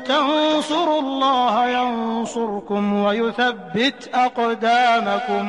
تنصروا 0.00 1.00
الله 1.00 1.54
ينصركم 1.78 2.82
ويثبت 3.04 3.98
أقدامكم 4.14 5.44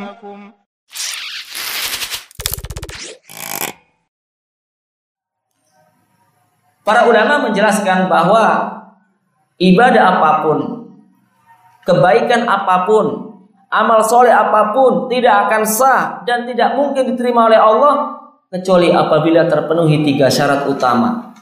Para 6.87 7.03
ulama 7.03 7.51
menjelaskan 7.51 8.07
bahwa 8.07 8.47
ibadah 9.59 10.03
apapun, 10.07 10.87
kebaikan 11.83 12.47
apapun, 12.47 13.35
amal 13.67 13.99
soleh 14.07 14.31
apapun 14.31 15.11
tidak 15.11 15.51
akan 15.51 15.67
sah 15.67 16.23
dan 16.23 16.47
tidak 16.47 16.79
mungkin 16.79 17.11
diterima 17.11 17.51
oleh 17.51 17.59
Allah 17.59 18.23
kecuali 18.47 18.95
apabila 18.95 19.51
terpenuhi 19.51 20.07
tiga 20.07 20.31
syarat 20.31 20.63
utama. 20.71 21.35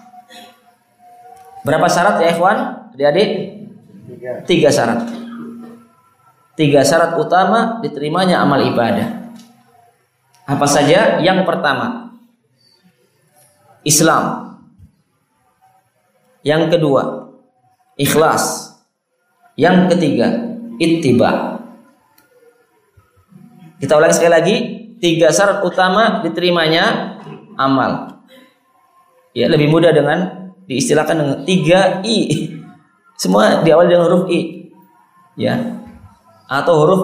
Berapa 1.66 1.90
syarat 1.90 2.22
ya 2.22 2.34
ikhwan? 2.34 2.79
Adik-adik? 3.01 3.31
Tiga 4.45 4.69
syarat. 4.69 5.09
Tiga 6.53 6.85
syarat 6.85 7.17
utama 7.17 7.81
diterimanya 7.81 8.45
amal 8.45 8.61
ibadah. 8.61 9.33
Apa 10.45 10.69
saja? 10.69 11.17
Yang 11.25 11.49
pertama, 11.49 12.13
Islam. 13.89 14.53
Yang 16.45 16.77
kedua, 16.77 17.33
ikhlas. 17.97 18.77
Yang 19.57 19.97
ketiga, 19.97 20.29
ittiba. 20.77 21.57
Kita 23.81 23.97
ulangi 23.97 24.13
sekali 24.13 24.33
lagi, 24.37 24.57
tiga 25.01 25.33
syarat 25.33 25.65
utama 25.65 26.21
diterimanya 26.21 27.17
amal. 27.57 28.21
Ya, 29.33 29.49
lebih 29.49 29.73
mudah 29.73 29.89
dengan 29.89 30.53
diistilahkan 30.69 31.17
dengan 31.17 31.39
tiga 31.49 32.05
i. 32.05 32.60
Semua 33.21 33.61
diawali 33.61 33.93
dengan 33.93 34.09
huruf 34.09 34.33
i. 34.33 34.73
Ya. 35.37 35.61
Atau 36.49 36.73
huruf 36.81 37.03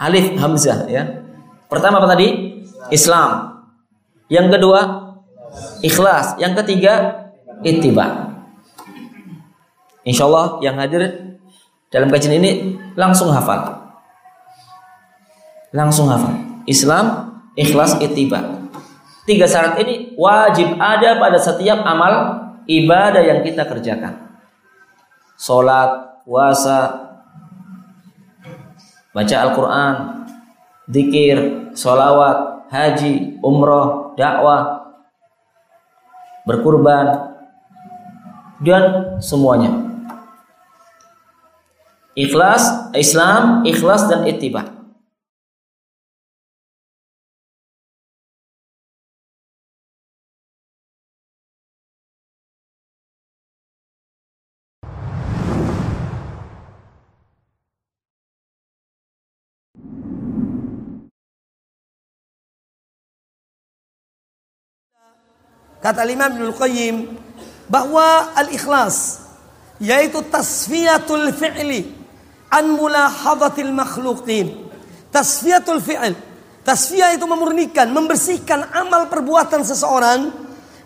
alif 0.00 0.32
hamzah 0.40 0.88
ya. 0.88 1.20
Pertama 1.68 2.00
apa 2.00 2.16
tadi? 2.16 2.56
Islam. 2.88 3.60
Yang 4.32 4.56
kedua, 4.56 4.80
ikhlas. 5.84 6.40
Yang 6.40 6.64
ketiga, 6.64 6.92
ittiba. 7.60 8.32
Insya 10.00 10.24
Allah 10.24 10.56
yang 10.64 10.80
hadir 10.80 11.36
dalam 11.92 12.08
kajian 12.08 12.40
ini 12.40 12.80
langsung 12.96 13.28
hafal. 13.28 13.84
Langsung 15.76 16.08
hafal. 16.08 16.40
Islam, 16.64 17.36
ikhlas, 17.52 18.00
ittiba. 18.00 18.64
Tiga 19.28 19.44
syarat 19.44 19.76
ini 19.84 20.16
wajib 20.16 20.80
ada 20.80 21.20
pada 21.20 21.36
setiap 21.36 21.84
amal 21.84 22.48
ibadah 22.64 23.20
yang 23.20 23.44
kita 23.44 23.68
kerjakan. 23.68 24.29
Salat, 25.40 26.20
puasa, 26.28 27.00
baca 29.16 29.36
Al-Quran, 29.40 29.94
zikir, 30.84 31.36
solawat, 31.72 32.68
haji, 32.68 33.40
umroh, 33.40 34.12
dakwah, 34.20 34.92
berkurban, 36.44 37.32
dan 38.60 39.16
semuanya. 39.24 39.72
Ikhlas, 42.12 42.92
Islam, 42.92 43.64
ikhlas 43.64 44.12
dan 44.12 44.28
ittiba. 44.28 44.79
Kata 65.80 66.04
Imam 66.04 66.28
Ibnu 66.28 66.52
Qayyim 66.56 66.96
bahwa 67.66 68.36
al-ikhlas 68.36 69.24
yaitu 69.80 70.20
tasfiyatul 70.28 71.32
fi'li 71.32 71.88
an 72.52 72.76
mulahadhatil 72.76 73.72
makhluqin. 73.72 74.68
Tasfiyatul 75.08 75.80
fi'l. 75.80 76.12
Tasfiyah 76.60 77.16
itu 77.16 77.24
memurnikan, 77.24 77.88
membersihkan 77.88 78.76
amal 78.76 79.08
perbuatan 79.08 79.64
seseorang 79.64 80.28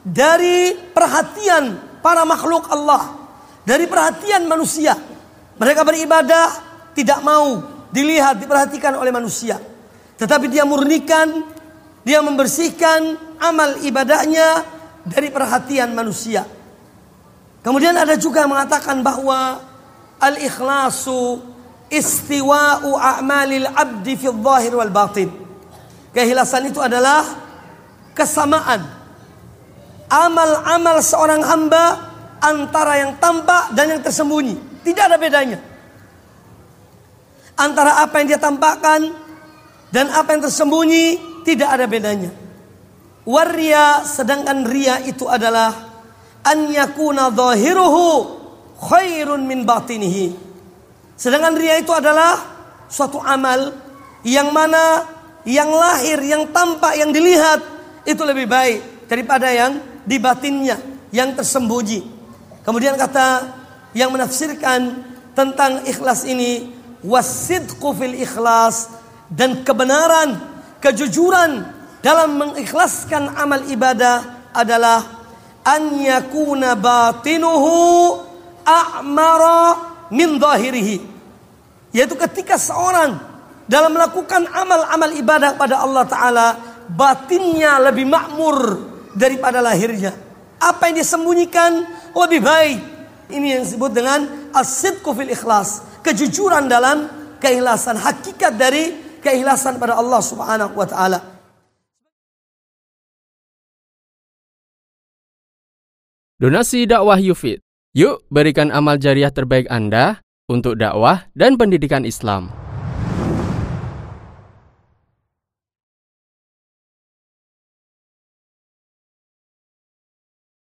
dari 0.07 0.71
perhatian 0.95 1.99
para 1.99 2.23
makhluk 2.23 2.71
Allah, 2.71 3.11
dari 3.67 3.91
perhatian 3.91 4.47
manusia. 4.47 4.95
Mereka 5.59 5.83
beribadah 5.83 6.47
tidak 6.95 7.19
mau 7.27 7.59
dilihat, 7.91 8.39
diperhatikan 8.39 8.95
oleh 8.95 9.11
manusia. 9.11 9.59
Tetapi 10.15 10.47
dia 10.47 10.63
murnikan, 10.63 11.43
dia 12.07 12.23
membersihkan 12.23 13.19
amal 13.43 13.83
ibadahnya 13.83 14.74
dari 15.05 15.29
perhatian 15.29 15.93
manusia. 15.93 16.49
Kemudian 17.65 17.97
ada 17.97 18.17
juga 18.17 18.45
mengatakan 18.45 19.01
bahwa 19.01 19.61
al-ikhlasu 20.21 21.41
istiwa'u 21.89 22.97
a'malil 22.97 23.69
abdi 23.73 24.17
fi 24.17 24.29
dhahir 24.29 24.73
wal 24.77 24.93
batin. 24.93 25.29
Keikhlasan 26.13 26.69
itu 26.69 26.81
adalah 26.81 27.25
kesamaan 28.15 29.05
amal-amal 30.09 31.03
seorang 31.03 31.43
hamba 31.43 32.15
antara 32.39 33.01
yang 33.01 33.17
tampak 33.19 33.73
dan 33.73 33.97
yang 33.97 34.03
tersembunyi. 34.05 34.85
Tidak 34.85 35.05
ada 35.05 35.17
bedanya. 35.17 35.59
Antara 37.55 38.03
apa 38.03 38.21
yang 38.21 38.35
dia 38.35 38.41
tampakkan 38.41 39.15
dan 39.95 40.11
apa 40.11 40.35
yang 40.35 40.43
tersembunyi 40.45 41.19
tidak 41.47 41.69
ada 41.71 41.87
bedanya. 41.89 42.31
Waria 43.25 44.05
sedangkan 44.05 44.69
ria 44.69 45.01
itu 45.01 45.25
adalah 45.25 45.73
an 46.45 46.69
yakuna 46.69 47.33
zahiruhu 47.33 48.37
khairun 48.77 49.49
min 49.49 49.65
batinihi. 49.65 50.37
Sedangkan 51.17 51.57
ria 51.57 51.81
itu 51.81 51.89
adalah 51.89 52.37
suatu 52.85 53.17
amal 53.25 53.73
yang 54.29 54.53
mana 54.53 55.09
yang 55.49 55.73
lahir, 55.73 56.21
yang 56.21 56.53
tampak, 56.53 56.97
yang 57.01 57.13
dilihat 57.13 57.61
itu 58.05 58.21
lebih 58.25 58.45
baik 58.49 59.09
daripada 59.09 59.49
yang 59.49 59.81
di 60.05 60.21
batinnya, 60.21 60.77
yang 61.09 61.33
tersembunyi. 61.33 62.05
Kemudian 62.65 62.97
kata 62.97 63.57
yang 63.97 64.13
menafsirkan 64.13 65.05
tentang 65.33 65.85
ikhlas 65.89 66.29
ini 66.29 66.73
wasidqu 67.05 67.89
fil 67.97 68.17
ikhlas 68.17 68.93
dan 69.29 69.65
kebenaran, 69.65 70.41
kejujuran 70.81 71.74
dalam 72.05 72.37
mengikhlaskan 72.37 73.33
amal 73.33 73.65
ibadah 73.65 74.53
adalah 74.53 75.01
an 75.65 75.97
yakuna 75.97 76.77
batinuhu 76.77 78.21
a'mara 78.61 79.81
min 80.13 80.37
zahirihi. 80.37 81.01
Yaitu 81.97 82.13
ketika 82.21 82.61
seorang 82.61 83.17
dalam 83.65 83.97
melakukan 83.97 84.45
amal-amal 84.53 85.17
ibadah 85.17 85.57
pada 85.57 85.81
Allah 85.81 86.05
taala 86.05 86.47
batinnya 86.93 87.81
lebih 87.89 88.05
makmur 88.05 88.85
daripada 89.17 89.65
lahirnya. 89.65 90.13
Apa 90.61 90.93
yang 90.93 91.01
disembunyikan 91.01 91.89
lebih 92.13 92.45
baik. 92.45 92.79
Ini 93.33 93.47
yang 93.57 93.63
disebut 93.65 93.91
dengan 93.97 94.53
asidku 94.53 95.17
fil 95.17 95.33
ikhlas. 95.33 95.81
Kejujuran 96.05 96.69
dalam 96.69 97.09
keikhlasan 97.41 97.97
hakikat 97.97 98.53
dari 98.61 98.93
keikhlasan 99.25 99.81
pada 99.81 99.97
Allah 99.97 100.21
Subhanahu 100.21 100.77
wa 100.77 100.85
taala 100.85 101.34
Donasi 106.35 106.83
dakwah 106.91 107.23
Yufid. 107.23 107.63
Yuk 107.95 108.27
berikan 108.27 108.75
amal 108.75 108.99
jariah 108.99 109.31
terbaik 109.31 109.71
Anda 109.71 110.19
untuk 110.51 110.75
dakwah 110.83 111.31
dan 111.31 111.55
pendidikan 111.55 112.03
Islam. 112.03 112.51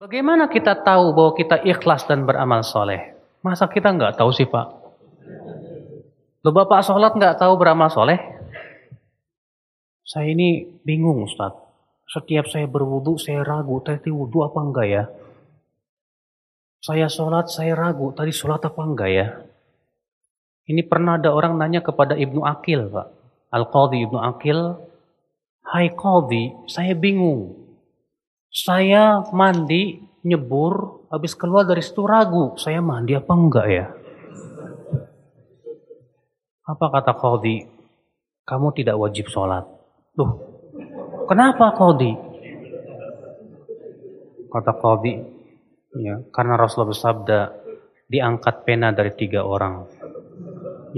Bagaimana 0.02 0.50
kita 0.50 0.74
tahu 0.82 1.14
bahwa 1.14 1.38
kita 1.38 1.62
ikhlas 1.62 2.10
dan 2.10 2.26
beramal 2.26 2.66
soleh? 2.66 3.14
Masa 3.46 3.70
kita 3.70 3.94
nggak 3.94 4.18
tahu 4.18 4.34
sih 4.34 4.50
Pak? 4.50 4.68
Lo 6.42 6.50
Bapak 6.50 6.82
sholat 6.82 7.14
nggak 7.14 7.38
tahu 7.38 7.54
beramal 7.62 7.94
soleh? 7.94 8.18
Saya 10.02 10.34
ini 10.34 10.66
bingung 10.82 11.30
Ustaz. 11.30 11.54
Setiap 12.10 12.50
saya 12.50 12.66
berwudu 12.66 13.22
saya 13.22 13.46
ragu 13.46 13.78
tadi 13.86 14.10
wudu 14.10 14.42
apa 14.42 14.60
enggak 14.66 14.88
ya? 14.90 15.06
Saya 16.80 17.12
sholat, 17.12 17.52
saya 17.52 17.76
ragu, 17.76 18.16
tadi 18.16 18.32
sholat 18.32 18.64
apa 18.64 18.80
enggak 18.80 19.12
ya? 19.12 19.28
Ini 20.64 20.88
pernah 20.88 21.20
ada 21.20 21.36
orang 21.36 21.60
nanya 21.60 21.84
kepada 21.84 22.16
Ibnu 22.16 22.40
Akil, 22.48 22.88
Pak. 22.88 23.08
Al-Qadhi 23.52 24.08
Ibnu 24.08 24.20
Akil, 24.22 24.80
Hai 25.70 25.92
Qadhi, 25.92 26.56
saya 26.72 26.96
bingung. 26.96 27.52
Saya 28.48 29.28
mandi, 29.36 30.00
nyebur, 30.24 31.06
habis 31.12 31.36
keluar 31.36 31.68
dari 31.68 31.84
situ 31.84 32.08
ragu, 32.08 32.56
saya 32.56 32.80
mandi 32.80 33.14
apa 33.14 33.34
enggak 33.36 33.68
ya? 33.68 33.86
Apa 36.64 36.86
kata 36.96 37.12
Qadhi? 37.12 37.68
Kamu 38.48 38.72
tidak 38.72 38.96
wajib 38.98 39.28
sholat. 39.28 39.68
Loh, 40.16 40.32
kenapa 41.28 41.76
Qadhi? 41.76 42.16
Kata 44.48 44.74
Qadhi, 44.80 45.39
ya, 45.96 46.22
karena 46.30 46.54
Rasulullah 46.60 46.92
bersabda, 46.94 47.40
diangkat 48.10 48.56
pena 48.66 48.90
dari 48.90 49.14
tiga 49.14 49.46
orang. 49.46 49.86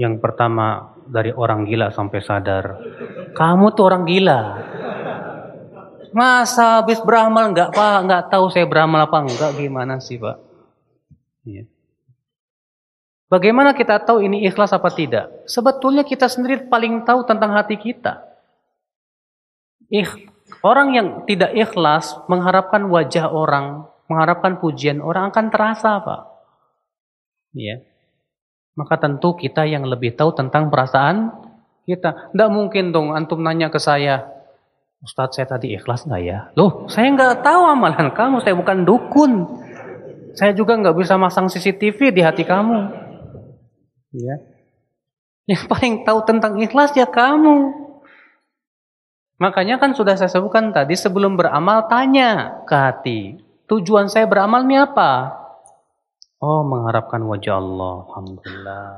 Yang 0.00 0.24
pertama 0.24 0.96
dari 1.04 1.28
orang 1.36 1.68
gila 1.68 1.92
sampai 1.92 2.20
sadar. 2.24 2.64
Kamu 3.36 3.76
tuh 3.76 3.84
orang 3.84 4.04
gila. 4.08 4.40
Masa 6.12 6.80
habis 6.80 7.00
beramal 7.00 7.56
nggak 7.56 7.72
pak 7.72 7.96
nggak 8.04 8.24
tahu 8.28 8.52
saya 8.52 8.68
beramal 8.68 9.08
apa 9.08 9.24
enggak 9.24 9.52
gimana 9.56 9.96
sih 10.00 10.20
pak? 10.20 10.36
Ya. 11.44 11.64
Bagaimana 13.32 13.72
kita 13.72 13.96
tahu 13.96 14.20
ini 14.20 14.44
ikhlas 14.44 14.76
apa 14.76 14.92
tidak? 14.92 15.32
Sebetulnya 15.48 16.04
kita 16.04 16.28
sendiri 16.28 16.68
paling 16.68 17.00
tahu 17.08 17.24
tentang 17.24 17.56
hati 17.56 17.80
kita. 17.80 18.20
Ik, 19.88 20.28
orang 20.60 20.92
yang 20.92 21.08
tidak 21.24 21.56
ikhlas 21.56 22.12
mengharapkan 22.28 22.84
wajah 22.92 23.32
orang, 23.32 23.88
mengharapkan 24.12 24.60
pujian 24.60 25.00
orang 25.00 25.32
akan 25.32 25.48
terasa, 25.48 25.96
Pak. 26.04 26.20
Ya. 27.56 27.80
Maka 28.76 29.00
tentu 29.00 29.32
kita 29.36 29.64
yang 29.64 29.88
lebih 29.88 30.12
tahu 30.12 30.36
tentang 30.36 30.68
perasaan 30.68 31.32
kita. 31.88 32.32
Tidak 32.32 32.50
mungkin 32.52 32.92
dong 32.92 33.16
antum 33.16 33.40
nanya 33.40 33.72
ke 33.72 33.80
saya, 33.80 34.32
Ustadz 35.02 35.34
saya 35.34 35.46
tadi 35.50 35.74
ikhlas 35.74 36.06
nggak 36.06 36.22
ya? 36.22 36.38
Loh, 36.54 36.86
saya 36.86 37.10
nggak 37.10 37.42
tahu 37.42 37.62
amalan 37.66 38.14
kamu, 38.14 38.38
saya 38.38 38.54
bukan 38.54 38.86
dukun. 38.86 39.32
Saya 40.38 40.54
juga 40.54 40.78
nggak 40.78 40.94
bisa 40.94 41.18
masang 41.18 41.50
CCTV 41.50 42.14
di 42.14 42.22
hati 42.22 42.46
kamu. 42.46 42.78
Ya. 44.14 44.36
Yang 45.50 45.66
paling 45.66 46.06
tahu 46.06 46.22
tentang 46.22 46.54
ikhlas 46.62 46.94
ya 46.94 47.10
kamu. 47.10 47.82
Makanya 49.42 49.82
kan 49.82 49.90
sudah 49.90 50.14
saya 50.14 50.30
sebutkan 50.30 50.70
tadi 50.70 50.94
sebelum 50.94 51.34
beramal 51.34 51.90
tanya 51.90 52.62
ke 52.62 52.74
hati. 52.78 53.20
Tujuan 53.72 54.12
saya 54.12 54.28
beramal 54.28 54.68
ini 54.68 54.76
apa? 54.76 55.32
Oh 56.44 56.60
mengharapkan 56.60 57.24
wajah 57.24 57.56
Allah. 57.56 58.04
Alhamdulillah. 58.04 58.92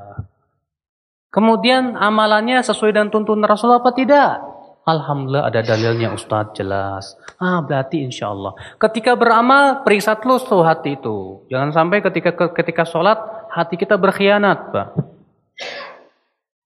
Kemudian 1.31 1.95
amalannya 1.95 2.59
sesuai 2.59 2.91
dengan 2.91 3.07
tuntunan 3.07 3.47
Rasulullah 3.47 3.79
apa 3.79 3.95
tidak? 3.95 4.43
Alhamdulillah 4.83 5.47
ada 5.47 5.63
dalilnya 5.63 6.11
Ustadz 6.11 6.59
jelas. 6.59 7.15
Ah 7.39 7.63
berarti 7.63 8.03
insya 8.03 8.35
Allah. 8.35 8.51
Ketika 8.75 9.15
beramal 9.15 9.87
periksa 9.87 10.19
terus 10.19 10.43
tuh 10.43 10.67
hati 10.67 10.99
itu. 10.99 11.47
Jangan 11.47 11.71
sampai 11.71 12.03
ketika 12.03 12.35
ketika 12.35 12.83
sholat 12.83 13.15
hati 13.55 13.79
kita 13.79 13.95
berkhianat, 13.95 14.75
Pak. 14.75 14.87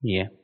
Iya. 0.02 0.34
Yeah. 0.34 0.39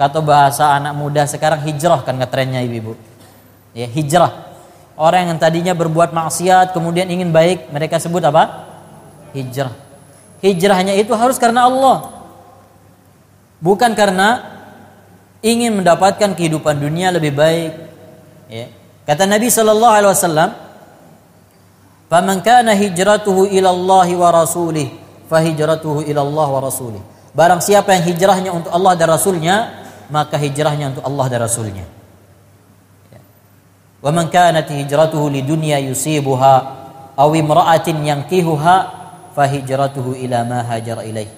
Kata 0.00 0.24
bahasa 0.24 0.72
anak 0.72 0.96
muda 0.96 1.28
sekarang 1.28 1.60
hijrah 1.60 2.00
kan 2.00 2.16
ngetrennya 2.16 2.64
ibu-ibu. 2.64 2.96
Ya, 3.76 3.84
hijrah. 3.84 4.48
Orang 4.96 5.28
yang 5.28 5.36
tadinya 5.36 5.76
berbuat 5.76 6.16
maksiat 6.16 6.72
kemudian 6.72 7.04
ingin 7.12 7.28
baik, 7.28 7.68
mereka 7.68 8.00
sebut 8.00 8.24
apa? 8.24 8.64
Hijrah. 9.36 9.76
Hijrahnya 10.40 10.96
itu 10.96 11.12
harus 11.12 11.36
karena 11.36 11.68
Allah. 11.68 12.16
Bukan 13.60 13.92
karena 13.92 14.40
ingin 15.44 15.76
mendapatkan 15.76 16.32
kehidupan 16.32 16.80
dunia 16.80 17.12
lebih 17.12 17.36
baik. 17.36 17.72
Ya. 18.48 18.72
Kata 19.04 19.28
Nabi 19.28 19.52
sallallahu 19.52 19.94
alaihi 20.00 20.12
wasallam, 20.16 20.50
"Faman 22.08 22.40
hijratuhu 22.72 23.52
ila 23.52 23.68
wa 23.68 24.28
rasulih, 24.32 24.88
fa 25.28 25.44
hijratuhu 25.44 26.08
wa 26.08 26.60
rasulih." 26.64 27.04
Barang 27.36 27.60
siapa 27.60 27.94
yang 27.94 28.04
hijrahnya 28.10 28.50
untuk 28.50 28.72
Allah 28.74 28.98
dan 28.98 29.06
Rasulnya, 29.06 29.56
maka 30.10 30.36
hijrahnya 30.36 30.92
untuk 30.92 31.04
Allah 31.06 31.26
dan 31.30 31.40
Rasulnya. 31.46 31.86
Ya. 33.14 33.20
Wa 34.02 34.10
man 34.10 34.28
kanat 34.28 34.66
hijratuhu 34.68 35.30
lidunya 35.30 35.78
yusibuha 35.80 36.54
aw 37.14 37.30
imra'atin 37.32 38.02
yankihuha 38.02 38.76
fa 39.32 39.44
hijratuhu 39.46 40.18
ila 40.26 40.42
ma 40.42 40.66
hajara 40.66 41.06
ilaih. 41.06 41.30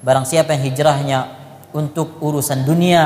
Barang 0.00 0.24
siapa 0.24 0.56
yang 0.56 0.72
hijrahnya 0.72 1.18
untuk 1.76 2.18
urusan 2.24 2.64
dunia 2.64 3.02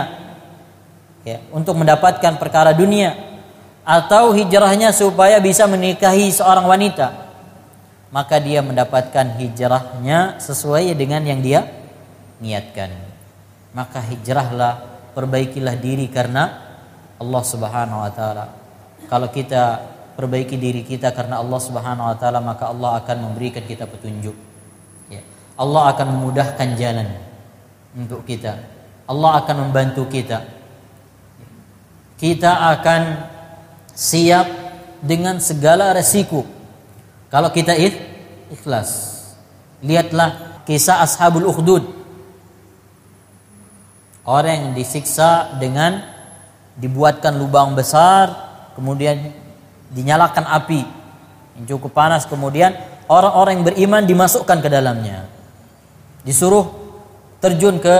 ya, 1.26 1.38
untuk 1.50 1.74
mendapatkan 1.76 2.38
perkara 2.38 2.72
dunia 2.72 3.16
atau 3.88 4.36
hijrahnya 4.36 4.92
supaya 4.92 5.40
bisa 5.40 5.64
menikahi 5.64 6.28
seorang 6.28 6.68
wanita 6.68 7.28
maka 8.12 8.40
dia 8.40 8.64
mendapatkan 8.64 9.36
hijrahnya 9.40 10.40
sesuai 10.40 10.92
dengan 10.96 11.24
yang 11.24 11.40
dia 11.40 11.64
niatkan 12.40 12.92
maka 13.72 14.00
hijrahlah 14.04 14.97
perbaikilah 15.18 15.74
diri 15.82 16.06
karena 16.06 16.46
Allah 17.18 17.42
Subhanahu 17.42 18.06
wa 18.06 18.10
taala. 18.14 18.54
Kalau 19.10 19.26
kita 19.34 19.82
perbaiki 20.14 20.54
diri 20.54 20.86
kita 20.86 21.10
karena 21.10 21.42
Allah 21.42 21.58
Subhanahu 21.58 22.06
wa 22.06 22.14
taala, 22.14 22.38
maka 22.38 22.70
Allah 22.70 23.02
akan 23.02 23.26
memberikan 23.26 23.66
kita 23.66 23.90
petunjuk. 23.90 24.38
Ya. 25.10 25.26
Allah 25.58 25.90
akan 25.90 26.06
memudahkan 26.14 26.68
jalan 26.78 27.10
untuk 27.98 28.22
kita. 28.22 28.62
Allah 29.10 29.42
akan 29.42 29.56
membantu 29.66 30.06
kita. 30.06 30.46
Kita 32.14 32.78
akan 32.78 33.02
siap 33.90 34.46
dengan 35.02 35.42
segala 35.42 35.90
resiko. 35.98 36.46
Kalau 37.26 37.50
kita 37.50 37.74
ikhlas. 37.74 39.18
Lihatlah 39.82 40.62
kisah 40.62 41.02
Ashabul 41.02 41.46
Ukhdud 41.46 41.97
Orang 44.28 44.52
yang 44.60 44.70
disiksa 44.76 45.56
dengan 45.56 46.04
dibuatkan 46.76 47.32
lubang 47.40 47.72
besar, 47.72 48.28
kemudian 48.76 49.32
dinyalakan 49.88 50.44
api 50.44 50.84
yang 51.56 51.64
cukup 51.64 51.96
panas, 51.96 52.28
kemudian 52.28 52.76
orang-orang 53.08 53.56
yang 53.56 53.66
beriman 53.72 54.04
dimasukkan 54.04 54.60
ke 54.60 54.68
dalamnya. 54.68 55.24
Disuruh 56.28 56.68
terjun 57.40 57.80
ke 57.80 57.96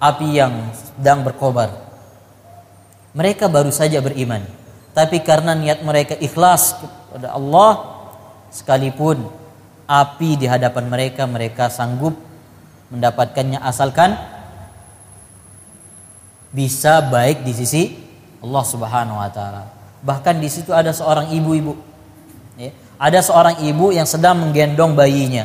api 0.00 0.28
yang 0.32 0.72
sedang 0.72 1.20
berkobar. 1.28 1.68
Mereka 3.12 3.52
baru 3.52 3.68
saja 3.68 4.00
beriman, 4.00 4.48
tapi 4.96 5.20
karena 5.20 5.52
niat 5.52 5.84
mereka 5.84 6.16
ikhlas 6.16 6.72
kepada 6.80 7.36
Allah, 7.36 7.72
sekalipun 8.48 9.28
api 9.84 10.40
di 10.40 10.48
hadapan 10.48 10.88
mereka, 10.88 11.28
mereka 11.28 11.68
sanggup 11.68 12.16
mendapatkannya 12.88 13.60
asalkan 13.60 14.35
bisa 16.56 17.04
baik 17.04 17.44
di 17.44 17.52
sisi 17.52 17.82
Allah 18.40 18.64
Subhanahu 18.64 19.20
wa 19.20 19.28
taala. 19.28 19.68
Bahkan 20.00 20.40
di 20.40 20.48
situ 20.48 20.72
ada 20.72 20.88
seorang 20.96 21.28
ibu-ibu. 21.36 21.76
Ya, 22.56 22.72
ada 22.96 23.20
seorang 23.20 23.60
ibu 23.60 23.92
yang 23.92 24.08
sedang 24.08 24.40
menggendong 24.40 24.96
bayinya. 24.96 25.44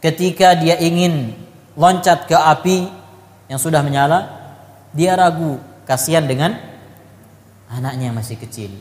Ketika 0.00 0.56
dia 0.56 0.80
ingin 0.80 1.36
loncat 1.76 2.24
ke 2.24 2.32
api 2.32 2.88
yang 3.52 3.60
sudah 3.60 3.84
menyala, 3.84 4.32
dia 4.96 5.12
ragu, 5.12 5.60
kasihan 5.84 6.24
dengan 6.24 6.56
anaknya 7.68 8.08
yang 8.08 8.16
masih 8.16 8.40
kecil. 8.40 8.72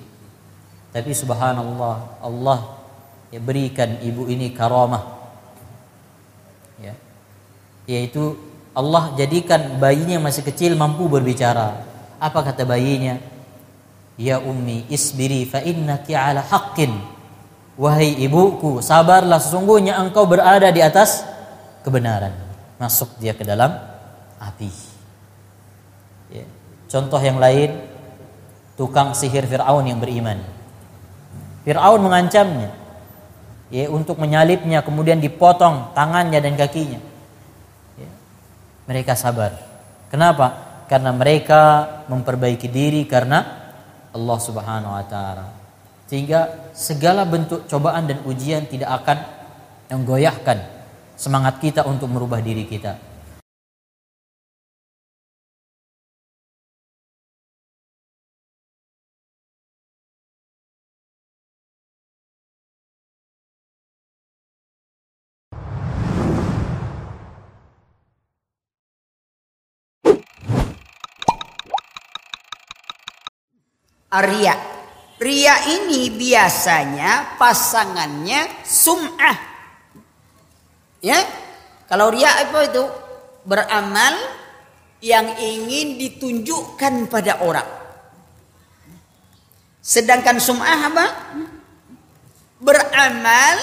Tapi 0.96 1.12
subhanallah, 1.12 2.24
Allah 2.24 2.60
ya 3.34 3.44
berikan 3.44 4.00
ibu 4.00 4.32
ini 4.32 4.56
karamah. 4.56 5.04
Ya. 6.80 6.96
Yaitu 7.90 8.38
Allah 8.74 9.14
jadikan 9.14 9.78
bayinya 9.78 10.18
masih 10.18 10.42
kecil 10.42 10.74
mampu 10.74 11.06
berbicara. 11.06 11.86
Apa 12.18 12.42
kata 12.42 12.66
bayinya? 12.66 13.22
Ya 14.18 14.42
ummi 14.42 14.90
isbiri 14.90 15.46
fa 15.46 15.62
innaki 15.62 16.18
ala 16.18 16.42
haqqin. 16.42 16.90
Wahai 17.78 18.18
ibuku, 18.22 18.82
sabarlah 18.82 19.42
sesungguhnya 19.42 19.98
engkau 19.98 20.26
berada 20.26 20.70
di 20.74 20.82
atas 20.82 21.26
kebenaran. 21.86 22.34
Masuk 22.82 23.14
dia 23.22 23.34
ke 23.38 23.46
dalam 23.46 23.78
api. 24.42 24.70
Ya. 26.34 26.46
Contoh 26.90 27.18
yang 27.22 27.38
lain, 27.42 27.78
tukang 28.78 29.14
sihir 29.14 29.46
Fir'aun 29.50 29.86
yang 29.86 30.02
beriman. 30.02 30.42
Fir'aun 31.66 32.02
mengancamnya 32.02 32.74
ya, 33.74 33.90
untuk 33.90 34.22
menyalipnya, 34.22 34.82
kemudian 34.86 35.18
dipotong 35.22 35.94
tangannya 35.98 36.42
dan 36.42 36.54
kakinya 36.58 37.13
mereka 38.88 39.16
sabar. 39.16 39.56
Kenapa? 40.12 40.82
Karena 40.88 41.16
mereka 41.16 41.62
memperbaiki 42.12 42.68
diri 42.70 43.08
karena 43.08 43.44
Allah 44.14 44.38
Subhanahu 44.40 44.94
wa 44.94 45.06
taala. 45.10 45.46
Sehingga 46.06 46.70
segala 46.76 47.26
bentuk 47.26 47.66
cobaan 47.66 48.06
dan 48.06 48.22
ujian 48.28 48.70
tidak 48.70 49.02
akan 49.02 49.18
menggoyahkan 49.90 50.58
semangat 51.18 51.58
kita 51.62 51.86
untuk 51.88 52.12
merubah 52.12 52.42
diri 52.44 52.68
kita. 52.68 53.13
Arya. 74.14 74.54
Ria 75.18 75.56
ini 75.74 76.14
biasanya 76.14 77.40
pasangannya 77.42 78.62
sum'ah. 78.62 79.38
Ya. 81.02 81.20
Kalau 81.90 82.14
ria 82.14 82.30
apa 82.30 82.60
itu? 82.70 82.84
Beramal 83.44 84.16
yang 85.04 85.36
ingin 85.36 86.00
ditunjukkan 86.00 87.12
pada 87.12 87.44
orang. 87.44 87.68
Sedangkan 89.84 90.40
sum'ah 90.40 90.80
apa? 90.88 91.06
Beramal 92.64 93.58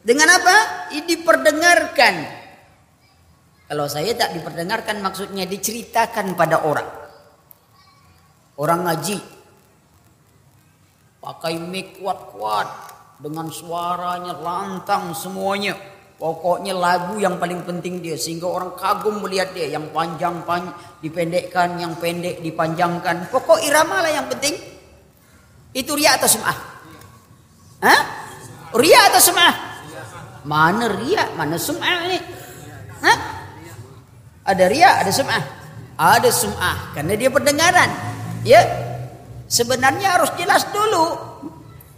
dengan 0.00 0.32
apa? 0.32 0.56
Diperdengarkan. 0.96 2.14
Kalau 3.66 3.86
saya 3.90 4.14
tak 4.16 4.32
diperdengarkan 4.32 5.02
maksudnya 5.02 5.44
diceritakan 5.44 6.38
pada 6.38 6.64
orang. 6.64 7.05
Orang 8.56 8.88
ngaji 8.88 9.20
pakai 11.20 11.60
mic 11.60 12.00
kuat-kuat 12.00 12.68
dengan 13.20 13.52
suaranya 13.52 14.36
lantang 14.40 15.12
semuanya. 15.12 15.76
Pokoknya 16.16 16.72
lagu 16.72 17.20
yang 17.20 17.36
paling 17.36 17.60
penting 17.68 18.00
dia 18.00 18.16
sehingga 18.16 18.48
orang 18.48 18.72
kagum 18.72 19.20
melihat 19.20 19.52
dia 19.52 19.68
yang 19.68 19.92
panjang 19.92 20.40
pan 20.48 20.72
dipendekkan, 21.04 21.76
yang 21.76 21.92
pendek 22.00 22.40
dipanjangkan. 22.40 23.28
Pokok 23.28 23.60
irama 23.60 24.00
lah 24.00 24.08
yang 24.08 24.24
penting. 24.32 24.56
Itu 25.76 25.92
ria 25.92 26.16
atau 26.16 26.24
sum'ah? 26.24 26.56
Hah? 27.84 28.00
Ria 28.80 29.12
atau 29.12 29.20
sum'ah? 29.20 29.54
Mana 30.48 30.88
ria, 30.88 31.28
mana 31.36 31.60
sum'ah 31.60 32.08
ini? 32.08 32.18
Hah? 33.04 33.18
Ada 34.48 34.64
ria, 34.72 35.04
ada 35.04 35.12
sum'ah. 35.12 35.44
Ada 36.00 36.32
sum'ah 36.32 36.96
karena 36.96 37.12
dia 37.12 37.28
pendengaran. 37.28 38.05
Ya, 38.46 38.62
sebenarnya 39.50 40.14
harus 40.14 40.30
jelas 40.38 40.62
dulu. 40.70 41.18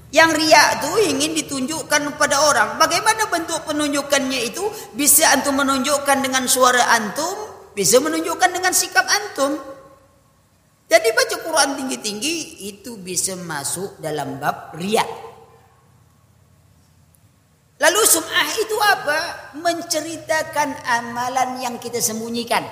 Yang 0.08 0.40
ria 0.40 0.80
itu 0.80 0.90
ingin 1.12 1.36
ditunjukkan 1.36 2.16
kepada 2.16 2.40
orang. 2.48 2.80
Bagaimana 2.80 3.28
bentuk 3.28 3.60
penunjukannya 3.68 4.48
itu? 4.48 4.64
Bisa 4.96 5.28
antum 5.36 5.60
menunjukkan 5.60 6.24
dengan 6.24 6.48
suara 6.48 6.96
antum, 6.96 7.36
bisa 7.76 8.00
menunjukkan 8.00 8.48
dengan 8.48 8.72
sikap 8.72 9.04
antum. 9.04 9.60
Jadi 10.88 11.08
baca 11.12 11.36
Quran 11.44 11.76
tinggi-tinggi 11.76 12.64
itu 12.72 12.96
bisa 12.96 13.36
masuk 13.36 14.00
dalam 14.00 14.40
bab 14.40 14.72
ria. 14.80 15.04
Lalu 17.78 18.00
sum'ah 18.08 18.48
itu 18.56 18.76
apa? 18.80 19.18
Menceritakan 19.60 20.88
amalan 20.88 21.60
yang 21.60 21.76
kita 21.76 22.00
sembunyikan. 22.00 22.64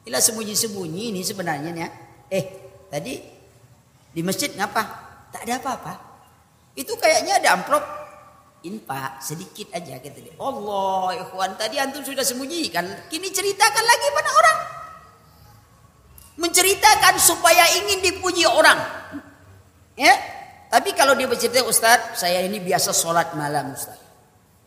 Bila 0.00 0.16
sembunyi-sembunyi 0.24 1.12
ini 1.12 1.20
sebenarnya 1.20 1.70
ya. 1.76 1.88
Eh, 2.34 2.44
tadi 2.90 3.14
di 4.10 4.20
masjid 4.26 4.50
ngapa? 4.58 4.82
Tak 5.30 5.46
ada 5.46 5.54
apa-apa. 5.62 5.92
Itu 6.74 6.98
kayaknya 6.98 7.38
ada 7.38 7.54
amplop 7.54 7.84
infak 8.66 9.22
sedikit 9.22 9.70
aja 9.70 10.02
kata 10.02 10.18
dia. 10.18 10.34
Allah, 10.42 11.22
ikhwan 11.22 11.54
tadi 11.54 11.78
antum 11.78 12.02
sudah 12.02 12.26
sembunyikan, 12.26 13.06
kini 13.06 13.30
ceritakan 13.30 13.84
lagi 13.86 14.06
pada 14.10 14.30
orang. 14.34 14.58
Menceritakan 16.34 17.14
supaya 17.22 17.62
ingin 17.78 18.02
dipuji 18.02 18.42
orang. 18.42 18.82
Ya, 19.94 20.10
tapi 20.74 20.90
kalau 20.98 21.14
dia 21.14 21.30
bercerita 21.30 21.62
Ustaz, 21.62 22.18
saya 22.18 22.42
ini 22.42 22.58
biasa 22.58 22.90
sholat 22.90 23.30
malam 23.38 23.70
Ustaz. 23.70 24.00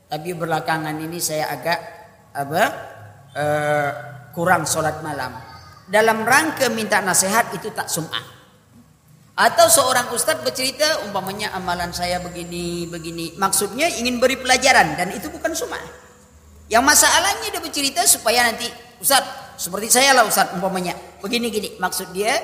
Tapi 0.08 0.32
belakangan 0.32 0.96
ini 1.04 1.20
saya 1.20 1.52
agak 1.52 1.80
apa? 2.32 2.64
Uh, 3.36 3.92
kurang 4.32 4.64
sholat 4.64 5.04
malam. 5.04 5.36
Dalam 5.88 6.28
rangka 6.28 6.68
minta 6.68 7.00
nasihat 7.00 7.56
itu 7.56 7.72
tak 7.72 7.88
sum'ah. 7.88 8.36
Atau 9.38 9.70
seorang 9.70 10.10
ustadz 10.12 10.42
bercerita 10.42 11.06
umpamanya 11.06 11.54
amalan 11.54 11.94
saya 11.94 12.18
begini 12.20 12.90
begini. 12.90 13.38
Maksudnya 13.38 13.88
ingin 13.96 14.18
beri 14.18 14.36
pelajaran 14.36 14.98
dan 14.98 15.14
itu 15.14 15.30
bukan 15.30 15.54
sum'ah. 15.54 15.80
Yang 16.68 16.84
masalahnya 16.84 17.48
dia 17.54 17.62
bercerita 17.64 18.04
supaya 18.04 18.44
nanti 18.44 18.68
ustadz 19.00 19.62
seperti 19.62 19.88
saya 19.94 20.18
lah 20.18 20.28
ustadz 20.28 20.58
umpamanya 20.58 20.98
begini 21.24 21.48
gini. 21.54 21.70
Maksud 21.80 22.12
dia 22.12 22.36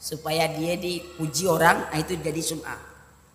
supaya 0.00 0.48
dia 0.48 0.80
dipuji 0.80 1.44
orang 1.44 1.90
nah 1.92 1.98
itu 2.00 2.16
jadi 2.16 2.40
sum'ah. 2.40 2.78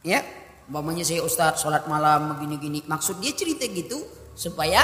Ya, 0.01 0.25
umpamanya 0.71 1.05
saya 1.05 1.21
ustadz 1.21 1.61
sholat 1.61 1.85
malam 1.85 2.33
begini 2.33 2.55
gini. 2.57 2.79
Maksud 2.87 3.21
dia 3.21 3.35
cerita 3.37 3.67
gitu 3.69 4.01
supaya 4.33 4.81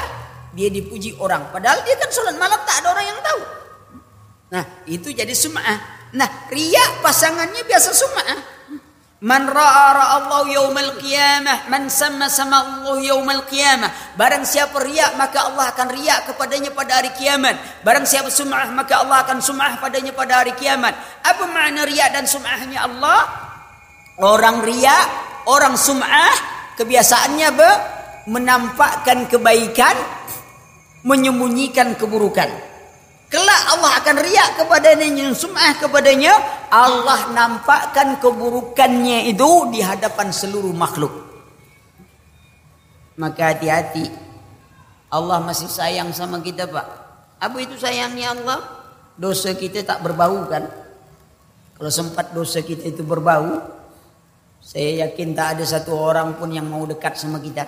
dia 0.52 0.68
dipuji 0.68 1.16
orang. 1.16 1.48
Padahal 1.50 1.80
dia 1.88 1.96
kan 1.96 2.12
sholat 2.12 2.36
malam 2.36 2.60
tak 2.68 2.84
ada 2.84 2.88
orang 2.92 3.06
yang 3.08 3.20
tahu. 3.24 3.42
Nah 4.52 4.64
itu 4.86 5.16
jadi 5.16 5.32
sum'ah. 5.32 6.04
Nah, 6.12 6.28
riya 6.52 7.00
pasangannya 7.00 7.64
biasa 7.64 7.90
sum'ah. 7.96 8.40
Man 9.22 9.46
ra'a 9.46 10.18
Allah 10.18 10.50
yaumal 10.50 10.98
qiyamah, 10.98 11.70
man 11.70 11.94
sama 11.94 12.26
sama 12.26 12.58
Allah 12.58 12.98
yaumal 13.06 13.46
qiyamah. 13.46 14.18
Barang 14.18 14.42
siapa 14.44 14.82
riya 14.82 15.14
maka 15.14 15.46
Allah 15.46 15.70
akan 15.72 15.88
riya 15.94 16.26
kepadanya 16.26 16.74
pada 16.74 17.00
hari 17.00 17.14
kiamat. 17.14 17.54
Barang 17.86 18.04
siapa 18.04 18.34
sum'ah 18.34 18.74
maka 18.74 19.06
Allah 19.06 19.22
akan 19.22 19.38
sum'ah 19.40 19.78
padanya 19.78 20.12
pada 20.12 20.42
hari 20.42 20.58
kiamat. 20.58 20.98
Apa 21.22 21.46
makna 21.48 21.86
riya 21.86 22.10
dan 22.10 22.26
sum'ahnya 22.26 22.82
Allah? 22.82 23.30
Orang 24.18 24.66
riya, 24.66 24.98
orang 25.46 25.78
sum'ah 25.78 26.34
kebiasaannya 26.82 27.46
apa? 27.46 27.72
Menampakkan 28.26 29.30
kebaikan, 29.30 29.96
menyembunyikan 31.06 31.94
keburukan. 31.94 32.71
Kelak 33.32 33.64
Allah 33.72 33.92
akan 34.04 34.16
riak 34.28 34.60
kepadanya, 34.60 35.32
sum'ah 35.32 35.80
kepadanya. 35.80 36.36
Allah 36.68 37.32
nampakkan 37.32 38.20
keburukannya 38.20 39.32
itu 39.32 39.72
di 39.72 39.80
hadapan 39.80 40.36
seluruh 40.36 40.76
makhluk. 40.76 41.16
Maka 43.16 43.56
hati-hati. 43.56 44.12
Allah 45.08 45.40
masih 45.40 45.72
sayang 45.72 46.12
sama 46.12 46.44
kita 46.44 46.68
pak. 46.68 46.84
Apa 47.40 47.56
itu 47.64 47.80
sayangnya 47.80 48.36
Allah? 48.36 48.60
Dosa 49.16 49.56
kita 49.56 49.88
tak 49.88 50.04
berbau 50.04 50.44
kan? 50.52 50.68
Kalau 51.80 51.92
sempat 51.92 52.36
dosa 52.36 52.60
kita 52.60 52.92
itu 52.92 53.00
berbau, 53.00 53.64
saya 54.60 55.08
yakin 55.08 55.32
tak 55.32 55.56
ada 55.56 55.64
satu 55.64 55.96
orang 55.96 56.36
pun 56.36 56.52
yang 56.52 56.68
mau 56.68 56.84
dekat 56.84 57.16
sama 57.16 57.40
kita. 57.40 57.64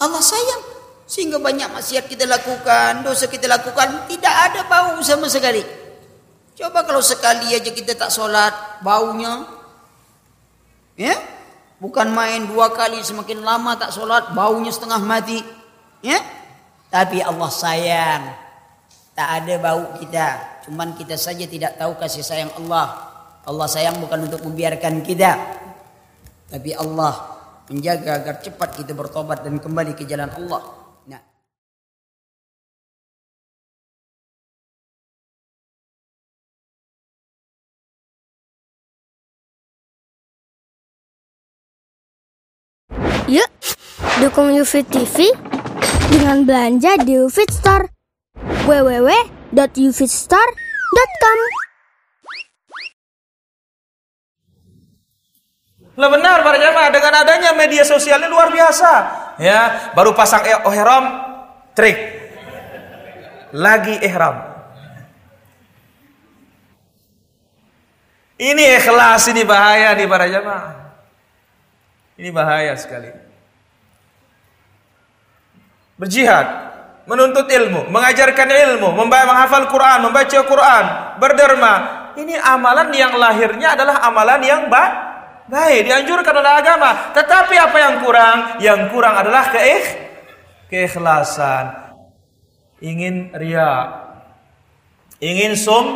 Allah 0.00 0.24
sayang. 0.24 0.77
Sehingga 1.08 1.40
banyak 1.40 1.72
maksiat 1.72 2.04
kita 2.04 2.28
lakukan, 2.28 3.00
dosa 3.00 3.24
kita 3.32 3.48
lakukan, 3.48 4.04
tidak 4.12 4.34
ada 4.52 4.60
bau 4.68 5.00
sama 5.00 5.24
sekali. 5.24 5.64
Coba 6.52 6.84
kalau 6.84 7.00
sekali 7.00 7.56
aja 7.56 7.72
kita 7.72 7.96
tak 7.96 8.12
sholat, 8.12 8.84
baunya. 8.84 9.48
Ya, 11.00 11.16
bukan 11.80 12.12
main 12.12 12.44
dua 12.44 12.76
kali 12.76 13.00
semakin 13.00 13.40
lama 13.40 13.80
tak 13.80 13.96
sholat, 13.96 14.36
baunya 14.36 14.68
setengah 14.68 15.00
mati. 15.00 15.40
Ya, 16.04 16.20
tapi 16.92 17.24
Allah 17.24 17.48
sayang. 17.48 18.22
Tak 19.16 19.28
ada 19.42 19.54
bau 19.64 19.96
kita, 19.96 20.60
cuman 20.68 20.92
kita 20.92 21.16
saja 21.16 21.48
tidak 21.48 21.80
tahu 21.80 21.96
kasih 21.96 22.20
sayang 22.20 22.52
Allah. 22.60 23.08
Allah 23.48 23.64
sayang 23.64 23.96
bukan 23.96 24.28
untuk 24.28 24.44
membiarkan 24.44 25.00
kita, 25.00 25.40
tapi 26.52 26.76
Allah 26.76 27.16
menjaga 27.72 28.20
agar 28.20 28.36
cepat 28.44 28.76
kita 28.76 28.92
bertobat 28.92 29.40
dan 29.40 29.56
kembali 29.56 29.96
ke 29.96 30.04
jalan 30.04 30.28
Allah. 30.30 30.77
Dukung 44.18 44.50
UFIT 44.50 44.90
TV 44.90 45.30
dengan 46.10 46.42
belanja 46.42 46.98
di 47.06 47.22
UFIT 47.22 47.54
Store. 47.54 47.86
www.ufitstore.com 48.66 51.38
Lah 55.98 56.06
benar 56.10 56.42
para 56.46 56.58
jamaah 56.58 56.90
dengan 56.94 57.14
adanya 57.14 57.52
media 57.54 57.84
sosial 57.86 58.20
ini 58.22 58.28
luar 58.30 58.50
biasa. 58.50 58.92
Ya, 59.38 59.92
baru 59.94 60.14
pasang 60.14 60.46
eh, 60.46 60.54
oh 60.66 60.72
ihram 60.74 61.04
trik. 61.78 61.98
Lagi 63.54 63.98
ihram. 64.02 64.34
Ini 68.38 68.78
ikhlas 68.82 69.26
ini 69.30 69.44
bahaya 69.46 69.94
nih 69.94 70.08
para 70.10 70.26
jamaah. 70.30 70.74
Ini 72.18 72.30
bahaya 72.30 72.76
sekali. 72.78 73.27
Berjihad, 75.98 76.46
menuntut 77.10 77.50
ilmu, 77.50 77.90
mengajarkan 77.90 78.46
ilmu, 78.46 78.94
membaca 78.94 79.26
menghafal 79.26 79.66
Quran, 79.66 79.98
membaca 80.06 80.38
Quran, 80.46 80.84
berderma. 81.18 81.74
Ini 82.14 82.38
amalan 82.38 82.94
yang 82.94 83.18
lahirnya 83.18 83.74
adalah 83.74 84.06
amalan 84.06 84.38
yang 84.46 84.62
baik, 84.70 84.94
baik 85.50 85.80
dianjurkan 85.90 86.34
oleh 86.38 86.52
agama. 86.54 87.10
Tetapi 87.18 87.54
apa 87.58 87.76
yang 87.82 87.94
kurang? 87.98 88.38
Yang 88.62 88.80
kurang 88.94 89.14
adalah 89.18 89.50
keikh, 89.50 89.86
keikhlasan. 90.70 91.90
Ingin 92.78 93.34
ria, 93.34 93.90
ingin 95.18 95.58
sum, 95.58 95.86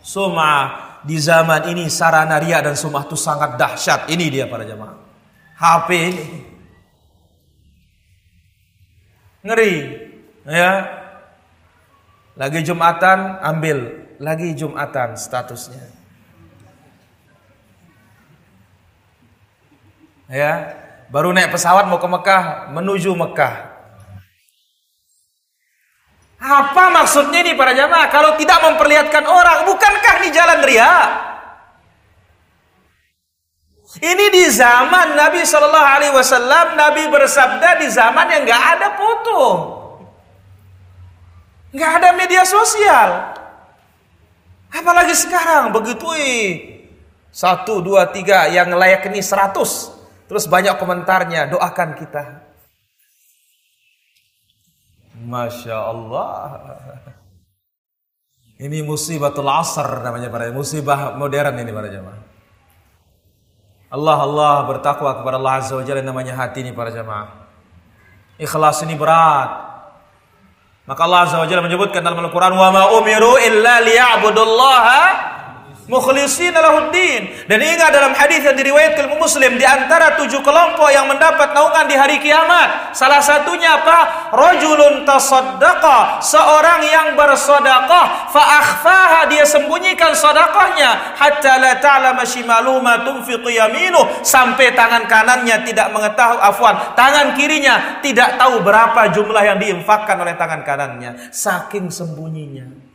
sumah. 0.00 0.86
Di 1.06 1.22
zaman 1.22 1.70
ini 1.70 1.86
sarana 1.86 2.40
ria 2.42 2.58
dan 2.58 2.74
sumah 2.74 3.06
itu 3.06 3.14
sangat 3.14 3.54
dahsyat. 3.54 4.10
Ini 4.10 4.26
dia 4.26 4.44
para 4.50 4.66
jamaah. 4.66 4.98
HP 5.54 5.88
ini. 5.94 6.55
Ngeri. 9.46 9.74
Ya. 10.42 10.72
Lagi 12.34 12.60
Jumatan, 12.66 13.38
ambil. 13.40 14.04
Lagi 14.18 14.52
Jumatan 14.58 15.14
statusnya. 15.14 15.86
Ya. 20.26 20.74
Baru 21.06 21.30
naik 21.30 21.54
pesawat 21.54 21.86
mau 21.86 22.02
ke 22.02 22.08
Mekah, 22.10 22.74
menuju 22.74 23.14
Mekah. 23.14 23.78
Apa 26.36 26.92
maksudnya 26.92 27.46
ini 27.46 27.54
para 27.54 27.72
jamaah? 27.72 28.10
Kalau 28.10 28.34
tidak 28.34 28.58
memperlihatkan 28.60 29.24
orang, 29.24 29.64
bukankah 29.70 30.14
ini 30.20 30.28
jalan 30.34 30.60
ria? 30.66 30.92
Ini 33.96 34.26
di 34.28 34.44
zaman 34.52 35.16
Nabi 35.16 35.40
Shallallahu 35.40 35.88
Alaihi 35.88 36.12
Wasallam, 36.12 36.76
Nabi 36.76 37.08
bersabda 37.08 37.80
di 37.80 37.88
zaman 37.88 38.28
yang 38.28 38.42
nggak 38.44 38.64
ada 38.76 38.88
foto, 38.92 39.40
nggak 41.72 41.90
ada 42.02 42.08
media 42.12 42.44
sosial. 42.44 43.32
Apalagi 44.68 45.16
sekarang 45.16 45.72
begitu, 45.72 46.12
satu, 47.32 47.80
dua, 47.80 48.12
tiga, 48.12 48.44
yang 48.52 48.68
layak 48.76 49.08
ini 49.08 49.24
seratus, 49.24 49.88
terus 50.28 50.44
banyak 50.44 50.76
komentarnya, 50.76 51.48
doakan 51.48 51.96
kita. 51.96 52.24
Masya 55.16 55.76
Allah. 55.80 56.36
Ini 58.60 58.84
musibatul 58.84 59.48
asr 59.48 60.04
namanya 60.04 60.28
para 60.28 60.52
musibah 60.52 61.16
modern 61.16 61.60
ini 61.60 61.72
para 61.72 61.88
jemaah. 61.88 62.25
Allah 63.86 64.18
Allah 64.18 64.54
bertakwa 64.66 65.14
kepada 65.22 65.38
Allah 65.38 65.62
Azza 65.62 65.78
wa 65.78 65.84
Jalla 65.86 66.02
namanya 66.02 66.34
hati 66.34 66.66
ini 66.66 66.74
para 66.74 66.90
jemaah. 66.90 67.46
Ikhlas 68.40 68.82
ini 68.82 68.98
berat. 68.98 69.50
Maka 70.86 71.00
Allah 71.06 71.20
Azza 71.26 71.36
wa 71.38 71.46
Jalla 71.46 71.62
menyebutkan 71.62 72.02
dalam 72.02 72.18
Al-Qur'an 72.18 72.54
wa 72.54 72.68
ma 72.74 72.82
umiru 72.98 73.38
illa 73.38 73.78
liya'budullaha 73.82 75.35
mukhlishina 75.86 76.58
lahuddin. 76.62 77.46
Dan 77.50 77.58
ingat 77.62 77.90
dalam 77.90 78.12
hadis 78.14 78.42
yang 78.42 78.54
diriwayatkan 78.54 79.18
Muslim 79.18 79.58
di 79.58 79.66
antara 79.66 80.18
tujuh 80.18 80.42
kelompok 80.42 80.90
yang 80.90 81.10
mendapat 81.10 81.54
naungan 81.54 81.86
di 81.90 81.96
hari 81.98 82.18
kiamat. 82.22 82.94
Salah 82.94 83.22
satunya 83.22 83.82
apa? 83.82 84.30
Rajulun 84.34 85.06
tasaddaqa, 85.06 86.22
seorang 86.22 86.82
yang 86.86 87.08
bersedekah 87.18 88.30
fa 88.30 88.42
akhfaha 88.62 89.20
dia 89.30 89.46
sembunyikan 89.46 90.12
sedekahnya 90.12 91.16
hatta 91.16 91.58
la 91.58 91.72
ta'lama 91.78 92.22
shimaluhu 92.26 92.82
ma 92.82 93.02
tunfiqu 93.02 93.48
yaminu 93.48 93.98
sampai 94.22 94.74
tangan 94.76 95.08
kanannya 95.08 95.62
tidak 95.64 95.90
mengetahui 95.94 96.38
afwan, 96.42 96.74
tangan 96.94 97.34
kirinya 97.38 98.02
tidak 98.02 98.36
tahu 98.36 98.60
berapa 98.62 99.10
jumlah 99.14 99.42
yang 99.42 99.58
diinfakkan 99.58 100.20
oleh 100.20 100.34
tangan 100.36 100.62
kanannya 100.62 101.30
saking 101.32 101.88
sembunyinya. 101.88 102.85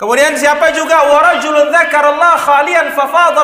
Kemudian 0.00 0.32
siapa 0.32 0.72
juga 0.72 1.12
warajulun 1.12 1.68
dzakarallah 1.68 2.40
khalian 2.40 2.88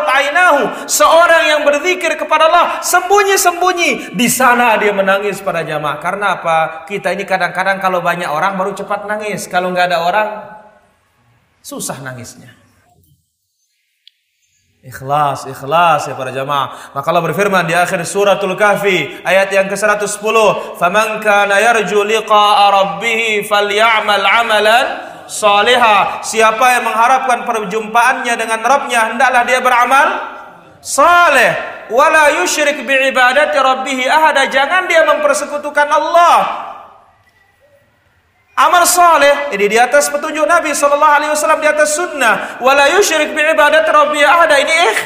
ainahu, 0.09 0.89
seorang 0.89 1.53
yang 1.53 1.61
berzikir 1.69 2.17
kepada 2.17 2.49
Allah 2.49 2.81
sembunyi-sembunyi, 2.81 4.17
di 4.17 4.25
sana 4.33 4.73
dia 4.81 4.97
menangis 4.97 5.45
pada 5.45 5.61
jamaah. 5.61 6.01
Karena 6.01 6.41
apa? 6.41 6.89
Kita 6.89 7.13
ini 7.13 7.29
kadang-kadang 7.29 7.77
kalau 7.77 8.01
banyak 8.01 8.33
orang 8.33 8.57
baru 8.57 8.73
cepat 8.73 9.05
nangis, 9.05 9.45
kalau 9.45 9.69
nggak 9.69 9.93
ada 9.93 9.99
orang 10.01 10.29
susah 11.61 12.01
nangisnya. 12.01 12.57
Ikhlas, 14.81 15.45
ikhlas 15.51 16.09
ya 16.09 16.17
para 16.17 16.33
jamaah. 16.33 16.97
Maka 16.97 17.07
Allah 17.13 17.27
berfirman 17.27 17.69
di 17.69 17.77
akhir 17.77 18.01
suratul 18.09 18.57
Kahfi 18.57 19.19
ayat 19.29 19.53
yang 19.53 19.69
ke-110, 19.69 20.37
"Faman 20.81 21.21
kana 21.21 21.61
yarju 21.61 22.01
liqa'a 22.01 22.65
rabbih 22.71 23.45
'amalan 23.45 25.06
Saleha. 25.27 26.23
Siapa 26.23 26.79
yang 26.79 26.85
mengharapkan 26.87 27.43
perjumpaannya 27.45 28.35
dengan 28.39 28.61
Rabbnya 28.63 29.01
hendaklah 29.13 29.43
dia 29.43 29.61
beramal 29.61 30.09
saleh. 30.81 31.53
Wala 31.91 32.43
yusyrik 32.43 32.83
bi'ibadati 32.83 33.59
rabbih 33.59 34.07
ahada. 34.11 34.47
Jangan 34.51 34.91
dia 34.91 35.07
mempersekutukan 35.07 35.87
Allah. 35.87 36.39
Amal 38.57 38.89
saleh 38.89 39.53
ini 39.53 39.69
di 39.69 39.77
atas 39.77 40.09
petunjuk 40.09 40.49
Nabi 40.49 40.73
sallallahu 40.73 41.15
alaihi 41.21 41.31
wasallam 41.31 41.61
di 41.61 41.69
atas 41.69 41.93
sunnah. 41.93 42.57
Wala 42.59 42.89
yusyrik 42.97 43.37
bi'ibadati 43.37 43.91
rabbih 43.91 44.25
ahada. 44.25 44.57
Ini 44.57 44.75
ikh, 44.91 45.01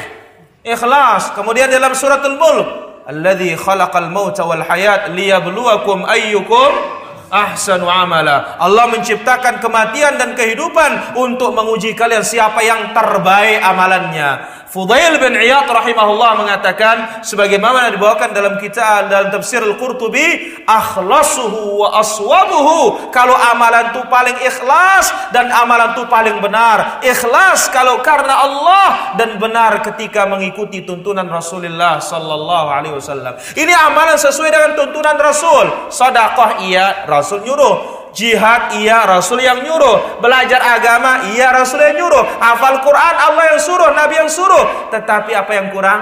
ikhlas. 0.71 1.35
Kemudian 1.35 1.67
dalam 1.67 1.91
suratul 1.91 2.39
Mulk, 2.39 2.69
"Alladzi 3.11 3.53
khalaqal 3.59 4.07
mauta 4.07 4.47
wal 4.47 4.63
hayat 4.63 5.11
liyabluwakum 5.11 6.07
ayyukum 6.07 7.00
ahsanu 7.31 7.87
amala. 7.87 8.59
Allah 8.59 8.91
menciptakan 8.91 9.63
kematian 9.63 10.19
dan 10.19 10.35
kehidupan 10.35 11.15
untuk 11.17 11.55
menguji 11.55 11.95
kalian 11.95 12.21
siapa 12.21 12.59
yang 12.61 12.91
terbaik 12.91 13.63
amalannya. 13.63 14.60
Fudail 14.71 15.19
bin 15.19 15.35
Iyad 15.35 15.67
rahimahullah 15.67 16.47
mengatakan 16.47 17.19
sebagaimana 17.27 17.91
dibawakan 17.91 18.31
dalam 18.31 18.55
kitab 18.55 19.11
dalam 19.11 19.27
tafsir 19.27 19.59
Al-Qurtubi 19.59 20.63
akhlasuhu 20.63 21.83
wa 21.83 21.99
aswabuhu. 21.99 23.11
Kalau 23.11 23.35
amalan 23.35 23.91
itu 23.91 23.99
paling 24.07 24.39
ikhlas 24.39 25.11
dan 25.35 25.51
amalan 25.51 25.91
itu 25.91 26.07
paling 26.07 26.39
benar. 26.39 27.03
Ikhlas 27.03 27.67
kalau 27.67 27.99
karena 27.99 28.47
Allah 28.47 29.19
dan 29.19 29.35
benar 29.43 29.83
ketika 29.83 30.23
mengikuti 30.23 30.87
tuntunan 30.87 31.27
Rasulullah 31.27 31.99
sallallahu 31.99 32.67
alaihi 32.71 32.95
wasallam. 32.95 33.35
Ini 33.51 33.75
amalan 33.75 34.15
sesuai 34.15 34.55
dengan 34.55 34.71
tuntunan 34.79 35.19
Rasul. 35.19 35.91
Sedekah 35.91 36.63
iya 36.63 37.03
Rasul 37.11 37.43
nyuruh 37.43 38.00
Jihad 38.11 38.75
iya 38.75 39.07
Rasul 39.07 39.39
yang 39.39 39.63
nyuruh. 39.63 40.19
Belajar 40.19 40.59
agama 40.59 41.31
iya 41.31 41.51
Rasul 41.55 41.79
yang 41.79 42.03
nyuruh. 42.03 42.23
Hafal 42.39 42.83
Quran 42.83 43.15
Allah 43.15 43.55
yang 43.55 43.59
suruh, 43.59 43.89
Nabi 43.95 44.15
yang 44.19 44.31
suruh. 44.31 44.91
Tetapi 44.91 45.31
apa 45.31 45.51
yang 45.55 45.67
kurang? 45.71 46.01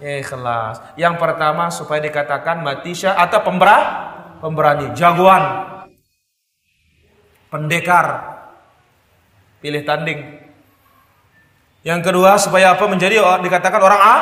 Ikhlas. 0.00 0.80
Yang 0.96 1.20
pertama 1.20 1.68
supaya 1.68 2.00
dikatakan 2.00 2.64
matisha 2.64 3.12
atau 3.12 3.44
pemberani, 3.44 3.84
pemberani, 4.40 4.86
jagoan, 4.96 5.44
pendekar, 7.52 8.06
pilih 9.60 9.84
tanding. 9.84 10.40
Yang 11.84 12.00
kedua 12.12 12.40
supaya 12.40 12.76
apa 12.76 12.84
menjadi 12.88 13.20
dikatakan 13.44 13.80
orang 13.80 14.00
A? 14.00 14.16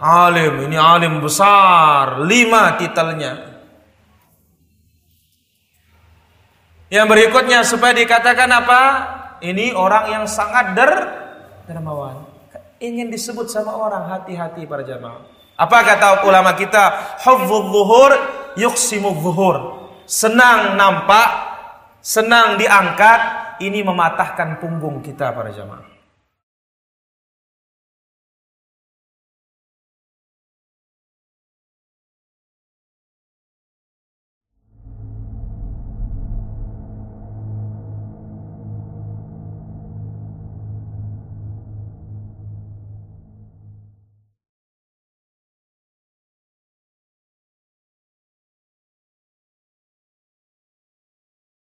Alim, 0.00 0.64
ini 0.66 0.80
alim 0.80 1.20
besar, 1.20 2.24
lima 2.24 2.74
titelnya. 2.80 3.49
Yang 6.90 7.06
berikutnya 7.06 7.62
supaya 7.62 7.94
dikatakan 7.94 8.50
apa? 8.50 8.82
Ini 9.40 9.72
orang 9.72 10.10
yang 10.10 10.24
sangat 10.26 10.74
der 10.74 10.92
dermawan. 11.70 12.26
Ingin 12.82 13.14
disebut 13.14 13.46
sama 13.46 13.78
orang 13.78 14.10
hati-hati 14.10 14.66
para 14.66 14.82
jamaah. 14.82 15.22
Apa 15.54 15.86
kata 15.86 16.26
ulama 16.26 16.56
kita? 16.58 17.16
Huffuz 17.22 17.70
zuhur 17.70 18.12
yuksimu 18.58 19.14
zuhur. 19.22 19.56
Senang 20.10 20.74
nampak, 20.74 21.28
senang 22.02 22.58
diangkat, 22.58 23.20
ini 23.62 23.84
mematahkan 23.86 24.58
punggung 24.58 24.98
kita 25.04 25.30
para 25.30 25.54
jamaah. 25.54 25.89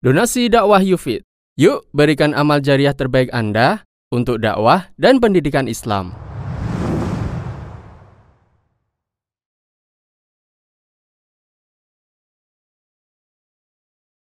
Donasi 0.06 0.54
dakwah 0.54 0.86
Yufid 0.86 1.26
Yuk 1.58 1.90
berikan 1.90 2.38
amal 2.38 2.62
jariah 2.62 2.94
terbaik 2.94 3.34
Anda 3.34 3.90
untuk 4.14 4.38
dakwah 4.38 4.94
dan 5.02 5.18
pendidikan 5.18 5.66
Islam. 5.66 6.14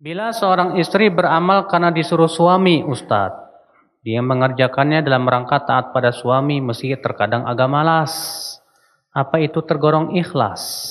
Bila 0.01 0.33
seorang 0.33 0.81
istri 0.81 1.13
beramal 1.13 1.69
karena 1.69 1.93
disuruh 1.93 2.33
suami, 2.33 2.81
Ustadz, 2.81 3.37
dia 4.01 4.25
mengerjakannya 4.25 5.05
dalam 5.05 5.29
rangka 5.29 5.61
taat 5.61 5.93
pada 5.93 6.09
suami 6.09 6.57
meski 6.65 6.97
terkadang 6.97 7.45
agak 7.45 7.69
malas. 7.69 8.17
Apa 9.13 9.45
itu 9.45 9.61
tergolong 9.61 10.17
ikhlas? 10.17 10.89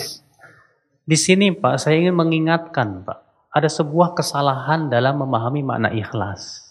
Di 1.09 1.17
sini 1.17 1.49
Pak, 1.57 1.81
saya 1.81 1.97
ingin 1.97 2.13
mengingatkan 2.13 3.01
Pak, 3.01 3.24
ada 3.55 3.71
sebuah 3.71 4.19
kesalahan 4.19 4.91
dalam 4.91 5.23
memahami 5.23 5.63
makna 5.63 5.87
ikhlas. 5.95 6.67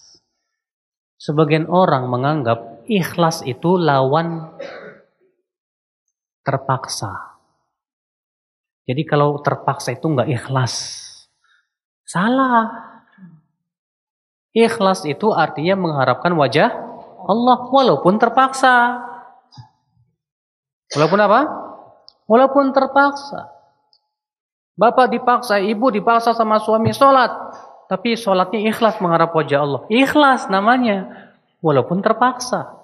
Sebagian 1.16 1.64
orang 1.72 2.12
menganggap 2.12 2.84
ikhlas 2.84 3.40
itu 3.48 3.80
lawan 3.80 4.52
terpaksa. 6.44 7.40
Jadi 8.84 9.00
kalau 9.08 9.40
terpaksa 9.40 9.96
itu 9.96 10.04
nggak 10.12 10.28
ikhlas. 10.28 10.74
Salah. 12.04 12.68
Ikhlas 14.52 15.08
itu 15.08 15.32
artinya 15.32 15.80
mengharapkan 15.80 16.36
wajah 16.36 16.68
Allah 17.24 17.58
walaupun 17.72 18.20
terpaksa. 18.20 19.00
Walaupun 20.92 21.20
apa? 21.24 21.40
Walaupun 22.28 22.76
terpaksa. 22.76 23.48
Bapak 24.74 25.10
dipaksa, 25.14 25.62
ibu 25.62 25.90
dipaksa 25.94 26.34
sama 26.34 26.58
suami 26.58 26.90
sholat. 26.90 27.30
Tapi 27.86 28.18
sholatnya 28.18 28.64
ikhlas 28.74 28.98
mengharap 28.98 29.30
wajah 29.30 29.62
Allah. 29.62 29.80
Ikhlas 29.86 30.50
namanya. 30.50 31.30
Walaupun 31.62 32.02
terpaksa. 32.02 32.74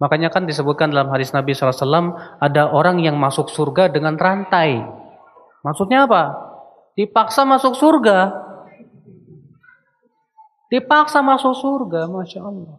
Makanya 0.00 0.32
kan 0.32 0.48
disebutkan 0.48 0.90
dalam 0.90 1.12
hadis 1.12 1.30
Nabi 1.30 1.54
SAW, 1.54 2.18
ada 2.42 2.62
orang 2.72 2.98
yang 2.98 3.14
masuk 3.14 3.52
surga 3.52 3.92
dengan 3.92 4.18
rantai. 4.18 4.82
Maksudnya 5.62 6.08
apa? 6.08 6.34
Dipaksa 6.98 7.46
masuk 7.46 7.76
surga. 7.78 8.32
Dipaksa 10.72 11.22
masuk 11.22 11.54
surga, 11.54 12.10
Masya 12.10 12.40
Allah. 12.42 12.78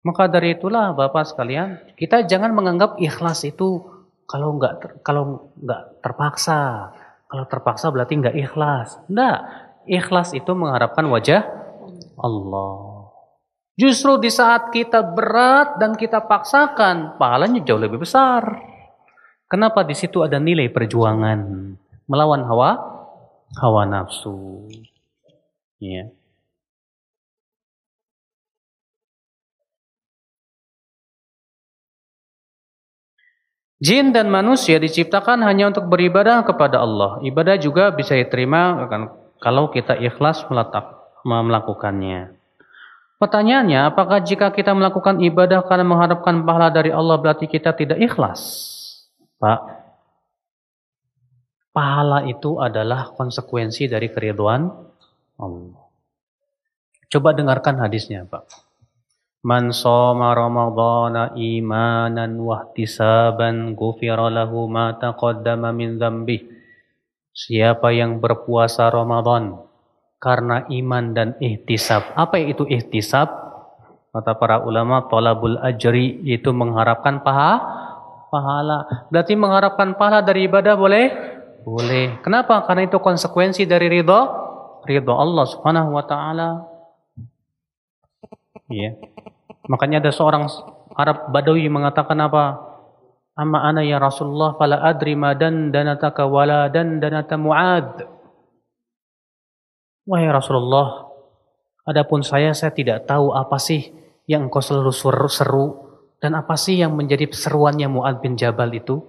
Maka 0.00 0.32
dari 0.32 0.56
itulah 0.56 0.96
Bapak 0.96 1.28
sekalian, 1.28 1.76
kita 1.98 2.24
jangan 2.24 2.56
menganggap 2.56 2.96
ikhlas 2.96 3.44
itu 3.44 3.84
kalau 4.24 4.56
nggak 4.56 5.04
kalau 5.04 5.52
nggak 5.60 6.00
terpaksa. 6.00 6.94
Kalau 7.30 7.46
terpaksa 7.46 7.94
berarti 7.94 8.18
nggak 8.18 8.36
ikhlas. 8.36 8.98
Enggak. 9.06 9.38
Ikhlas 9.86 10.34
itu 10.34 10.50
mengharapkan 10.50 11.06
wajah 11.06 11.46
Allah. 12.18 13.00
Justru 13.78 14.20
di 14.20 14.28
saat 14.28 14.74
kita 14.74 15.00
berat 15.00 15.80
dan 15.80 15.96
kita 15.96 16.26
paksakan, 16.26 17.16
pahalanya 17.16 17.64
jauh 17.64 17.80
lebih 17.80 18.02
besar. 18.02 18.60
Kenapa 19.48 19.86
di 19.86 19.96
situ 19.96 20.20
ada 20.20 20.36
nilai 20.36 20.68
perjuangan 20.68 21.40
melawan 22.10 22.42
hawa 22.44 22.70
hawa 23.58 23.82
nafsu. 23.86 24.66
Ya. 25.80 26.12
Jin 33.80 34.12
dan 34.12 34.28
manusia 34.28 34.76
diciptakan 34.76 35.40
hanya 35.40 35.72
untuk 35.72 35.88
beribadah 35.88 36.44
kepada 36.44 36.84
Allah. 36.84 37.16
Ibadah 37.24 37.56
juga 37.56 37.88
bisa 37.96 38.12
diterima 38.12 38.76
kalau 39.40 39.72
kita 39.72 39.96
ikhlas 39.96 40.44
meletak, 40.52 40.84
melakukannya. 41.24 42.36
Pertanyaannya, 43.16 43.88
apakah 43.88 44.20
jika 44.20 44.52
kita 44.52 44.76
melakukan 44.76 45.24
ibadah 45.24 45.64
karena 45.64 45.84
mengharapkan 45.88 46.44
pahala 46.44 46.68
dari 46.68 46.92
Allah 46.92 47.16
berarti 47.20 47.48
kita 47.48 47.72
tidak 47.72 48.00
ikhlas? 48.00 48.40
Pak, 49.40 49.60
pahala 51.72 52.28
itu 52.28 52.60
adalah 52.60 53.16
konsekuensi 53.16 53.88
dari 53.88 54.12
keriduan 54.12 54.68
Allah. 55.40 55.88
Coba 57.08 57.32
dengarkan 57.32 57.80
hadisnya, 57.80 58.28
Pak. 58.28 58.44
Man 59.40 59.72
soma 59.72 60.36
ramadhana 60.36 61.32
imanan 61.32 62.36
wahtisaban 62.44 63.72
gufira 63.72 64.28
lahu 64.28 64.68
ma 64.68 64.92
taqaddama 65.00 65.72
min 65.72 65.96
dzambi. 65.96 66.44
Siapa 67.32 67.88
yang 67.96 68.20
berpuasa 68.20 68.92
Ramadan 68.92 69.56
karena 70.20 70.68
iman 70.68 71.16
dan 71.16 71.28
ihtisab. 71.40 72.12
Apa 72.20 72.36
itu 72.36 72.68
ihtisab? 72.68 73.32
Kata 74.12 74.36
para 74.36 74.60
ulama, 74.60 75.08
talabul 75.08 75.56
ajri 75.64 76.20
itu 76.28 76.52
mengharapkan 76.52 77.24
paha, 77.24 77.52
pahala. 78.28 79.08
Berarti 79.08 79.38
mengharapkan 79.40 79.96
pahala 79.96 80.20
dari 80.20 80.50
ibadah 80.52 80.76
boleh? 80.76 81.06
Boleh. 81.64 82.20
Kenapa? 82.20 82.60
Karena 82.68 82.84
itu 82.84 83.00
konsekuensi 83.00 83.64
dari 83.64 83.88
ridho, 83.88 84.20
ridho 84.84 85.14
Allah 85.16 85.44
Subhanahu 85.48 85.96
wa 85.96 86.04
taala. 86.04 86.69
Iya. 88.70 88.96
Makanya 89.66 89.98
ada 89.98 90.14
seorang 90.14 90.46
Arab 90.94 91.34
Badawi 91.34 91.66
mengatakan 91.66 92.16
apa? 92.22 92.70
Amma 93.34 93.66
ana 93.66 93.82
ya 93.82 93.98
Rasulullah 93.98 94.54
fala 94.54 94.78
adri 94.78 95.18
ma 95.18 95.34
dan 95.34 95.74
danataka 95.74 96.26
wala 96.26 96.70
dan 96.70 97.02
danata 97.02 97.34
Muad. 97.34 98.06
Wahai 100.06 100.30
Rasulullah, 100.30 101.06
adapun 101.86 102.22
saya 102.22 102.54
saya 102.54 102.70
tidak 102.74 103.06
tahu 103.06 103.34
apa 103.34 103.58
sih 103.58 103.90
yang 104.26 104.46
engkau 104.46 104.62
selalu 104.62 104.90
seru, 105.26 105.66
dan 106.22 106.38
apa 106.38 106.54
sih 106.54 106.78
yang 106.78 106.94
menjadi 106.94 107.30
seruannya 107.30 107.90
Muad 107.90 108.22
bin 108.22 108.38
Jabal 108.38 108.70
itu? 108.74 109.02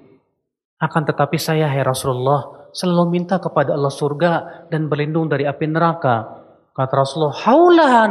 Akan 0.82 1.06
tetapi 1.06 1.38
saya, 1.38 1.69
hai 1.69 1.86
Rasulullah, 1.86 2.69
selalu 2.74 3.04
minta 3.13 3.38
kepada 3.38 3.78
Allah 3.78 3.93
surga 3.93 4.65
dan 4.74 4.89
berlindung 4.89 5.30
dari 5.30 5.45
api 5.45 5.65
neraka. 5.69 6.41
Kata 6.72 6.94
Rasulullah, 7.04 7.36
haulah 7.36 8.08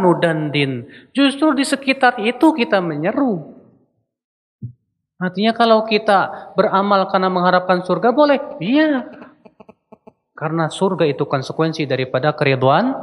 din. 0.52 0.84
Justru 1.16 1.56
di 1.56 1.64
sekitar 1.64 2.20
itu 2.20 2.52
kita 2.52 2.84
menyeru. 2.84 3.56
Artinya 5.20 5.52
kalau 5.52 5.84
kita 5.84 6.52
beramal 6.56 7.08
karena 7.08 7.28
mengharapkan 7.28 7.84
surga 7.84 8.12
boleh? 8.12 8.40
Iya. 8.60 9.04
Karena 10.36 10.72
surga 10.72 11.04
itu 11.04 11.28
konsekuensi 11.28 11.84
daripada 11.84 12.32
keriduan 12.32 12.96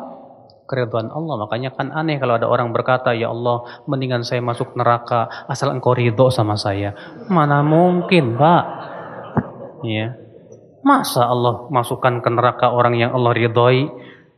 keriduan 0.67 1.10
Allah. 1.10 1.48
Makanya 1.48 1.72
kan 1.74 1.89
aneh 1.96 2.20
kalau 2.20 2.36
ada 2.36 2.46
orang 2.46 2.76
berkata, 2.76 3.15
"Ya 3.15 3.32
Allah, 3.32 3.63
mendingan 3.88 4.22
saya 4.28 4.43
masuk 4.43 4.76
neraka 4.76 5.48
asal 5.48 5.72
Engkau 5.72 5.96
ridho 5.96 6.28
sama 6.30 6.60
saya." 6.60 6.93
Mana 7.32 7.63
mungkin, 7.63 8.36
Pak? 8.36 8.63
Ya. 9.88 10.17
Masa 10.84 11.26
Allah 11.26 11.65
masukkan 11.72 12.20
ke 12.20 12.30
neraka 12.30 12.70
orang 12.70 13.00
yang 13.00 13.15
Allah 13.15 13.34
ridhoi? 13.34 13.88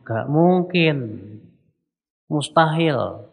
Gak 0.10 0.26
mungkin. 0.26 1.22
Mustahil. 2.34 3.30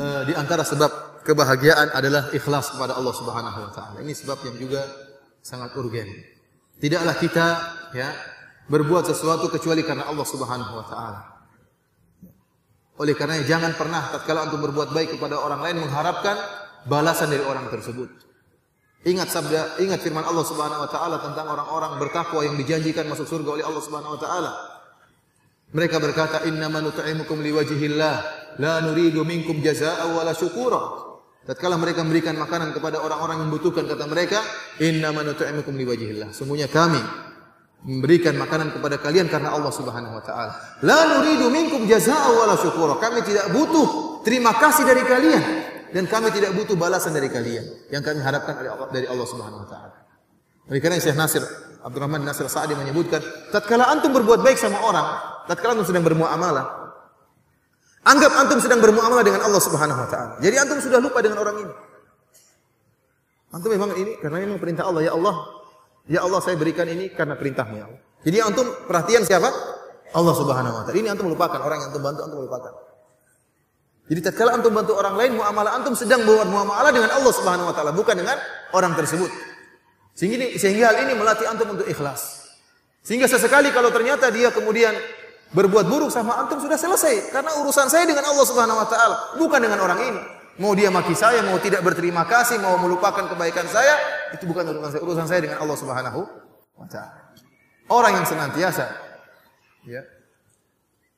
Uh, 0.00 0.22
di 0.22 0.32
antara 0.38 0.62
sebab 0.62 1.26
kebahagiaan 1.26 1.90
adalah 1.92 2.30
ikhlas 2.30 2.70
kepada 2.78 2.94
Allah 2.94 3.14
Subhanahu 3.18 3.58
wa 3.58 3.70
taala. 3.74 3.98
Ini 4.06 4.14
sebab 4.14 4.38
yang 4.46 4.56
juga 4.70 4.86
sangat 5.42 5.74
urgen. 5.74 6.06
Tidaklah 6.78 7.14
kita 7.18 7.46
ya 7.92 8.08
berbuat 8.70 9.02
sesuatu 9.10 9.50
kecuali 9.50 9.82
karena 9.82 10.06
Allah 10.06 10.22
Subhanahu 10.22 10.72
wa 10.78 10.86
taala. 10.86 11.20
Oleh 13.02 13.18
karenanya 13.18 13.42
jangan 13.48 13.74
pernah 13.74 14.14
tatkala 14.14 14.46
antum 14.46 14.62
berbuat 14.62 14.94
baik 14.94 15.18
kepada 15.18 15.42
orang 15.42 15.58
lain 15.66 15.82
mengharapkan 15.82 16.38
balasan 16.86 17.34
dari 17.34 17.42
orang 17.42 17.66
tersebut. 17.66 18.06
Ingat 19.00 19.32
sabda, 19.32 19.80
ingat 19.80 20.04
firman 20.04 20.22
Allah 20.22 20.44
Subhanahu 20.46 20.86
wa 20.86 20.90
taala 20.92 21.16
tentang 21.18 21.48
orang-orang 21.50 21.98
bertakwa 21.98 22.44
yang 22.46 22.54
dijanjikan 22.54 23.08
masuk 23.10 23.26
surga 23.26 23.58
oleh 23.58 23.64
Allah 23.66 23.82
Subhanahu 23.82 24.14
wa 24.14 24.20
taala. 24.20 24.52
Mereka 25.72 25.96
berkata, 25.96 26.44
"Innama 26.44 26.84
nut'imukum 26.84 27.40
liwajhillah, 27.40 28.14
la 28.60 28.74
nuridu 28.84 29.24
minkum 29.24 29.64
jazaa'a 29.64 30.12
wala 30.12 30.36
syukura." 30.36 31.08
Tatkala 31.48 31.80
mereka 31.80 32.04
memberikan 32.04 32.36
makanan 32.36 32.76
kepada 32.76 33.00
orang-orang 33.00 33.40
yang 33.40 33.48
membutuhkan 33.48 33.88
kata 33.88 34.04
mereka, 34.04 34.44
"Innama 34.84 35.24
nut'imukum 35.24 35.72
liwajhillah." 35.72 36.36
Sungguhnya 36.36 36.68
kami 36.68 37.29
memberikan 37.80 38.36
makanan 38.36 38.76
kepada 38.76 39.00
kalian 39.00 39.26
karena 39.32 39.56
Allah 39.56 39.72
Subhanahu 39.72 40.20
wa 40.20 40.24
taala. 40.24 40.52
La 40.84 41.16
nuridu 41.16 41.48
minkum 41.48 41.88
jazaa'a 41.88 42.28
wala 42.36 42.54
syukura. 42.60 43.00
Kami 43.00 43.24
tidak 43.24 43.48
butuh 43.56 44.20
terima 44.20 44.52
kasih 44.56 44.84
dari 44.84 45.00
kalian 45.00 45.42
dan 45.90 46.04
kami 46.04 46.28
tidak 46.30 46.52
butuh 46.52 46.76
balasan 46.76 47.16
dari 47.16 47.32
kalian. 47.32 47.64
Yang 47.88 48.02
kami 48.12 48.20
harapkan 48.20 48.54
dari 48.60 48.68
Allah, 48.68 48.88
dari 48.92 49.06
Allah 49.08 49.26
Subhanahu 49.26 49.64
wa 49.64 49.68
taala. 49.68 49.96
Oleh 50.70 50.78
karena 50.78 51.00
Syekh 51.00 51.16
Nasir 51.16 51.42
Abdurrahman 51.80 52.20
Nasir 52.20 52.44
Sa'di 52.46 52.76
menyebutkan, 52.76 53.24
tatkala 53.48 53.88
antum 53.88 54.12
berbuat 54.12 54.44
baik 54.44 54.60
sama 54.60 54.76
orang, 54.84 55.06
tatkala 55.48 55.72
antum 55.80 55.88
sedang 55.88 56.04
bermuamalah, 56.04 56.92
anggap 58.04 58.32
antum 58.36 58.60
sedang 58.60 58.84
bermuamalah 58.84 59.24
dengan 59.24 59.40
Allah 59.48 59.62
Subhanahu 59.64 59.96
wa 59.96 60.08
taala. 60.12 60.32
Jadi 60.44 60.56
antum 60.60 60.78
sudah 60.84 61.00
lupa 61.00 61.24
dengan 61.24 61.40
orang 61.40 61.56
ini. 61.64 61.74
Antum 63.50 63.72
memang 63.72 63.96
ini 63.96 64.12
karena 64.20 64.44
ini 64.44 64.60
perintah 64.60 64.86
Allah, 64.86 65.02
ya 65.08 65.16
Allah. 65.16 65.59
Ya 66.08 66.24
Allah 66.24 66.40
saya 66.40 66.56
berikan 66.56 66.88
ini 66.88 67.12
karena 67.12 67.36
perintahmu 67.36 67.74
ya 67.76 67.84
Allah. 67.90 68.00
Jadi 68.20 68.36
antum 68.40 68.66
perhatian 68.88 69.24
siapa? 69.24 69.48
Allah 70.10 70.34
Subhanahu 70.34 70.74
wa 70.74 70.82
taala. 70.84 70.96
Ini 70.96 71.08
antum 71.12 71.28
lupakan 71.30 71.60
orang 71.60 71.76
yang 71.80 71.88
antum 71.92 72.02
bantu 72.02 72.20
antum 72.26 72.40
lupakan. 72.44 72.72
Jadi 74.10 74.20
tatkala 74.26 74.58
antum 74.58 74.74
bantu 74.74 74.98
orang 74.98 75.14
lain 75.14 75.38
muamalah 75.38 75.78
antum 75.78 75.94
sedang 75.94 76.26
buat 76.26 76.46
muamalah 76.50 76.90
dengan 76.90 77.14
Allah 77.14 77.30
Subhanahu 77.30 77.70
wa 77.70 77.74
taala, 77.74 77.94
bukan 77.94 78.18
dengan 78.18 78.36
orang 78.74 78.98
tersebut. 78.98 79.30
Sehingga, 80.18 80.36
ini, 80.36 80.46
sehingga 80.58 80.90
hal 80.90 81.06
ini 81.06 81.14
melatih 81.14 81.46
antum 81.46 81.78
untuk 81.78 81.86
ikhlas. 81.86 82.50
Sehingga 83.00 83.30
sesekali 83.30 83.70
kalau 83.70 83.94
ternyata 83.94 84.28
dia 84.34 84.50
kemudian 84.50 84.92
berbuat 85.54 85.86
buruk 85.86 86.10
sama 86.10 86.42
antum 86.42 86.58
sudah 86.58 86.76
selesai 86.76 87.30
karena 87.30 87.54
urusan 87.62 87.86
saya 87.86 88.04
dengan 88.04 88.26
Allah 88.26 88.44
Subhanahu 88.44 88.82
wa 88.82 88.88
taala, 88.90 89.16
bukan 89.38 89.62
dengan 89.62 89.78
orang 89.78 90.00
ini. 90.02 90.20
Mau 90.58 90.74
dia 90.76 90.92
maki 90.92 91.14
saya, 91.16 91.40
mau 91.46 91.56
tidak 91.62 91.80
berterima 91.80 92.26
kasih, 92.26 92.60
mau 92.60 92.76
melupakan 92.76 93.30
kebaikan 93.30 93.64
saya, 93.70 93.96
itu 94.36 94.44
bukan 94.46 94.64
urusan 94.70 94.90
saya. 94.92 95.02
Urusan 95.02 95.26
saya 95.26 95.40
dengan 95.42 95.58
Allah 95.62 95.76
Subhanahu 95.78 96.20
wa 96.78 96.86
taala. 96.88 97.34
Orang 97.90 98.22
yang 98.22 98.26
senantiasa 98.26 98.86
ya, 99.86 100.02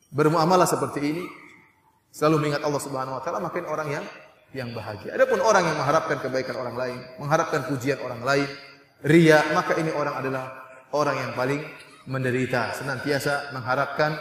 bermuamalah 0.08 0.64
seperti 0.64 1.00
ini 1.04 1.24
selalu 2.12 2.48
mengingat 2.48 2.62
Allah 2.64 2.80
Subhanahu 2.80 3.18
wa 3.18 3.22
taala 3.24 3.38
makin 3.40 3.64
orang 3.68 3.88
yang 3.92 4.04
yang 4.52 4.68
bahagia. 4.76 5.16
Adapun 5.16 5.40
orang 5.40 5.64
yang 5.64 5.76
mengharapkan 5.80 6.20
kebaikan 6.20 6.56
orang 6.60 6.76
lain, 6.76 6.98
mengharapkan 7.16 7.64
pujian 7.68 7.96
orang 8.04 8.20
lain, 8.20 8.48
ria, 9.04 9.40
maka 9.56 9.76
ini 9.80 9.88
orang 9.96 10.14
adalah 10.20 10.44
orang 10.92 11.16
yang 11.16 11.32
paling 11.32 11.60
menderita, 12.04 12.76
senantiasa 12.76 13.54
mengharapkan 13.56 14.16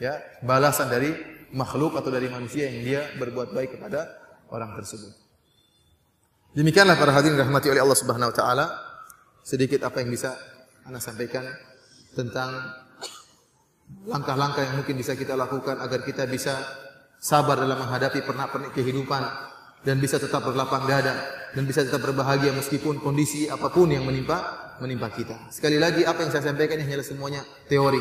ya 0.00 0.16
balasan 0.40 0.88
dari 0.88 1.12
makhluk 1.52 1.96
atau 2.00 2.08
dari 2.08 2.28
manusia 2.32 2.68
yang 2.68 2.80
dia 2.84 3.00
berbuat 3.20 3.52
baik 3.52 3.76
kepada 3.76 4.16
orang 4.48 4.72
tersebut. 4.80 5.25
Demikianlah 6.56 6.96
para 6.96 7.12
hadirin 7.12 7.36
rahmati 7.36 7.68
oleh 7.68 7.84
Allah 7.84 8.00
Subhanahu 8.00 8.32
wa 8.32 8.36
taala 8.36 8.66
sedikit 9.44 9.84
apa 9.84 10.00
yang 10.00 10.08
bisa 10.08 10.32
Anda 10.88 11.04
sampaikan 11.04 11.44
tentang 12.16 12.48
langkah-langkah 14.08 14.64
yang 14.64 14.80
mungkin 14.80 14.96
bisa 14.96 15.12
kita 15.20 15.36
lakukan 15.36 15.76
agar 15.76 16.00
kita 16.00 16.24
bisa 16.24 16.56
sabar 17.20 17.60
dalam 17.60 17.76
menghadapi 17.76 18.24
pernak-pernik 18.24 18.72
kehidupan 18.72 19.20
dan 19.84 20.00
bisa 20.00 20.16
tetap 20.16 20.48
berlapang 20.48 20.88
dada 20.88 21.28
dan 21.52 21.68
bisa 21.68 21.84
tetap 21.84 22.00
berbahagia 22.00 22.56
meskipun 22.56 23.04
kondisi 23.04 23.52
apa 23.52 23.68
pun 23.68 23.92
yang 23.92 24.08
menimpa 24.08 24.72
menimpa 24.80 25.12
kita. 25.12 25.52
Sekali 25.52 25.76
lagi 25.76 26.08
apa 26.08 26.24
yang 26.24 26.32
saya 26.32 26.56
sampaikan 26.56 26.80
ini 26.80 26.88
hanyalah 26.88 27.04
semuanya 27.04 27.44
teori, 27.68 28.00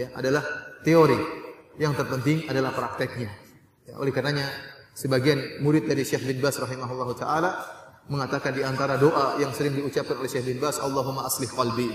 ya 0.00 0.08
adalah 0.16 0.40
teori. 0.80 1.44
Yang 1.76 2.04
terpenting 2.04 2.48
adalah 2.48 2.72
prakteknya. 2.72 3.28
Ya, 3.84 4.00
oleh 4.00 4.12
karenanya 4.12 4.48
sebagian 4.96 5.60
murid 5.60 5.84
dari 5.84 6.08
Syekh 6.08 6.24
bin 6.24 6.40
Bas 6.40 6.56
rahimahullah 6.56 7.08
taala 7.16 7.81
mengatakan 8.10 8.50
di 8.56 8.62
antara 8.66 8.98
doa 8.98 9.38
yang 9.38 9.54
sering 9.54 9.78
diucapkan 9.78 10.18
oleh 10.18 10.30
Syekh 10.30 10.50
bin 10.50 10.58
Bas, 10.58 10.82
Allahumma 10.82 11.26
aslih 11.28 11.50
qalbi. 11.50 11.90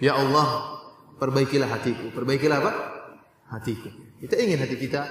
Ya 0.00 0.16
Allah, 0.16 0.80
perbaikilah 1.20 1.68
hatiku. 1.68 2.08
Perbaikilah 2.16 2.56
apa? 2.62 2.72
Hatiku. 3.52 3.92
Kita 4.22 4.40
ingin 4.40 4.64
hati 4.64 4.76
kita 4.80 5.02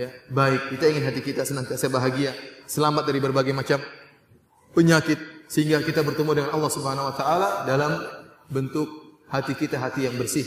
ya, 0.00 0.08
baik. 0.32 0.72
Kita 0.76 0.84
ingin 0.88 1.04
hati 1.04 1.20
kita 1.20 1.44
senantiasa 1.44 1.92
bahagia, 1.92 2.32
selamat 2.64 3.04
dari 3.04 3.20
berbagai 3.20 3.52
macam 3.52 3.82
penyakit 4.72 5.18
sehingga 5.50 5.82
kita 5.82 6.00
bertemu 6.06 6.30
dengan 6.40 6.50
Allah 6.56 6.70
Subhanahu 6.72 7.10
wa 7.10 7.14
taala 7.14 7.48
dalam 7.66 8.00
bentuk 8.48 8.88
hati 9.28 9.52
kita 9.58 9.76
hati 9.76 10.08
yang 10.08 10.16
bersih. 10.16 10.46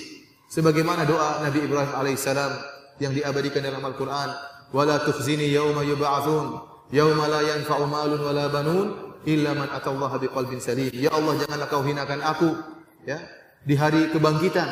Sebagaimana 0.50 1.06
doa 1.06 1.44
Nabi 1.44 1.66
Ibrahim 1.66 1.94
alaihissalam 1.94 2.52
yang 3.02 3.14
diabadikan 3.14 3.62
dalam 3.62 3.82
Al-Qur'an, 3.84 4.32
"Wala 4.72 5.02
tukhzini 5.02 5.50
yauma 5.50 5.82
yub'atsun, 5.82 6.73
yauma 6.92 7.30
la 7.30 7.42
yanfa'u 7.46 7.86
malun 7.88 8.20
wala 8.20 8.50
banun 8.50 8.88
illa 9.24 9.56
man 9.56 9.70
atallaha 9.72 10.20
biqalbin 10.20 10.60
salim." 10.60 10.92
Ya 10.92 11.14
Allah, 11.14 11.40
janganlah 11.40 11.68
kau 11.70 11.86
hinakan 11.86 12.20
aku 12.20 12.50
ya 13.08 13.22
di 13.64 13.80
hari 13.80 14.12
kebangkitan, 14.12 14.68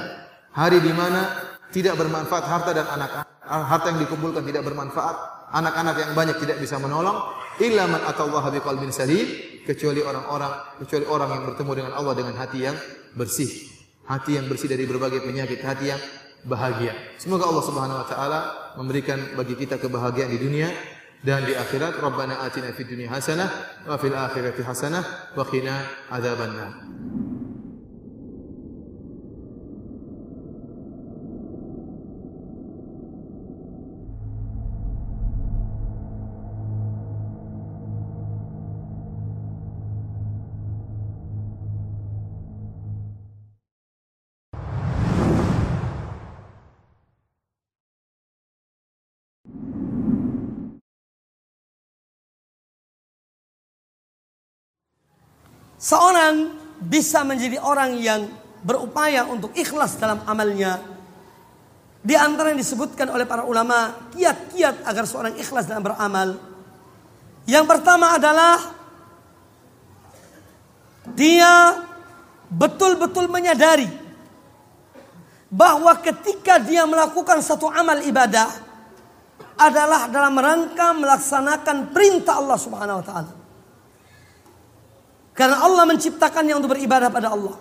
hari 0.52 0.84
di 0.84 0.92
mana 0.92 1.32
tidak 1.72 1.96
bermanfaat 1.96 2.44
harta 2.44 2.72
dan 2.76 2.88
anak 2.92 3.24
harta 3.48 3.88
yang 3.96 4.00
dikumpulkan 4.04 4.44
tidak 4.44 4.68
bermanfaat, 4.68 5.16
anak-anak 5.56 5.96
yang 6.00 6.12
banyak 6.12 6.38
tidak 6.40 6.60
bisa 6.60 6.76
menolong, 6.80 7.32
illa 7.64 7.88
man 7.88 8.04
atallaha 8.04 8.52
biqalbin 8.52 8.92
salim, 8.92 9.28
kecuali 9.64 10.04
orang-orang 10.04 10.82
kecuali 10.84 11.06
orang 11.08 11.30
yang 11.40 11.44
bertemu 11.54 11.72
dengan 11.78 11.94
Allah 11.96 12.14
dengan 12.16 12.36
hati 12.36 12.60
yang 12.64 12.78
bersih. 13.16 13.50
Hati 14.02 14.36
yang 14.36 14.50
bersih 14.52 14.68
dari 14.68 14.84
berbagai 14.84 15.24
penyakit, 15.24 15.64
hati 15.64 15.94
yang 15.94 16.02
bahagia. 16.44 16.92
Semoga 17.22 17.48
Allah 17.48 17.64
Subhanahu 17.64 18.02
wa 18.02 18.08
taala 18.08 18.40
memberikan 18.76 19.38
bagi 19.38 19.54
kita 19.56 19.78
kebahagiaan 19.78 20.32
di 20.34 20.40
dunia 20.42 20.68
dan 21.22 21.46
di 21.46 21.54
akhirat. 21.54 22.02
Rabbana 22.02 22.42
atina 22.46 22.74
fid 22.74 22.90
dunya 22.90 23.10
hasanah 23.10 23.50
wa 23.86 23.98
fil 23.98 24.14
akhirati 24.14 24.62
hasanah 24.66 25.34
wa 25.38 25.44
Seorang 55.82 56.62
bisa 56.78 57.26
menjadi 57.26 57.58
orang 57.58 57.98
yang 57.98 58.30
berupaya 58.62 59.26
untuk 59.26 59.50
ikhlas 59.58 59.98
dalam 59.98 60.22
amalnya. 60.30 60.78
Di 62.06 62.14
antara 62.14 62.54
yang 62.54 62.62
disebutkan 62.62 63.10
oleh 63.10 63.26
para 63.26 63.46
ulama, 63.50 64.10
kiat-kiat 64.14 64.86
agar 64.86 65.10
seorang 65.10 65.34
ikhlas 65.42 65.66
dalam 65.66 65.82
beramal. 65.82 66.38
Yang 67.50 67.66
pertama 67.66 68.14
adalah 68.14 68.62
dia 71.18 71.82
betul-betul 72.46 73.26
menyadari 73.26 73.90
bahwa 75.50 75.98
ketika 75.98 76.62
dia 76.62 76.86
melakukan 76.86 77.42
satu 77.42 77.74
amal 77.74 78.06
ibadah 78.06 78.50
adalah 79.58 80.06
dalam 80.14 80.38
rangka 80.38 80.94
melaksanakan 80.94 81.90
perintah 81.90 82.38
Allah 82.38 82.58
Subhanahu 82.62 83.02
wa 83.02 83.06
taala. 83.06 83.41
Karena 85.37 85.61
Allah 85.61 85.85
menciptakannya 85.85 86.57
untuk 86.57 86.73
beribadah 86.73 87.13
pada 87.13 87.29
Allah. 87.37 87.57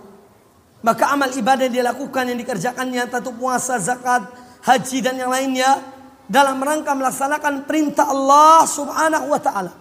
Maka 0.79 1.12
amal 1.12 1.34
ibadah 1.34 1.65
yang 1.65 1.75
dia 1.75 1.86
lakukan, 1.89 2.23
yang 2.29 2.39
dikerjakannya, 2.39 3.10
tentu 3.10 3.36
puasa, 3.36 3.75
zakat, 3.81 4.21
haji 4.63 4.97
dan 5.03 5.19
yang 5.19 5.34
lainnya. 5.34 5.81
Dalam 6.25 6.58
rangka 6.58 6.93
melaksanakan 6.97 7.69
perintah 7.69 8.10
Allah 8.10 8.65
subhanahu 8.65 9.29
wa 9.29 9.41
ta'ala. 9.41 9.73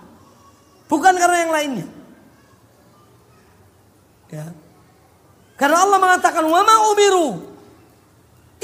Bukan 0.90 1.14
karena 1.16 1.38
yang 1.40 1.52
lainnya. 1.52 1.86
Ya. 4.28 4.46
Karena 5.54 5.86
Allah 5.86 5.98
mengatakan, 6.02 6.42
وَمَا 6.44 6.76
أُمِرُوا 6.90 7.32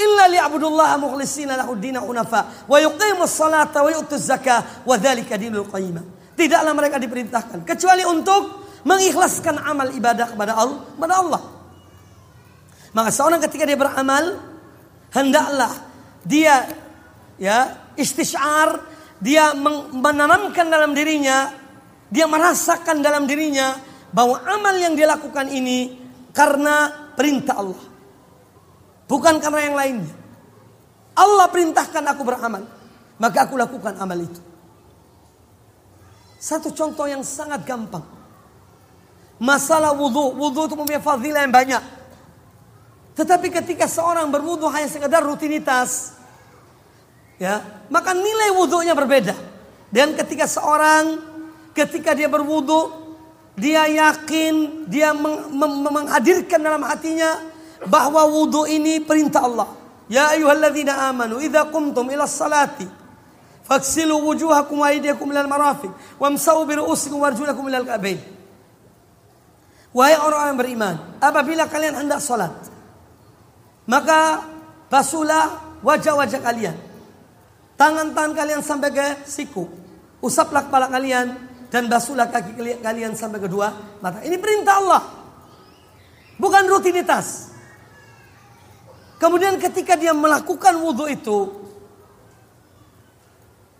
إِلَّا 0.01 0.23
لِيَعْبُدُوا 0.33 0.69
اللَّهَ 0.69 0.91
مُخْلِصِينَ 0.97 1.49
لَهُ 1.49 1.69
الدِّينَ 1.71 1.97
حُنَفَاءَ 2.03 2.45
وَيُقِيمُوا 2.67 3.25
الصَّلَاةَ 3.25 3.73
وَيُؤْتُوا 3.73 4.17
الزَّكَاةَ 4.17 4.61
وَذَلِكَ 4.85 5.29
دِينُ 5.29 5.53
الْقَيِّمَةِ 5.55 6.01
Tidaklah 6.35 6.73
mereka 6.73 6.97
diperintahkan 6.97 7.63
kecuali 7.63 8.01
untuk 8.01 8.64
mengikhlaskan 8.86 9.58
amal 9.66 9.90
ibadah 9.90 10.30
kepada 10.30 10.54
Allah, 10.54 10.80
kepada 10.94 11.14
Allah. 11.18 11.42
Maka 12.94 13.10
seorang 13.10 13.42
ketika 13.42 13.66
dia 13.66 13.74
beramal, 13.74 14.38
hendaklah 15.10 15.74
dia 16.22 16.70
ya 17.34 17.90
istisyar, 17.98 18.78
dia 19.18 19.52
menanamkan 19.90 20.70
dalam 20.70 20.94
dirinya, 20.94 21.50
dia 22.08 22.30
merasakan 22.30 23.02
dalam 23.02 23.26
dirinya 23.26 23.74
bahwa 24.14 24.38
amal 24.46 24.78
yang 24.78 24.94
dia 24.94 25.10
lakukan 25.10 25.50
ini 25.50 25.98
karena 26.30 27.10
perintah 27.18 27.58
Allah. 27.58 27.82
Bukan 29.10 29.42
karena 29.42 29.60
yang 29.66 29.76
lainnya. 29.76 30.14
Allah 31.16 31.48
perintahkan 31.50 32.04
aku 32.16 32.22
beramal, 32.22 32.64
maka 33.18 33.48
aku 33.50 33.60
lakukan 33.60 33.98
amal 33.98 34.18
itu. 34.20 34.40
Satu 36.36 36.70
contoh 36.70 37.08
yang 37.08 37.24
sangat 37.26 37.64
gampang. 37.64 38.15
Masalah 39.36 39.92
wudhu. 39.92 40.36
Wudhu 40.36 40.68
itu 40.68 40.74
mempunyai 40.74 41.02
fadilah 41.02 41.44
yang 41.44 41.54
banyak. 41.54 41.82
Tetapi 43.16 43.48
ketika 43.48 43.88
seorang 43.88 44.28
berwudhu 44.28 44.68
hanya 44.68 44.88
sekedar 44.88 45.24
rutinitas. 45.24 46.16
ya 47.40 47.60
Maka 47.88 48.12
nilai 48.12 48.52
wudhunya 48.56 48.92
berbeda. 48.92 49.36
Dan 49.92 50.16
ketika 50.16 50.44
seorang 50.48 51.20
ketika 51.72 52.12
dia 52.12 52.28
berwudhu. 52.28 53.04
Dia 53.56 53.88
yakin, 53.88 54.84
dia 54.84 55.16
meng 55.16 55.48
meng 55.48 55.80
menghadirkan 55.80 56.60
dalam 56.60 56.84
hatinya 56.84 57.40
bahwa 57.88 58.28
wudhu 58.28 58.68
ini 58.68 59.00
perintah 59.00 59.48
Allah. 59.48 59.72
Ya 60.12 60.28
ayyuhalladzina 60.36 61.08
amanu 61.08 61.40
idza 61.40 61.64
qumtum 61.72 62.04
ila 62.12 62.28
salati 62.28 62.84
faghsilu 63.66 64.22
wujuhakum 64.22 64.78
wa 64.78 64.92
aydiyakum 64.92 65.26
ilal 65.32 65.50
marafiq 65.50 65.90
wamsahu 66.20 66.68
bi 66.68 66.78
ru'usikum 66.78 67.18
warjulakum 67.18 67.66
ilal 67.66 67.88
ka'bain. 67.88 68.20
Wahai 69.96 70.20
orang-orang 70.20 70.52
yang 70.52 70.60
beriman, 70.60 70.94
apabila 71.24 71.64
kalian 71.72 71.96
hendak 71.96 72.20
salat, 72.20 72.52
maka 73.88 74.44
basuhlah 74.92 75.80
wajah-wajah 75.80 76.44
kalian. 76.44 76.76
Tangan-tangan 77.80 78.36
kalian 78.36 78.60
sampai 78.60 78.92
ke 78.92 79.06
siku. 79.24 79.64
Usaplah 80.20 80.68
kepala 80.68 80.92
kalian 80.92 81.32
dan 81.72 81.88
basuhlah 81.88 82.28
kaki 82.28 82.60
kalian 82.84 83.16
sampai 83.16 83.40
kedua 83.40 83.72
mata. 84.04 84.20
Ini 84.20 84.36
perintah 84.36 84.84
Allah. 84.84 85.02
Bukan 86.36 86.68
rutinitas. 86.68 87.56
Kemudian 89.16 89.56
ketika 89.56 89.96
dia 89.96 90.12
melakukan 90.12 90.76
wudhu 90.76 91.08
itu, 91.08 91.38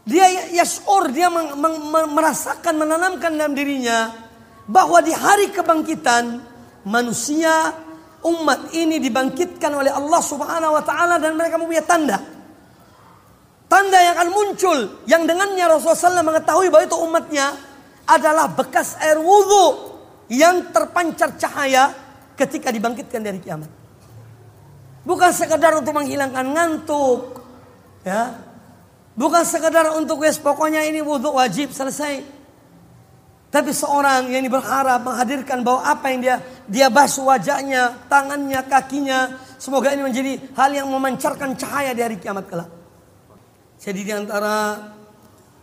dia 0.09 0.33
yashur, 0.49 1.13
dia 1.13 1.29
merasakan, 2.09 2.73
menanamkan 2.73 3.37
dalam 3.37 3.53
dirinya 3.53 4.26
bahwa 4.67 4.99
di 5.03 5.15
hari 5.15 5.55
kebangkitan 5.55 6.43
manusia 6.87 7.75
umat 8.27 8.75
ini 8.75 8.99
dibangkitkan 8.99 9.71
oleh 9.71 9.95
Allah 9.95 10.23
Subhanahu 10.23 10.75
wa 10.75 10.83
taala 10.83 11.23
dan 11.23 11.39
mereka 11.39 11.59
mempunyai 11.59 11.87
tanda. 11.87 12.19
Tanda 13.67 13.99
yang 13.99 14.15
akan 14.15 14.31
muncul 14.31 14.79
yang 15.11 15.27
dengannya 15.27 15.67
Rasulullah 15.67 16.23
SAW 16.23 16.23
mengetahui 16.23 16.71
bahwa 16.71 16.85
itu 16.87 16.97
umatnya 17.03 17.47
adalah 18.07 18.47
bekas 18.47 18.95
air 19.03 19.19
wudhu 19.19 19.99
yang 20.31 20.71
terpancar 20.71 21.35
cahaya 21.35 21.91
ketika 22.39 22.71
dibangkitkan 22.71 23.23
dari 23.23 23.43
kiamat. 23.43 23.71
Bukan 25.07 25.31
sekedar 25.31 25.75
untuk 25.79 25.95
menghilangkan 25.95 26.47
ngantuk. 26.47 27.43
Ya. 28.07 28.39
Bukan 29.19 29.43
sekedar 29.47 29.95
untuk 29.95 30.23
wes 30.23 30.39
pokoknya 30.39 30.83
ini 30.87 31.03
wudhu 31.03 31.35
wajib 31.35 31.71
selesai. 31.71 32.36
Tapi 33.57 33.73
seorang 33.73 34.29
yang 34.29 34.53
berharap 34.53 35.01
menghadirkan 35.01 35.65
bahwa 35.65 35.81
apa 35.81 36.13
yang 36.13 36.21
dia 36.21 36.37
dia 36.69 36.93
basuh 36.93 37.25
wajahnya, 37.25 38.05
tangannya, 38.05 38.61
kakinya, 38.69 39.33
semoga 39.57 39.97
ini 39.97 40.05
menjadi 40.05 40.37
hal 40.53 40.77
yang 40.77 40.93
memancarkan 40.93 41.57
cahaya 41.57 41.97
di 41.97 42.05
hari 42.05 42.21
kiamat 42.21 42.45
kelak. 42.53 42.69
Jadi 43.81 44.05
di 44.05 44.13
antara 44.13 44.77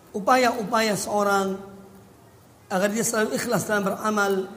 upaya-upaya 0.09 0.97
seorang 0.97 1.53
agar 2.73 2.89
dia 2.89 3.05
selalu 3.05 3.37
ikhlas 3.37 3.61
dalam 3.69 3.85
beramal 3.85 4.49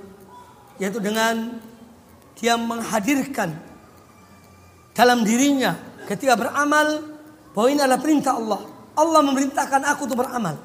yaitu 0.81 0.97
dengan 0.97 1.61
dia 2.41 2.57
menghadirkan 2.57 3.53
dalam 4.97 5.29
dirinya 5.29 5.77
ketika 6.09 6.41
beramal 6.41 7.05
bahwa 7.53 7.69
ini 7.69 7.85
adalah 7.85 8.01
perintah 8.01 8.33
Allah. 8.33 8.65
Allah 8.97 9.21
memerintahkan 9.29 9.93
aku 9.93 10.09
untuk 10.09 10.25
beramal. 10.25 10.57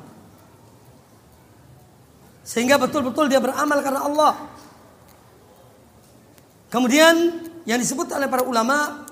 Sehingga 2.42 2.82
betul-betul 2.82 3.30
dia 3.30 3.38
beramal 3.38 3.80
karena 3.86 4.02
Allah. 4.02 4.34
Kemudian 6.72 7.16
yang 7.68 7.78
disebut 7.78 8.10
oleh 8.16 8.26
para 8.32 8.42
ulama 8.48 9.06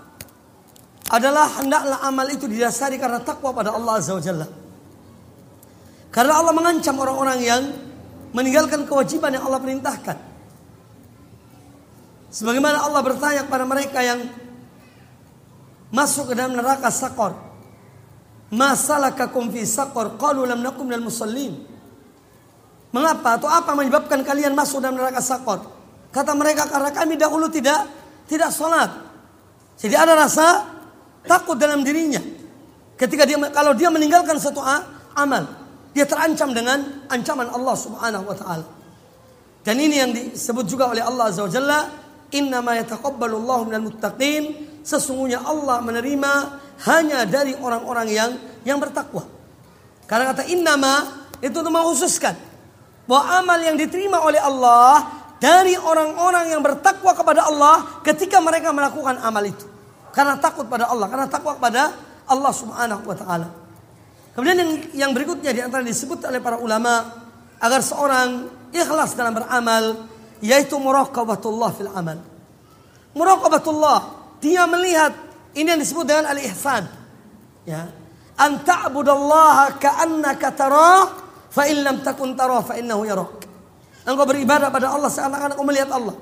adalah 1.10 1.46
hendaklah 1.62 2.00
amal 2.06 2.28
itu 2.30 2.46
didasari 2.46 2.98
karena 2.98 3.22
takwa 3.22 3.54
pada 3.54 3.74
Allah 3.74 3.98
Azza 3.98 4.14
wa 4.14 4.24
Jalla. 4.24 4.48
Karena 6.10 6.34
Allah 6.42 6.54
mengancam 6.54 6.96
orang-orang 6.98 7.40
yang 7.46 7.64
meninggalkan 8.34 8.86
kewajiban 8.90 9.34
yang 9.34 9.46
Allah 9.46 9.62
perintahkan. 9.62 10.18
Sebagaimana 12.30 12.86
Allah 12.86 13.02
bertanya 13.02 13.42
kepada 13.46 13.66
mereka 13.66 14.00
yang 14.06 14.22
masuk 15.90 16.34
ke 16.34 16.34
dalam 16.38 16.58
neraka 16.58 16.90
sakor. 16.94 17.34
Masalakakum 18.50 19.54
fi 19.54 19.66
sakor 19.66 20.18
qalu 20.18 20.46
lam 20.46 20.62
nakum 20.62 20.86
minal 20.86 21.06
musallin. 21.10 21.69
Mengapa 22.90 23.38
atau 23.38 23.46
apa 23.46 23.78
menyebabkan 23.78 24.26
kalian 24.26 24.58
masuk 24.58 24.82
dalam 24.82 24.98
neraka 24.98 25.22
sakor? 25.22 25.62
Kata 26.10 26.34
mereka 26.34 26.66
karena 26.66 26.90
kami 26.90 27.22
dahulu 27.22 27.46
tidak 27.46 27.86
tidak 28.26 28.50
sholat. 28.50 28.90
Jadi 29.78 29.94
ada 29.94 30.18
rasa 30.18 30.66
takut 31.22 31.54
dalam 31.54 31.86
dirinya. 31.86 32.18
Ketika 32.98 33.30
dia 33.30 33.38
kalau 33.54 33.78
dia 33.78 33.94
meninggalkan 33.94 34.42
satu 34.42 34.66
amal, 35.14 35.46
dia 35.94 36.10
terancam 36.10 36.50
dengan 36.50 37.06
ancaman 37.14 37.54
Allah 37.54 37.76
Subhanahu 37.78 38.26
wa 38.26 38.36
taala. 38.36 38.66
Dan 39.62 39.78
ini 39.78 39.96
yang 40.02 40.10
disebut 40.10 40.66
juga 40.66 40.90
oleh 40.90 41.06
Allah 41.06 41.30
Azza 41.30 41.46
wa 41.46 41.52
Jalla, 41.54 41.80
"Innama 42.34 42.74
yataqabbalu 42.74 43.38
Allahu 43.38 43.70
minal 43.70 43.86
muttaqin." 43.86 44.66
Sesungguhnya 44.82 45.46
Allah 45.46 45.78
menerima 45.86 46.32
hanya 46.90 47.22
dari 47.30 47.54
orang-orang 47.54 48.08
yang 48.10 48.32
yang 48.66 48.82
bertakwa. 48.82 49.30
Karena 50.10 50.34
kata 50.34 50.50
innama 50.50 51.06
itu 51.38 51.54
untuk 51.54 51.70
mengkhususkan 51.70 52.49
bahwa 53.10 53.42
amal 53.42 53.58
yang 53.58 53.74
diterima 53.74 54.22
oleh 54.22 54.38
Allah 54.38 55.10
dari 55.42 55.74
orang-orang 55.74 56.54
yang 56.54 56.62
bertakwa 56.62 57.18
kepada 57.18 57.50
Allah 57.50 57.98
ketika 58.06 58.38
mereka 58.38 58.70
melakukan 58.70 59.18
amal 59.26 59.42
itu. 59.42 59.66
Karena 60.14 60.38
takut 60.38 60.70
pada 60.70 60.86
Allah, 60.86 61.10
karena 61.10 61.26
takwa 61.26 61.58
kepada 61.58 61.90
Allah 62.30 62.54
Subhanahu 62.54 63.02
wa 63.02 63.18
taala. 63.18 63.50
Kemudian 64.38 64.58
yang 64.62 64.72
yang 64.94 65.12
berikutnya 65.18 65.50
di 65.50 65.62
antara 65.66 65.82
disebut 65.82 66.22
oleh 66.30 66.38
para 66.38 66.62
ulama 66.62 67.02
agar 67.58 67.82
seorang 67.82 68.46
ikhlas 68.70 69.18
dalam 69.18 69.34
beramal 69.34 70.06
yaitu 70.46 70.78
muraqabatullah 70.78 71.70
fil 71.74 71.90
amal. 71.90 72.22
Muraqabatullah 73.18 74.00
dia 74.38 74.70
melihat 74.70 75.18
ini 75.58 75.66
yang 75.66 75.82
disebut 75.82 76.06
dengan 76.06 76.30
al-ihsan. 76.30 76.86
Ya. 77.66 77.90
An 78.38 78.62
ta'budallaha 78.62 79.82
ka'annaka 79.82 80.48
tarah 80.54 81.29
fa 81.50 81.66
in 81.66 81.82
lam 81.82 82.02
takun 82.06 82.38
tarah 82.38 82.62
fa 82.62 82.78
innahu 82.78 83.06
yarak. 83.06 83.46
Engkau 84.06 84.26
beribadah 84.26 84.72
pada 84.74 84.94
Allah 84.96 85.10
seakan-akan 85.12 85.54
engkau 85.54 85.68
melihat 85.68 85.90
Allah. 85.92 86.16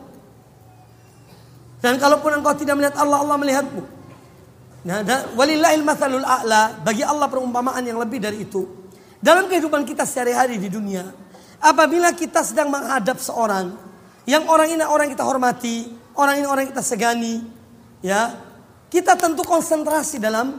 Dan 1.77 2.01
kalaupun 2.01 2.41
engkau 2.41 2.57
tidak 2.57 2.73
melihat 2.73 2.97
Allah, 2.97 3.21
Allah 3.21 3.37
melihatmu. 3.37 3.83
Nah, 4.87 5.03
walillahil 5.35 5.83
mathalul 5.83 6.23
a'la, 6.23 6.79
bagi 6.79 7.03
Allah 7.03 7.27
perumpamaan 7.27 7.83
yang 7.83 7.99
lebih 7.99 8.23
dari 8.23 8.47
itu. 8.47 8.65
Dalam 9.19 9.51
kehidupan 9.51 9.83
kita 9.83 10.07
sehari-hari 10.07 10.55
di 10.57 10.71
dunia, 10.71 11.03
apabila 11.59 12.15
kita 12.15 12.41
sedang 12.45 12.71
menghadap 12.71 13.19
seorang 13.19 13.75
yang 14.23 14.47
orang 14.47 14.71
ini 14.71 14.83
orang 14.85 15.11
kita 15.11 15.27
hormati, 15.27 15.91
orang 16.15 16.39
ini 16.39 16.47
orang 16.47 16.65
kita 16.71 16.79
segani, 16.79 17.43
ya 17.99 18.31
kita 18.87 19.19
tentu 19.19 19.43
konsentrasi 19.43 20.23
dalam 20.23 20.55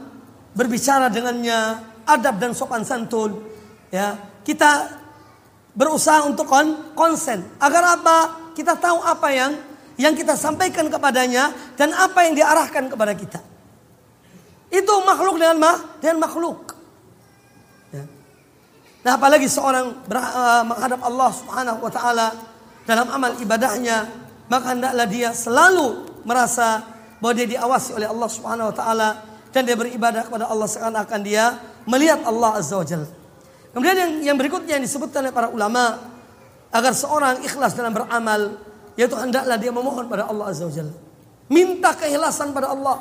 berbicara 0.53 1.09
dengannya, 1.09 1.81
adab 2.05 2.37
dan 2.37 2.51
sopan 2.53 2.85
santun, 2.85 3.41
ya 3.89 4.13
kita 4.43 4.99
berusaha 5.75 6.25
untuk 6.27 6.49
kon 6.49 6.93
konsen 6.97 7.45
agar 7.61 7.99
apa 7.99 8.17
kita 8.57 8.75
tahu 8.75 8.99
apa 9.05 9.27
yang 9.31 9.51
yang 9.99 10.13
kita 10.15 10.35
sampaikan 10.35 10.87
kepadanya 10.87 11.51
dan 11.75 11.91
apa 11.91 12.23
yang 12.27 12.33
diarahkan 12.35 12.87
kepada 12.87 13.13
kita. 13.15 13.39
Itu 14.71 14.93
makhluk 15.03 15.39
dengan 15.39 15.57
mah 15.59 15.77
dengan 15.99 16.23
makhluk. 16.23 16.75
Ya. 17.91 18.05
Nah 19.03 19.11
apalagi 19.19 19.47
seorang 19.51 20.03
uh, 20.07 20.63
menghadap 20.63 20.99
Allah 21.03 21.29
Subhanahu 21.35 21.79
Wa 21.83 21.91
Taala 21.91 22.27
dalam 22.89 23.07
amal 23.13 23.37
ibadahnya 23.37 24.09
maka 24.49 24.73
hendaklah 24.73 25.05
dia 25.05 25.29
selalu 25.29 26.09
merasa 26.25 26.81
bahwa 27.21 27.33
dia 27.37 27.47
diawasi 27.59 27.93
oleh 27.93 28.07
Allah 28.09 28.29
Subhanahu 28.31 28.73
wa 28.73 28.75
taala 28.75 29.09
dan 29.53 29.61
dia 29.67 29.77
beribadah 29.77 30.25
kepada 30.25 30.49
Allah 30.49 30.65
seakan-akan 30.65 31.19
dia 31.21 31.61
melihat 31.85 32.25
Allah 32.25 32.57
Azza 32.57 32.75
wa 32.79 32.85
Jalla. 32.87 33.18
Kemudian 33.73 33.97
yang, 33.97 34.11
yang 34.33 34.37
berikutnya 34.37 34.77
yang 34.81 34.85
disebutkan 34.85 35.29
oleh 35.29 35.33
para 35.33 35.47
ulama 35.53 35.97
agar 36.73 36.93
seorang 36.93 37.41
ikhlas 37.45 37.73
dalam 37.77 37.93
beramal 37.93 38.57
yaitu 38.97 39.15
hendaklah 39.15 39.55
dia 39.55 39.71
memohon 39.71 40.09
pada 40.09 40.27
Allah 40.27 40.51
Azza 40.51 40.65
wa 40.67 40.73
Jalla. 40.73 40.95
Minta 41.49 41.95
keikhlasan 41.95 42.53
pada 42.53 42.73
Allah. 42.75 42.97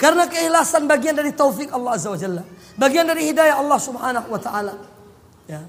Karena 0.00 0.24
keikhlasan 0.24 0.88
bagian 0.88 1.12
dari 1.12 1.30
taufik 1.36 1.68
Allah 1.70 1.98
Azza 1.98 2.08
wa 2.08 2.18
Jalla. 2.18 2.42
Bagian 2.78 3.04
dari 3.04 3.28
hidayah 3.28 3.60
Allah 3.60 3.78
Subhanahu 3.78 4.26
wa 4.32 4.40
taala. 4.40 4.74
Ya. 5.44 5.60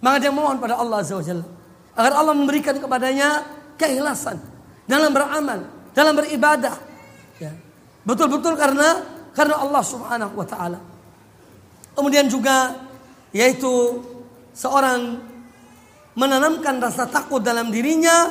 Maka 0.00 0.16
dia 0.22 0.32
mohon 0.32 0.56
pada 0.56 0.80
Allah 0.80 1.02
Azza 1.04 1.18
wa 1.18 1.24
Jalla 1.24 1.44
agar 1.94 2.12
Allah 2.18 2.34
memberikan 2.34 2.74
kepadanya 2.74 3.46
keikhlasan 3.78 4.38
dalam 4.88 5.14
beramal, 5.14 5.62
dalam 5.94 6.14
beribadah, 6.18 6.74
Ya. 7.42 7.50
Betul-betul 8.06 8.54
karena 8.54 9.02
karena 9.34 9.58
Allah 9.58 9.82
Subhanahu 9.82 10.34
wa 10.38 10.46
taala. 10.46 10.78
Kemudian 11.94 12.30
juga 12.30 12.74
yaitu 13.34 13.98
seorang 14.54 15.18
menanamkan 16.14 16.78
rasa 16.78 17.10
takut 17.10 17.42
dalam 17.42 17.74
dirinya 17.74 18.30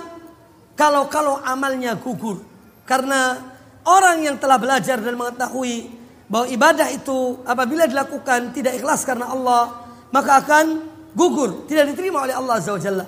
kalau-kalau 0.80 1.44
amalnya 1.44 2.00
gugur. 2.00 2.40
Karena 2.88 3.38
orang 3.84 4.24
yang 4.24 4.40
telah 4.40 4.56
belajar 4.56 4.98
dan 5.04 5.20
mengetahui 5.20 5.92
bahwa 6.32 6.48
ibadah 6.48 6.88
itu 6.90 7.44
apabila 7.44 7.84
dilakukan 7.86 8.56
tidak 8.56 8.80
ikhlas 8.80 9.04
karena 9.04 9.30
Allah, 9.30 9.86
maka 10.10 10.40
akan 10.40 10.66
gugur, 11.12 11.68
tidak 11.68 11.94
diterima 11.94 12.24
oleh 12.24 12.34
Allah 12.34 12.58
Azza 12.58 12.72
wa 12.74 12.82
Jalla. 12.82 13.06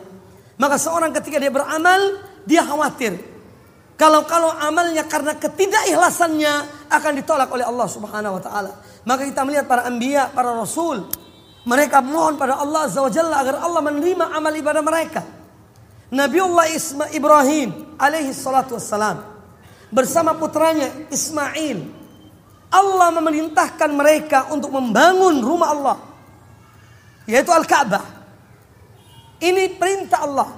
Maka 0.55 0.75
seorang 0.75 1.11
ketika 1.15 1.39
dia 1.39 1.51
beramal, 1.51 2.21
dia 2.47 2.63
khawatir 2.63 3.17
Kalau-kalau 3.95 4.51
amalnya 4.51 5.07
karena 5.07 5.39
ketidakikhlasannya 5.39 6.53
akan 6.91 7.11
ditolak 7.15 7.47
oleh 7.47 7.63
Allah 7.63 7.87
Subhanahu 7.87 8.35
wa 8.35 8.43
taala. 8.43 8.71
Maka 9.07 9.23
kita 9.23 9.47
melihat 9.47 9.71
para 9.71 9.87
anbiya, 9.87 10.35
para 10.35 10.51
rasul, 10.51 11.07
mereka 11.65 11.99
mohon 11.99 12.37
pada 12.37 12.61
Allah 12.61 12.85
Azza 12.85 13.01
wa 13.01 13.09
Jalla 13.09 13.41
agar 13.41 13.57
Allah 13.57 13.81
menerima 13.81 14.25
amal 14.37 14.53
ibadah 14.53 14.85
mereka. 14.85 15.21
Nabiullah 16.13 16.69
Isma 16.69 17.09
Ibrahim 17.09 17.97
alaihi 17.97 18.29
salatu 18.29 18.77
wassalam 18.77 19.25
bersama 19.89 20.37
putranya 20.37 21.09
Ismail 21.09 21.81
Allah 22.69 23.09
memerintahkan 23.17 23.89
mereka 23.89 24.53
untuk 24.53 24.69
membangun 24.69 25.41
rumah 25.41 25.69
Allah 25.73 25.97
yaitu 27.25 27.49
Al-Ka'bah. 27.49 28.05
Ini 29.41 29.75
perintah 29.75 30.23
Allah. 30.23 30.49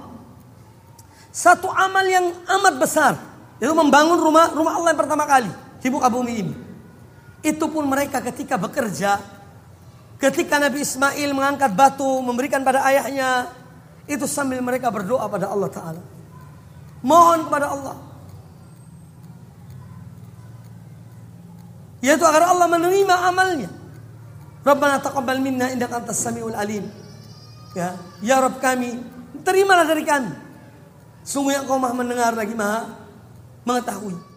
Satu 1.32 1.72
amal 1.72 2.04
yang 2.04 2.28
amat 2.44 2.74
besar 2.76 3.12
yaitu 3.56 3.72
membangun 3.72 4.20
rumah 4.20 4.52
rumah 4.52 4.76
Allah 4.76 4.92
yang 4.92 5.00
pertama 5.00 5.24
kali 5.24 5.50
di 5.80 5.88
muka 5.88 6.12
bumi 6.12 6.32
ini. 6.36 6.54
Itu 7.40 7.70
pun 7.70 7.86
mereka 7.86 8.18
ketika 8.18 8.58
bekerja, 8.58 9.37
ketika 10.18 10.58
Nabi 10.58 10.82
Ismail 10.82 11.30
mengangkat 11.32 11.72
batu 11.72 12.22
memberikan 12.22 12.62
pada 12.66 12.82
ayahnya, 12.86 13.50
itu 14.10 14.26
sambil 14.26 14.58
mereka 14.60 14.90
berdoa 14.90 15.24
pada 15.30 15.50
Allah 15.50 15.70
Taala. 15.70 16.02
Mohon 17.02 17.46
kepada 17.46 17.66
Allah. 17.70 17.96
Yaitu 21.98 22.24
agar 22.26 22.50
Allah 22.50 22.66
menerima 22.70 23.14
amalnya. 23.26 23.70
Rabbana 24.62 25.00
taqabbal 25.02 25.40
minna 25.40 25.70
innaka 25.70 26.02
antas 26.02 26.18
samiul 26.18 26.54
alim. 26.54 26.86
Ya, 27.74 27.94
ya 28.22 28.42
Rabb 28.42 28.58
kami, 28.58 28.98
terimalah 29.46 29.86
dari 29.86 30.02
kami. 30.02 30.32
Sungguh 31.22 31.54
yang 31.54 31.64
kau 31.68 31.78
maha 31.78 31.94
mendengar 31.94 32.32
lagi 32.34 32.56
maha 32.56 32.96
mengetahui. 33.62 34.27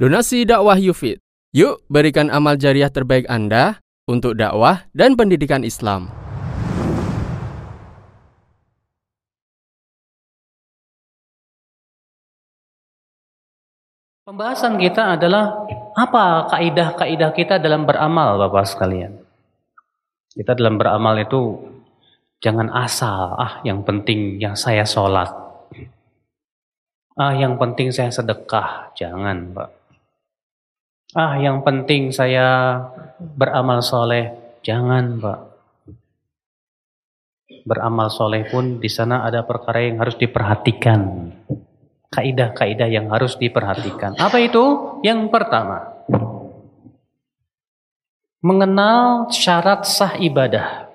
Donasi 0.00 0.48
dakwah 0.48 0.80
Yufid. 0.80 1.20
Yuk 1.52 1.84
berikan 1.92 2.32
amal 2.32 2.56
jariah 2.56 2.88
terbaik 2.88 3.28
Anda 3.28 3.84
untuk 4.08 4.32
dakwah 4.32 4.88
dan 4.96 5.12
pendidikan 5.12 5.60
Islam. 5.60 6.08
Pembahasan 14.24 14.80
kita 14.80 15.20
adalah 15.20 15.68
apa 15.92 16.48
kaidah-kaidah 16.48 17.36
kita 17.36 17.60
dalam 17.60 17.84
beramal 17.84 18.40
Bapak 18.40 18.72
sekalian. 18.72 19.20
Kita 20.32 20.56
dalam 20.56 20.80
beramal 20.80 21.20
itu 21.20 21.60
jangan 22.40 22.72
asal, 22.72 23.36
ah 23.36 23.60
yang 23.68 23.84
penting 23.84 24.40
yang 24.40 24.56
saya 24.56 24.88
sholat. 24.88 25.28
Ah 27.20 27.36
yang 27.36 27.60
penting 27.60 27.92
saya 27.92 28.08
sedekah, 28.08 28.96
jangan 28.96 29.52
Pak. 29.52 29.79
Ah 31.10 31.34
yang 31.42 31.66
penting 31.66 32.14
saya 32.14 32.78
beramal 33.18 33.82
soleh, 33.82 34.30
jangan 34.62 35.18
Pak. 35.18 35.40
Beramal 37.66 38.08
soleh 38.14 38.46
pun 38.46 38.78
di 38.78 38.86
sana 38.86 39.26
ada 39.26 39.42
perkara 39.42 39.82
yang 39.82 39.98
harus 39.98 40.14
diperhatikan 40.14 41.34
kaidah-kaidah 42.10 42.90
yang 42.90 43.06
harus 43.08 43.38
diperhatikan. 43.38 44.18
Apa 44.18 44.42
itu? 44.42 44.98
Yang 45.06 45.30
pertama, 45.30 45.94
mengenal 48.42 49.30
syarat 49.30 49.86
sah 49.86 50.18
ibadah, 50.18 50.90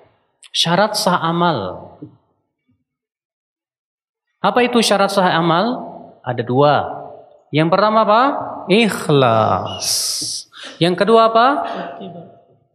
syarat 0.52 0.92
sah 0.94 1.18
amal. 1.24 1.88
Apa 4.44 4.62
itu 4.62 4.78
syarat 4.84 5.10
sah 5.10 5.32
amal? 5.32 5.82
Ada 6.22 6.44
dua. 6.44 7.05
Yang 7.56 7.68
pertama 7.72 8.04
apa? 8.04 8.22
Ikhlas. 8.68 9.88
Yang 10.76 10.94
kedua 11.00 11.32
apa? 11.32 11.46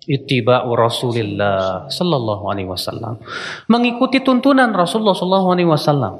Ittiba'u 0.09 0.73
Rasulillah 0.73 1.85
sallallahu 1.85 2.49
alaihi 2.49 2.65
wasallam. 2.65 3.21
Mengikuti 3.69 4.25
tuntunan 4.25 4.73
Rasulullah 4.73 5.13
sallallahu 5.13 5.47
alaihi 5.53 5.69
wasallam. 5.69 6.13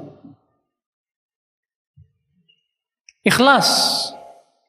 Ikhlas. 3.25 3.69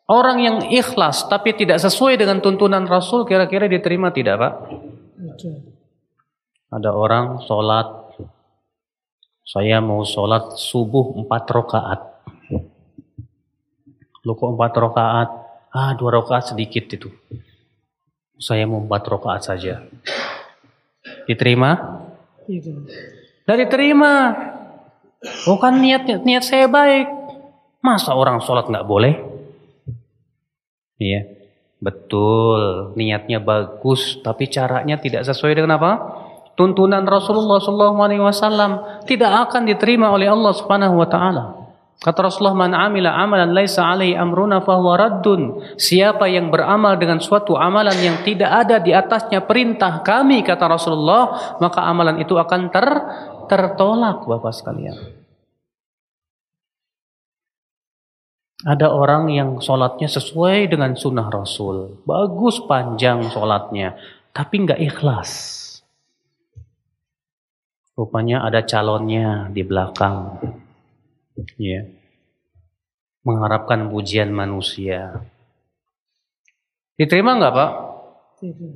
Orang 0.08 0.40
yang 0.40 0.56
ikhlas 0.72 1.28
tapi 1.28 1.52
tidak 1.56 1.80
sesuai 1.80 2.16
dengan 2.16 2.40
tuntunan 2.40 2.84
Rasul 2.88 3.28
kira-kira 3.28 3.68
diterima 3.68 4.12
tidak 4.12 4.40
Pak? 4.40 4.52
Ada 6.72 6.90
orang 6.92 7.44
sholat. 7.44 7.88
Saya 9.44 9.84
mau 9.84 10.00
sholat 10.04 10.56
subuh 10.56 11.16
empat 11.20 11.44
rakaat. 11.48 12.11
Lu 14.22 14.38
kok 14.38 14.54
empat 14.54 14.72
rakaat? 14.78 15.28
Ah 15.74 15.92
dua 15.98 16.22
rakaat 16.22 16.54
sedikit 16.54 16.86
itu. 16.86 17.10
Saya 18.38 18.66
mau 18.70 18.82
empat 18.82 19.02
rakaat 19.06 19.42
saja. 19.42 19.82
Diterima? 21.26 21.74
Tidak 22.46 23.56
diterima. 23.66 24.34
Bukan 25.46 25.82
niat 25.82 26.06
niat 26.22 26.44
saya 26.46 26.66
baik. 26.66 27.06
Masa 27.82 28.14
orang 28.14 28.38
sholat 28.42 28.70
nggak 28.70 28.86
boleh? 28.86 29.14
Iya, 31.02 31.26
betul. 31.82 32.94
Niatnya 32.94 33.42
bagus, 33.42 34.22
tapi 34.22 34.46
caranya 34.46 35.02
tidak 35.02 35.26
sesuai 35.26 35.58
dengan 35.58 35.82
apa? 35.82 35.92
Tuntunan 36.54 37.02
Rasulullah 37.02 37.58
SAW 37.58 39.02
tidak 39.02 39.50
akan 39.50 39.66
diterima 39.66 40.14
oleh 40.14 40.30
Allah 40.30 40.52
Subhanahu 40.54 40.94
Wa 41.02 41.08
Taala. 41.10 41.44
Kata 42.02 42.18
Rasulullah, 42.18 42.58
"Man 42.66 42.74
amila 42.74 43.14
amalan 43.14 43.54
laisa 43.54 43.86
alaihi 43.86 44.18
amruna 44.18 44.58
fahuwa 44.58 44.98
raddun." 44.98 45.62
Siapa 45.78 46.26
yang 46.26 46.50
beramal 46.50 46.98
dengan 46.98 47.22
suatu 47.22 47.54
amalan 47.54 47.94
yang 48.02 48.26
tidak 48.26 48.50
ada 48.50 48.82
di 48.82 48.90
atasnya 48.90 49.46
perintah 49.46 50.02
kami 50.02 50.42
kata 50.42 50.66
Rasulullah, 50.66 51.54
maka 51.62 51.86
amalan 51.86 52.18
itu 52.18 52.34
akan 52.34 52.74
ter 52.74 52.88
tertolak 53.46 54.26
Bapak 54.26 54.50
sekalian. 54.50 55.22
Ada 58.62 58.94
orang 58.94 59.26
yang 59.30 59.58
sholatnya 59.58 60.06
sesuai 60.06 60.70
dengan 60.70 60.94
sunnah 60.94 61.26
Rasul. 61.26 62.02
Bagus 62.06 62.62
panjang 62.62 63.26
sholatnya. 63.30 63.98
Tapi 64.30 64.54
nggak 64.62 64.78
ikhlas. 64.78 65.30
Rupanya 67.98 68.46
ada 68.46 68.62
calonnya 68.62 69.50
di 69.50 69.66
belakang. 69.66 70.38
Ya. 71.56 71.88
Mengharapkan 73.22 73.88
pujian 73.88 74.34
manusia. 74.34 75.22
Diterima 76.98 77.38
nggak 77.38 77.54
Pak? 77.54 77.70
Tidak. 78.42 78.74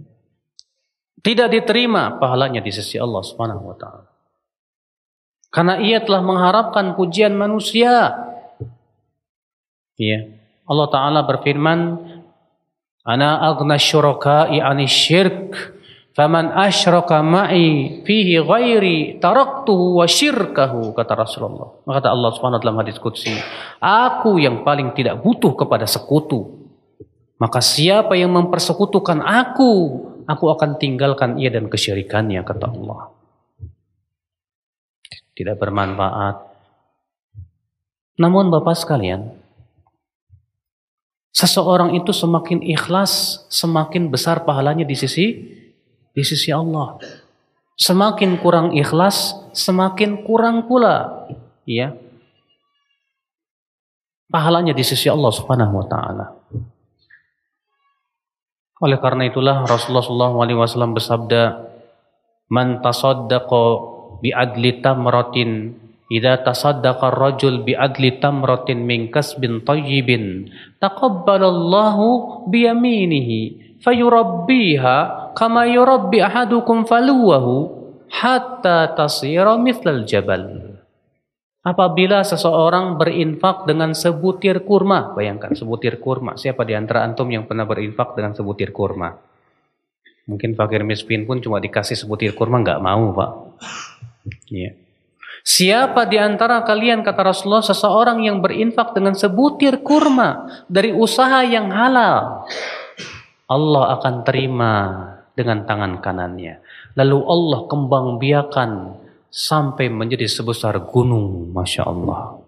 Tidak 1.20 1.48
diterima 1.50 2.22
pahalanya 2.22 2.62
di 2.62 2.70
sisi 2.70 2.96
Allah 3.02 3.22
Subhanahu 3.24 3.66
wa 3.66 3.76
taala. 3.76 4.08
Karena 5.50 5.82
ia 5.82 5.98
telah 6.04 6.22
mengharapkan 6.22 6.94
pujian 6.94 7.34
manusia 7.34 8.26
Ya. 9.96 10.28
Allah 10.68 10.88
Ta'ala 10.92 11.20
berfirman, 11.24 12.04
Ana 13.06 13.38
aghna 13.48 13.80
syuraka'i 13.80 14.60
ani 14.60 14.84
syirk, 14.84 15.75
faman 16.16 16.48
asyraka 16.56 17.20
ma'i 17.20 18.00
fihi 18.08 18.40
ghairi 18.40 19.20
taraktuhu 19.20 20.00
wa 20.00 20.08
syirkahu, 20.08 20.96
kata 20.96 21.12
Rasulullah. 21.12 21.84
Maka 21.84 22.00
kata 22.00 22.08
Allah 22.16 22.30
Subhanahu 22.32 22.62
dalam 22.64 22.80
hadis 22.80 22.96
qudsi, 22.96 23.36
Aku 23.84 24.40
yang 24.40 24.64
paling 24.64 24.96
tidak 24.96 25.20
butuh 25.20 25.52
kepada 25.52 25.84
sekutu. 25.84 26.64
Maka 27.36 27.60
siapa 27.60 28.16
yang 28.16 28.32
mempersekutukan 28.32 29.20
aku, 29.20 29.72
aku 30.24 30.44
akan 30.56 30.80
tinggalkan 30.80 31.36
ia 31.36 31.52
dan 31.52 31.68
kesyirikannya, 31.68 32.40
kata 32.48 32.64
Allah. 32.72 33.12
Tidak 35.36 35.60
bermanfaat. 35.60 36.36
Namun 38.16 38.48
Bapak 38.48 38.72
sekalian, 38.72 39.36
Seseorang 41.36 41.92
itu 41.92 42.16
semakin 42.16 42.64
ikhlas, 42.64 43.44
semakin 43.52 44.08
besar 44.08 44.48
pahalanya 44.48 44.88
di 44.88 44.96
sisi 44.96 45.26
di 46.16 46.24
sisi 46.24 46.48
Allah. 46.48 46.96
Semakin 47.76 48.40
kurang 48.40 48.72
ikhlas, 48.72 49.36
semakin 49.52 50.24
kurang 50.24 50.64
pula 50.64 51.28
ya. 51.68 51.92
Pahalanya 54.32 54.72
di 54.72 54.80
sisi 54.80 55.12
Allah 55.12 55.28
Subhanahu 55.28 55.84
wa 55.84 55.86
taala. 55.86 56.26
Oleh 58.80 58.96
karena 58.96 59.28
itulah 59.28 59.68
Rasulullah 59.68 60.32
SAW 60.32 60.96
bersabda, 60.96 61.42
"Man 62.48 62.80
tasaddaqa 62.80 63.64
bi 64.24 64.32
adli 64.32 64.80
tamratin 64.80 65.84
Idza 66.06 66.38
tasaddaqa 66.38 67.10
ar-rajul 67.10 67.66
bi 67.66 67.74
adli 67.74 68.22
tamratin 68.22 68.86
min 68.86 69.10
kasbin 69.10 69.66
tayyibin 69.66 70.54
taqabbalallahu 70.78 72.46
bi 72.46 72.62
yaminihi 72.62 73.65
fayurabbiha 73.86 75.30
kama 75.38 75.70
yurabbi 75.70 76.18
ahadukum 76.18 76.82
faluwahu 76.90 77.70
hatta 78.10 78.90
tasira 78.98 79.54
mithlal 79.54 80.02
jabal. 80.02 80.74
Apabila 81.66 82.22
seseorang 82.22 82.94
berinfak 82.94 83.66
dengan 83.66 83.90
sebutir 83.90 84.62
kurma, 84.62 85.14
bayangkan 85.18 85.50
sebutir 85.50 85.98
kurma. 85.98 86.38
Siapa 86.38 86.62
di 86.62 86.78
antara 86.78 87.02
antum 87.02 87.26
yang 87.26 87.42
pernah 87.42 87.66
berinfak 87.66 88.14
dengan 88.14 88.38
sebutir 88.38 88.70
kurma? 88.70 89.18
Mungkin 90.30 90.54
fakir 90.54 90.86
miskin 90.86 91.26
pun 91.26 91.42
cuma 91.42 91.58
dikasih 91.58 91.98
sebutir 91.98 92.38
kurma 92.38 92.62
nggak 92.62 92.78
mau, 92.78 93.10
Pak. 93.14 93.30
Ya. 94.50 94.78
Siapa 95.42 96.06
di 96.06 96.18
antara 96.18 96.62
kalian 96.62 97.02
kata 97.06 97.34
Rasulullah 97.34 97.62
seseorang 97.62 98.22
yang 98.22 98.42
berinfak 98.42 98.94
dengan 98.94 99.14
sebutir 99.14 99.82
kurma 99.82 100.46
dari 100.70 100.90
usaha 100.90 101.42
yang 101.46 101.70
halal, 101.70 102.46
Allah 103.46 103.98
akan 103.98 104.14
terima 104.26 104.72
dengan 105.36 105.62
tangan 105.62 106.02
kanannya. 106.02 106.58
Lalu 106.98 107.18
Allah 107.22 107.60
kembang 107.70 108.18
biakan 108.18 108.70
sampai 109.30 109.92
menjadi 109.92 110.26
sebesar 110.26 110.80
gunung, 110.88 111.52
masya 111.52 111.86
Allah. 111.86 112.40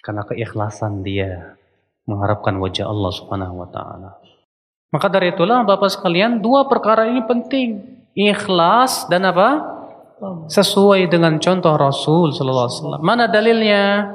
Karena 0.00 0.22
keikhlasan 0.22 1.02
dia 1.02 1.58
mengharapkan 2.06 2.54
wajah 2.62 2.86
Allah 2.86 3.10
Subhanahu 3.10 3.66
wa 3.66 3.68
taala. 3.68 4.10
Maka 4.94 5.10
dari 5.10 5.34
itulah 5.34 5.66
Bapak 5.66 5.90
sekalian, 5.90 6.38
dua 6.38 6.70
perkara 6.70 7.10
ini 7.10 7.26
penting. 7.26 7.82
Ikhlas 8.14 9.10
dan 9.10 9.26
apa? 9.26 9.66
Sesuai 10.48 11.10
dengan 11.10 11.36
contoh 11.36 11.74
Rasul 11.76 12.32
sallallahu 12.32 12.64
alaihi 12.70 12.78
wasallam. 12.80 13.02
Mana 13.04 13.26
dalilnya? 13.28 14.14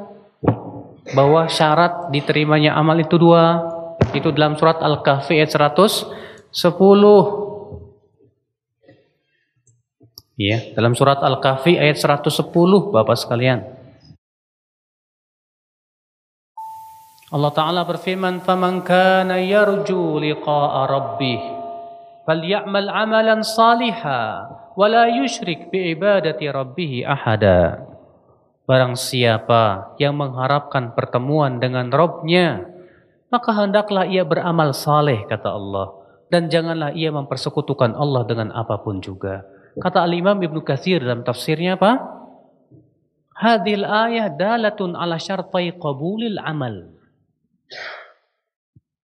Bahwa 1.12 1.46
syarat 1.52 2.10
diterimanya 2.10 2.74
amal 2.74 2.98
itu 2.98 3.20
dua. 3.20 3.62
Itu 4.17 4.33
dalam 4.33 4.57
surat 4.57 4.81
Al-Kahfi 4.81 5.37
ayat 5.37 5.53
110. 5.53 6.11
Ya, 10.37 10.61
dalam 10.77 10.93
surat 10.93 11.25
Al-Kahfi 11.25 11.81
ayat 11.81 11.97
110 11.97 12.53
Bapak 12.93 13.17
sekalian. 13.17 13.65
Allah 17.27 17.51
Ta'ala 17.51 17.83
berfirman, 17.83 18.39
فَمَنْ 18.39 18.87
كَانَ 18.87 19.35
يَرْجُو 19.35 20.23
لِقَاءَ 20.23 20.75
رَبِّهِ 20.87 21.41
فَلْيَعْمَلْ 22.27 22.85
عَمَلًا 22.87 23.37
صَالِحًا 23.43 24.23
وَلَا 24.79 25.05
يُشْرِكْ 25.11 25.75
بِعِبَادَةِ 25.75 26.39
رَبِّهِ 26.39 26.93
أَحَدًا 27.03 27.63
Barang 28.67 28.99
siapa 28.99 29.95
yang 29.99 30.19
mengharapkan 30.19 30.91
pertemuan 30.91 31.63
dengan 31.63 31.87
Robnya, 31.87 32.67
maka 33.32 33.56
hendaklah 33.56 34.04
ia 34.04 34.28
beramal 34.28 34.76
saleh, 34.76 35.24
kata 35.26 35.48
Allah. 35.48 35.88
Dan 36.28 36.52
janganlah 36.52 36.92
ia 36.92 37.12
mempersekutukan 37.12 37.96
Allah 37.96 38.28
dengan 38.28 38.52
apa 38.52 38.80
pun 38.84 39.00
juga. 39.00 39.48
Kata 39.80 40.04
Al-Imam 40.04 40.36
Ibnu 40.36 40.64
Katsir 40.68 41.00
dalam 41.00 41.24
tafsirnya 41.24 41.80
apa? 41.80 42.00
Hadil 43.36 43.88
ayah 43.88 44.28
dalatun 44.28 44.96
ala 45.00 45.16
syartai 45.16 45.76
qabulil 45.80 46.40
amal. 46.44 46.92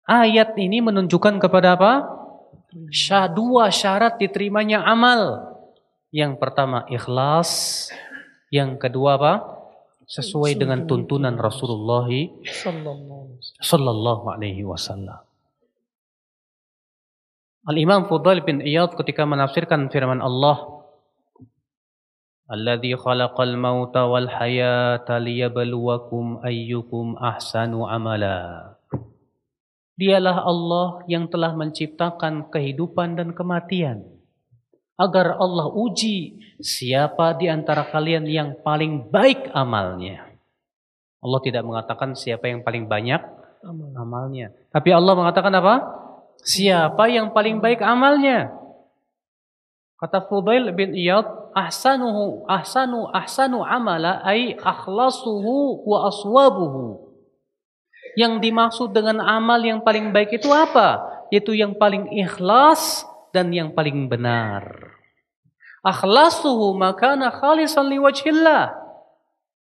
Ayat 0.07 0.55
ini 0.55 0.79
menunjukkan 0.79 1.39
kepada 1.43 1.75
apa? 1.75 2.07
Dua 3.31 3.71
syarat 3.71 4.19
diterimanya 4.19 4.83
amal. 4.83 5.51
Yang 6.11 6.39
pertama 6.39 6.87
ikhlas, 6.87 7.91
yang 8.51 8.79
kedua 8.79 9.19
apa? 9.19 9.54
Sesuai 10.05 10.53
dengan 10.53 10.85
tuntunan 10.85 11.33
Rasulullah 11.33 12.05
sallallahu 13.57 14.25
alaihi 14.29 14.61
wasallam. 14.61 15.17
Al-Imam 17.65 18.05
Fudail 18.05 18.45
bin 18.45 18.61
Iyad 18.61 18.93
ketika 18.93 19.25
menafsirkan 19.25 19.89
firman 19.89 20.21
Allah 20.21 20.75
Alladhi 22.45 22.93
khalaqal 22.93 23.57
mauta 23.57 24.05
wal 24.05 24.29
hayata 24.29 25.17
liyabluwakum 25.17 26.45
ayyukum 26.45 27.17
ahsanu 27.17 27.89
amala. 27.89 28.77
Dialah 29.97 30.45
Allah 30.45 31.01
yang 31.09 31.25
telah 31.25 31.57
menciptakan 31.57 32.53
kehidupan 32.53 33.17
dan 33.17 33.33
kematian 33.33 34.14
agar 34.95 35.35
Allah 35.35 35.67
uji 35.75 36.39
siapa 36.63 37.35
di 37.35 37.51
antara 37.51 37.83
kalian 37.87 38.23
yang 38.27 38.49
paling 38.63 39.11
baik 39.11 39.51
amalnya. 39.51 40.23
Allah 41.19 41.39
tidak 41.43 41.63
mengatakan 41.67 42.15
siapa 42.15 42.47
yang 42.47 42.63
paling 42.63 42.87
banyak 42.87 43.19
amalnya. 43.97 44.55
Tapi 44.71 44.89
Allah 44.95 45.13
mengatakan 45.17 45.51
apa? 45.57 45.75
Siapa 46.45 47.09
yang 47.11 47.33
paling 47.33 47.59
baik 47.59 47.81
amalnya? 47.81 48.53
Kata 49.95 50.21
Fudail 50.27 50.69
bin 50.75 50.91
Iyad, 50.93 51.25
ahsanuhu 51.55 52.43
ahsanu 52.45 53.07
ahsanu 53.09 53.63
amala 53.63 54.21
ay 54.21 54.53
akhlasuhu 54.59 55.87
wa 55.87 56.11
aswabuhu. 56.11 57.15
Yang 58.15 58.33
dimaksud 58.47 58.89
dengan 58.95 59.23
amal 59.23 59.59
yang 59.59 59.81
paling 59.83 60.11
baik 60.13 60.39
itu 60.39 60.51
apa? 60.51 61.03
Yaitu 61.33 61.57
yang 61.57 61.75
paling 61.75 62.11
ikhlas 62.15 63.03
dan 63.35 63.51
yang 63.51 63.75
paling 63.75 64.07
benar. 64.07 64.95
Akhlasuhu 65.83 66.71
makana 66.79 67.35
khalisan 67.35 67.91
liwajhillah. 67.91 68.71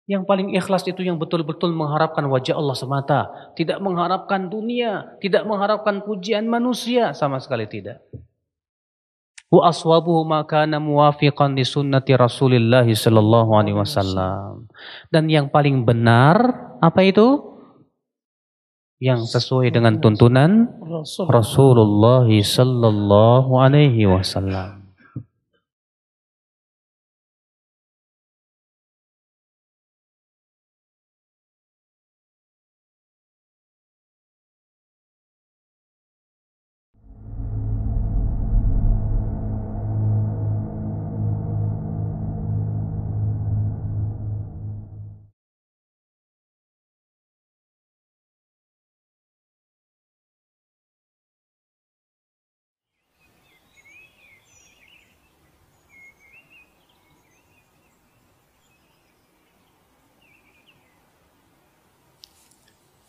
Yang 0.10 0.24
paling 0.26 0.58
ikhlas 0.58 0.88
itu 0.90 1.06
yang 1.06 1.22
betul-betul 1.22 1.70
mengharapkan 1.70 2.26
wajah 2.26 2.58
Allah 2.58 2.74
semata. 2.74 3.20
Tidak 3.54 3.78
mengharapkan 3.78 4.50
dunia. 4.50 5.20
Tidak 5.22 5.46
mengharapkan 5.46 6.02
pujian 6.02 6.50
manusia. 6.50 7.14
Sama 7.14 7.38
sekali 7.38 7.70
tidak. 7.70 8.02
Wa 9.54 9.70
aswabuhu 9.70 10.26
makana 10.26 10.82
muwafiqan 10.82 11.54
di 11.54 11.62
sunnati 11.62 12.18
Rasulullah 12.18 12.86
sallallahu 12.86 13.54
alaihi 13.54 13.78
wasallam. 13.78 14.66
Dan 15.14 15.30
yang 15.30 15.54
paling 15.54 15.86
benar 15.86 16.38
apa 16.82 17.06
itu? 17.06 17.49
Yang 19.00 19.32
sesuai 19.32 19.72
dengan 19.72 20.04
tuntunan 20.04 20.68
Rasulullah 21.32 22.28
sallallahu 22.28 23.52
alaihi 23.56 24.04
wasallam. 24.04 24.79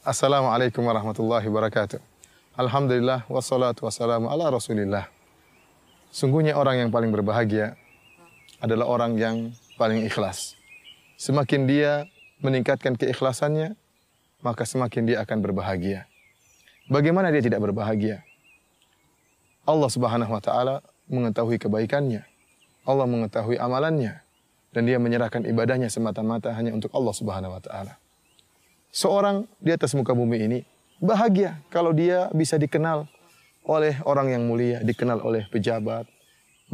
Assalamualaikum 0.01 0.81
warahmatullahi 0.81 1.45
wabarakatuh. 1.45 2.01
Alhamdulillah 2.57 3.29
wassalatu 3.29 3.85
wassalamu 3.85 4.33
ala 4.33 4.49
rasulillah. 4.49 5.13
Sungguhnya 6.09 6.57
orang 6.57 6.81
yang 6.81 6.89
paling 6.89 7.13
berbahagia 7.13 7.77
adalah 8.65 8.89
orang 8.89 9.21
yang 9.21 9.53
paling 9.77 10.01
ikhlas. 10.09 10.57
Semakin 11.21 11.69
dia 11.69 12.09
meningkatkan 12.41 12.97
keikhlasannya, 12.97 13.77
maka 14.41 14.65
semakin 14.65 15.05
dia 15.05 15.21
akan 15.21 15.45
berbahagia. 15.45 16.09
Bagaimana 16.89 17.29
dia 17.29 17.45
tidak 17.45 17.61
berbahagia? 17.61 18.25
Allah 19.69 19.91
Subhanahu 19.93 20.33
wa 20.33 20.41
taala 20.41 20.81
mengetahui 21.13 21.61
kebaikannya. 21.61 22.25
Allah 22.89 23.05
mengetahui 23.05 23.61
amalannya 23.61 24.25
dan 24.73 24.83
dia 24.89 24.97
menyerahkan 24.97 25.45
ibadahnya 25.45 25.93
semata-mata 25.93 26.57
hanya 26.57 26.73
untuk 26.73 26.89
Allah 26.97 27.13
Subhanahu 27.13 27.53
wa 27.53 27.61
taala 27.61 28.01
seorang 28.91 29.47
di 29.63 29.71
atas 29.71 29.95
muka 29.95 30.15
bumi 30.15 30.39
ini 30.47 30.59
bahagia 31.01 31.63
kalau 31.73 31.95
dia 31.95 32.29
bisa 32.37 32.61
dikenal 32.61 33.09
oleh 33.65 33.97
orang 34.05 34.35
yang 34.35 34.43
mulia, 34.45 34.83
dikenal 34.83 35.23
oleh 35.23 35.47
pejabat, 35.49 36.09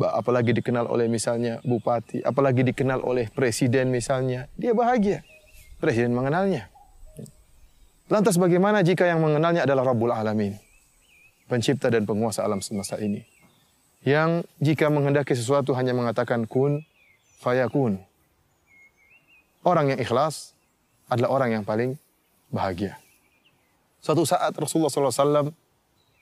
apalagi 0.01 0.53
dikenal 0.57 0.87
oleh 0.87 1.09
misalnya 1.09 1.59
bupati, 1.65 2.21
apalagi 2.23 2.63
dikenal 2.63 3.03
oleh 3.03 3.29
presiden 3.33 3.89
misalnya, 3.91 4.49
dia 4.57 4.73
bahagia. 4.73 5.21
Presiden 5.77 6.17
mengenalnya. 6.17 6.73
Lantas 8.09 8.39
bagaimana 8.39 8.81
jika 8.87 9.05
yang 9.05 9.21
mengenalnya 9.21 9.67
adalah 9.67 9.93
Rabbul 9.93 10.15
Alamin, 10.15 10.57
pencipta 11.51 11.91
dan 11.91 12.07
penguasa 12.07 12.47
alam 12.47 12.63
semesta 12.63 12.97
ini? 12.97 13.27
Yang 14.07 14.47
jika 14.63 14.87
menghendaki 14.89 15.35
sesuatu 15.35 15.75
hanya 15.75 15.91
mengatakan 15.91 16.47
kun, 16.47 16.87
fayakun. 17.43 17.99
Orang 19.67 19.91
yang 19.91 19.99
ikhlas 19.99 20.55
adalah 21.11 21.35
orang 21.35 21.61
yang 21.61 21.65
paling 21.67 21.99
bahagia. 22.51 22.99
Suatu 24.03 24.23
saat 24.23 24.55
Rasulullah 24.55 24.93
SAW 24.93 25.51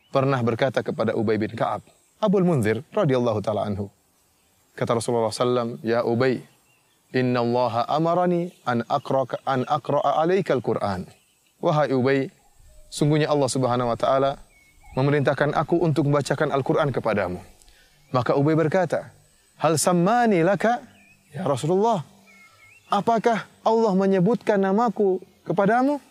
pernah 0.09 0.41
berkata 0.41 0.81
kepada 0.81 1.13
Ubay 1.13 1.37
bin 1.37 1.53
Ka'ab, 1.53 1.85
Abul 2.23 2.47
Munzir 2.47 2.81
radhiyallahu 2.95 3.45
taala 3.45 3.69
anhu, 3.69 3.93
Kata 4.75 4.99
Rasulullah 4.99 5.31
SAW, 5.31 5.79
Ya 5.87 6.03
Ubay, 6.03 6.43
Inna 7.15 7.47
Allah 7.47 7.87
amarani 7.87 8.51
an 8.67 8.83
aqra 8.91 9.23
an 9.47 9.63
aqra'a 9.71 10.19
alaikal 10.19 10.59
Qur'an. 10.59 11.07
Wahai 11.63 11.95
Ubay, 11.95 12.27
sungguhnya 12.91 13.31
Allah 13.31 13.47
Subhanahu 13.47 13.95
wa 13.95 13.99
taala 13.99 14.43
memerintahkan 14.99 15.55
aku 15.55 15.79
untuk 15.79 16.11
membacakan 16.11 16.51
Al-Qur'an 16.51 16.91
kepadamu. 16.91 17.39
Maka 18.11 18.35
Ubay 18.35 18.59
berkata, 18.59 19.15
Hal 19.63 19.79
sammani 19.79 20.43
laka 20.43 20.83
ya 21.31 21.47
Rasulullah. 21.47 22.03
Apakah 22.91 23.47
Allah 23.63 23.93
menyebutkan 23.95 24.59
namaku 24.59 25.23
kepadamu? 25.47 26.03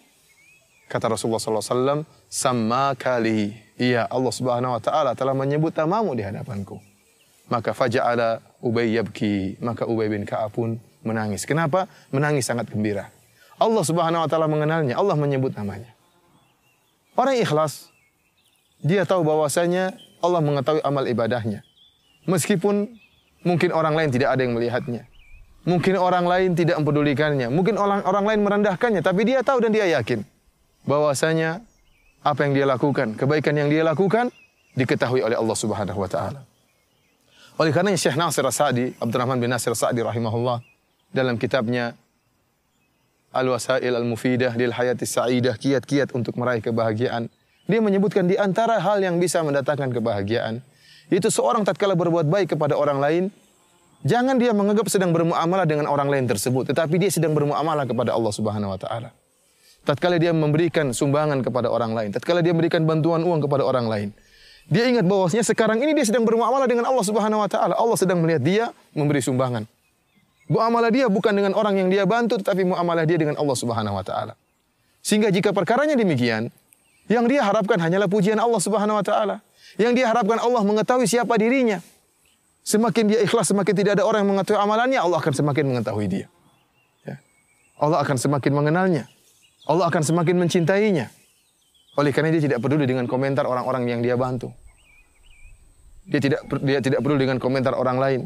Kata 0.93 1.09
Rasulullah 1.09 1.41
SAW, 1.41 2.05
sama 2.29 2.93
kali. 2.93 3.57
Iya, 3.81 4.05
Allah 4.13 4.29
Subhanahu 4.29 4.77
Wa 4.77 4.81
Taala 4.85 5.11
telah 5.17 5.33
menyebut 5.33 5.73
namamu 5.73 6.13
di 6.13 6.21
hadapanku. 6.21 6.77
Maka 7.49 7.73
faja'ala 7.73 8.45
Ubay 8.61 8.93
yabki. 8.93 9.57
Maka 9.57 9.89
Ubay 9.89 10.05
bin 10.05 10.21
Ka'ab 10.21 10.53
pun 10.53 10.77
menangis. 11.01 11.49
Kenapa? 11.49 11.89
Menangis 12.13 12.45
sangat 12.45 12.69
gembira. 12.69 13.09
Allah 13.57 13.81
Subhanahu 13.81 14.21
Wa 14.21 14.29
Taala 14.29 14.45
mengenalnya. 14.45 14.93
Allah 14.93 15.17
menyebut 15.17 15.57
namanya. 15.57 15.89
Orang 17.17 17.41
ikhlas, 17.41 17.89
dia 18.85 19.01
tahu 19.01 19.25
bahwasanya 19.25 19.97
Allah 20.21 20.45
mengetahui 20.45 20.85
amal 20.85 21.09
ibadahnya. 21.09 21.65
Meskipun 22.29 22.85
mungkin 23.41 23.73
orang 23.73 23.97
lain 23.97 24.13
tidak 24.13 24.37
ada 24.37 24.45
yang 24.45 24.53
melihatnya. 24.53 25.09
Mungkin 25.65 25.97
orang 25.97 26.29
lain 26.29 26.53
tidak 26.53 26.77
mempedulikannya. 26.77 27.49
Mungkin 27.49 27.81
orang 27.81 28.05
orang 28.05 28.29
lain 28.29 28.39
merendahkannya, 28.45 29.01
tapi 29.01 29.25
dia 29.25 29.41
tahu 29.41 29.57
dan 29.57 29.73
dia 29.73 29.89
yakin 29.89 30.21
bahwasanya 30.83 31.63
apa 32.23 32.39
yang 32.47 32.53
dia 32.55 32.65
lakukan, 32.67 33.19
kebaikan 33.19 33.55
yang 33.55 33.67
dia 33.67 33.83
lakukan 33.83 34.31
diketahui 34.73 35.23
oleh 35.23 35.35
Allah 35.35 35.57
Subhanahu 35.57 35.99
wa 35.99 36.09
taala. 36.09 36.41
Oleh 37.61 37.69
karena 37.69 37.93
Syekh 37.93 38.17
Nasir 38.17 38.47
Sa'di, 38.49 38.97
Abdurrahman 38.97 39.37
bin 39.37 39.51
Nasir 39.51 39.77
Sa'di 39.77 40.01
rahimahullah 40.01 40.63
dalam 41.13 41.37
kitabnya 41.37 41.93
Al-Wasail 43.29 43.93
Al-Mufidah 43.93 44.57
lil 44.57 44.73
Hayati 44.73 45.05
Sa'idah, 45.05 45.53
kiat-kiat 45.57 46.17
untuk 46.17 46.33
meraih 46.37 46.65
kebahagiaan. 46.65 47.29
Dia 47.69 47.79
menyebutkan 47.79 48.25
di 48.25 48.35
antara 48.35 48.81
hal 48.81 48.99
yang 49.01 49.21
bisa 49.21 49.39
mendatangkan 49.45 49.93
kebahagiaan, 49.93 50.65
itu 51.13 51.29
seorang 51.29 51.61
tatkala 51.61 51.93
berbuat 51.93 52.25
baik 52.25 52.57
kepada 52.57 52.73
orang 52.73 52.97
lain, 52.97 53.23
jangan 54.01 54.35
dia 54.41 54.51
menganggap 54.51 54.89
sedang 54.89 55.13
bermuamalah 55.13 55.69
dengan 55.69 55.85
orang 55.87 56.09
lain 56.09 56.25
tersebut, 56.25 56.73
tetapi 56.73 56.97
dia 56.97 57.13
sedang 57.13 57.37
bermuamalah 57.37 57.85
kepada 57.85 58.17
Allah 58.17 58.33
Subhanahu 58.33 58.73
wa 58.73 58.79
taala. 58.81 59.13
Tatkala 59.83 60.15
dia 60.15 60.31
memberikan 60.31 60.95
sumbangan 60.95 61.43
kepada 61.43 61.67
orang 61.67 61.91
lain, 61.91 62.09
tatkala 62.15 62.39
dia 62.39 62.55
memberikan 62.55 62.87
bantuan 62.87 63.19
uang 63.19 63.43
kepada 63.43 63.67
orang 63.67 63.91
lain, 63.91 64.09
dia 64.71 64.87
ingat 64.87 65.03
bahwasanya 65.03 65.43
sekarang 65.43 65.83
ini 65.83 65.91
dia 65.91 66.07
sedang 66.07 66.23
bermuamalah 66.23 66.67
dengan 66.71 66.87
Allah 66.87 67.03
Subhanahu 67.03 67.43
wa 67.43 67.49
taala. 67.51 67.75
Allah 67.75 67.97
sedang 67.99 68.23
melihat 68.23 68.41
dia 68.43 68.65
memberi 68.95 69.19
sumbangan. 69.19 69.67
Muamalah 70.47 70.91
dia 70.91 71.07
bukan 71.11 71.35
dengan 71.35 71.51
orang 71.55 71.79
yang 71.83 71.89
dia 71.91 72.07
bantu 72.07 72.39
tetapi 72.39 72.67
muamalah 72.67 73.03
dia 73.03 73.19
dengan 73.19 73.35
Allah 73.35 73.57
Subhanahu 73.59 73.95
wa 73.95 74.03
taala. 74.03 74.39
Sehingga 75.03 75.27
jika 75.35 75.51
perkaranya 75.51 75.99
demikian, 75.99 76.47
yang 77.11 77.27
dia 77.27 77.43
harapkan 77.43 77.75
hanyalah 77.75 78.07
pujian 78.07 78.39
Allah 78.39 78.61
Subhanahu 78.63 78.99
wa 78.99 79.03
taala. 79.03 79.43
Yang 79.75 79.99
dia 79.99 80.05
harapkan 80.07 80.39
Allah 80.39 80.63
mengetahui 80.63 81.11
siapa 81.11 81.35
dirinya. 81.35 81.83
Semakin 82.63 83.11
dia 83.11 83.19
ikhlas, 83.19 83.51
semakin 83.51 83.73
tidak 83.75 83.99
ada 83.99 84.07
orang 84.07 84.23
yang 84.23 84.39
mengetahui 84.39 84.59
amalannya, 84.63 84.99
Allah 85.03 85.19
akan 85.19 85.33
semakin 85.35 85.63
mengetahui 85.75 86.07
dia. 86.07 86.27
Ya. 87.03 87.19
Allah 87.75 87.99
akan 87.99 88.15
semakin 88.15 88.51
mengenalnya. 88.55 89.11
Allah 89.63 89.87
akan 89.87 90.03
semakin 90.03 90.35
mencintainya. 90.35 91.07
Oleh 91.95 92.09
karena 92.09 92.33
dia 92.33 92.41
tidak 92.41 92.59
peduli 92.59 92.89
dengan 92.89 93.05
komentar 93.05 93.45
orang-orang 93.45 93.85
yang 93.85 94.01
dia 94.01 94.17
bantu. 94.17 94.49
Dia 96.03 96.19
tidak 96.19 96.41
dia 96.65 96.79
tidak 96.83 96.99
peduli 96.99 97.23
dengan 97.23 97.39
komentar 97.39 97.77
orang 97.77 97.97
lain. 98.01 98.21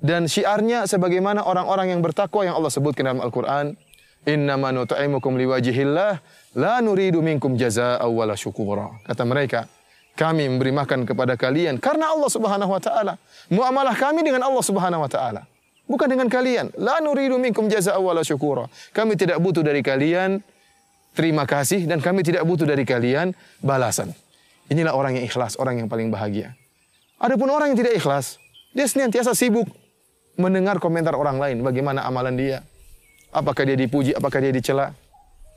Dan 0.00 0.26
syiarnya 0.26 0.88
sebagaimana 0.88 1.44
orang-orang 1.44 1.92
yang 1.92 2.00
bertakwa 2.00 2.40
yang 2.40 2.56
Allah 2.56 2.72
sebutkan 2.72 3.04
dalam 3.04 3.20
Al-Qur'an, 3.20 3.76
"Innama 4.24 4.72
nut'imukum 4.72 5.36
liwajhillah, 5.36 6.24
la 6.56 6.74
nuridu 6.80 7.20
minkum 7.20 7.54
jazaa'an 7.60 8.08
wala 8.08 8.32
syukura." 8.32 8.88
Kata 9.04 9.28
mereka, 9.28 9.68
kami 10.16 10.48
memberi 10.48 10.72
makan 10.72 11.04
kepada 11.04 11.36
kalian 11.36 11.76
karena 11.76 12.16
Allah 12.16 12.30
Subhanahu 12.32 12.72
wa 12.72 12.80
taala. 12.80 13.20
Muamalah 13.52 13.92
kami 13.92 14.24
dengan 14.24 14.48
Allah 14.48 14.64
Subhanahu 14.64 15.04
wa 15.04 15.10
taala. 15.12 15.44
Bukan 15.90 16.06
dengan 16.06 16.30
kalian. 16.30 16.70
La 16.78 17.02
nuridu 17.02 17.34
minkum 17.34 17.66
jazaa'an 17.66 17.98
wala 17.98 18.22
syukura. 18.22 18.70
Kami 18.94 19.18
tidak 19.18 19.42
butuh 19.42 19.66
dari 19.66 19.82
kalian 19.82 20.38
terima 21.18 21.42
kasih 21.42 21.90
dan 21.90 21.98
kami 21.98 22.22
tidak 22.22 22.46
butuh 22.46 22.62
dari 22.62 22.86
kalian 22.86 23.34
balasan. 23.58 24.14
Inilah 24.70 24.94
orang 24.94 25.18
yang 25.18 25.26
ikhlas, 25.26 25.58
orang 25.58 25.82
yang 25.82 25.90
paling 25.90 26.14
bahagia. 26.14 26.54
Adapun 27.18 27.50
orang 27.50 27.74
yang 27.74 27.78
tidak 27.82 27.98
ikhlas, 27.98 28.38
dia 28.70 28.86
senantiasa 28.86 29.34
sibuk 29.34 29.66
mendengar 30.38 30.78
komentar 30.78 31.12
orang 31.18 31.42
lain, 31.42 31.60
bagaimana 31.60 32.06
amalan 32.06 32.38
dia, 32.38 32.62
apakah 33.34 33.66
dia 33.66 33.74
dipuji, 33.74 34.14
apakah 34.14 34.38
dia 34.38 34.54
dicela. 34.54 34.94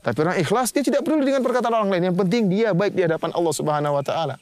Tapi 0.04 0.18
orang 0.20 0.36
ikhlas 0.42 0.74
dia 0.74 0.84
tidak 0.84 1.06
peduli 1.06 1.30
dengan 1.30 1.40
perkataan 1.40 1.72
orang 1.72 1.90
lain. 1.94 2.12
Yang 2.12 2.16
penting 2.26 2.42
dia 2.52 2.76
baik 2.76 2.92
di 2.92 3.06
hadapan 3.06 3.30
Allah 3.32 3.54
Subhanahu 3.54 3.94
wa 3.96 4.04
taala. 4.04 4.36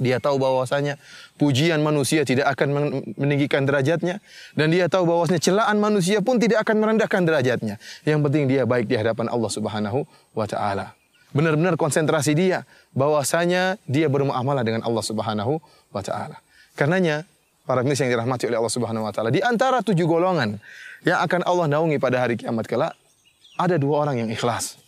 Dia 0.00 0.16
tahu 0.16 0.40
bahwasanya 0.40 0.96
pujian 1.36 1.84
manusia 1.84 2.24
tidak 2.24 2.48
akan 2.56 2.96
meninggikan 3.20 3.68
derajatnya 3.68 4.24
dan 4.56 4.72
dia 4.72 4.88
tahu 4.88 5.04
bahwasanya 5.04 5.40
celaan 5.44 5.76
manusia 5.76 6.24
pun 6.24 6.40
tidak 6.40 6.64
akan 6.64 6.80
merendahkan 6.80 7.20
derajatnya. 7.20 7.76
Yang 8.08 8.20
penting 8.24 8.44
dia 8.48 8.64
baik 8.64 8.88
di 8.88 8.96
hadapan 8.96 9.28
Allah 9.28 9.50
Subhanahu 9.52 10.08
wa 10.32 10.46
taala. 10.48 10.96
Benar-benar 11.36 11.76
konsentrasi 11.76 12.32
dia 12.32 12.64
bahwasanya 12.96 13.78
dia 13.84 14.08
bermuamalah 14.08 14.64
dengan 14.64 14.82
Allah 14.82 15.04
Subhanahu 15.04 15.60
wa 15.92 16.02
taala. 16.02 16.40
Karenanya 16.74 17.28
para 17.68 17.84
pemirsa 17.84 18.08
yang 18.08 18.18
dirahmati 18.18 18.50
oleh 18.50 18.58
Allah 18.58 18.74
Subhanahu 18.74 19.04
wa 19.06 19.12
taala, 19.14 19.30
di 19.30 19.44
antara 19.44 19.84
tujuh 19.84 20.08
golongan 20.08 20.58
yang 21.04 21.22
akan 21.22 21.46
Allah 21.46 21.66
naungi 21.70 22.02
pada 22.02 22.24
hari 22.24 22.34
kiamat 22.40 22.66
kelak, 22.66 22.96
ada 23.54 23.76
dua 23.76 24.08
orang 24.08 24.26
yang 24.26 24.30
ikhlas. 24.32 24.80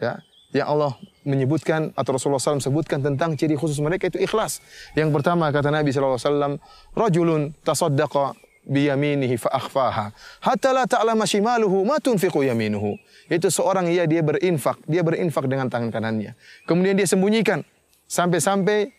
Ya, 0.00 0.22
yang 0.54 0.70
Allah 0.70 0.96
menyebutkan 1.22 1.94
atau 1.94 2.18
Rasulullah 2.18 2.42
SAW 2.42 2.62
sebutkan 2.62 3.02
tentang 3.02 3.38
ciri 3.38 3.54
khusus 3.54 3.78
mereka 3.78 4.10
itu 4.10 4.18
ikhlas. 4.18 4.62
Yang 4.98 5.14
pertama 5.14 5.48
kata 5.54 5.70
Nabi 5.70 5.94
SAW, 5.94 6.58
Rajulun 6.94 7.54
tasaddaqa 7.62 8.34
biyaminihi 8.62 9.34
fa 9.42 9.50
akhfaha 9.58 10.14
hatta 10.38 10.70
la 10.70 10.86
ta'lama 10.86 11.26
shimaluhu 11.26 11.82
ma 11.82 11.98
tunfiqu 11.98 12.46
yaminuhu. 12.46 12.94
Itu 13.26 13.50
seorang 13.50 13.90
ia 13.90 14.06
dia 14.06 14.22
berinfak, 14.22 14.82
dia 14.86 15.02
berinfak 15.02 15.46
dengan 15.50 15.66
tangan 15.66 15.90
kanannya. 15.90 16.38
Kemudian 16.66 16.94
dia 16.94 17.08
sembunyikan 17.08 17.66
sampai-sampai 18.06 18.92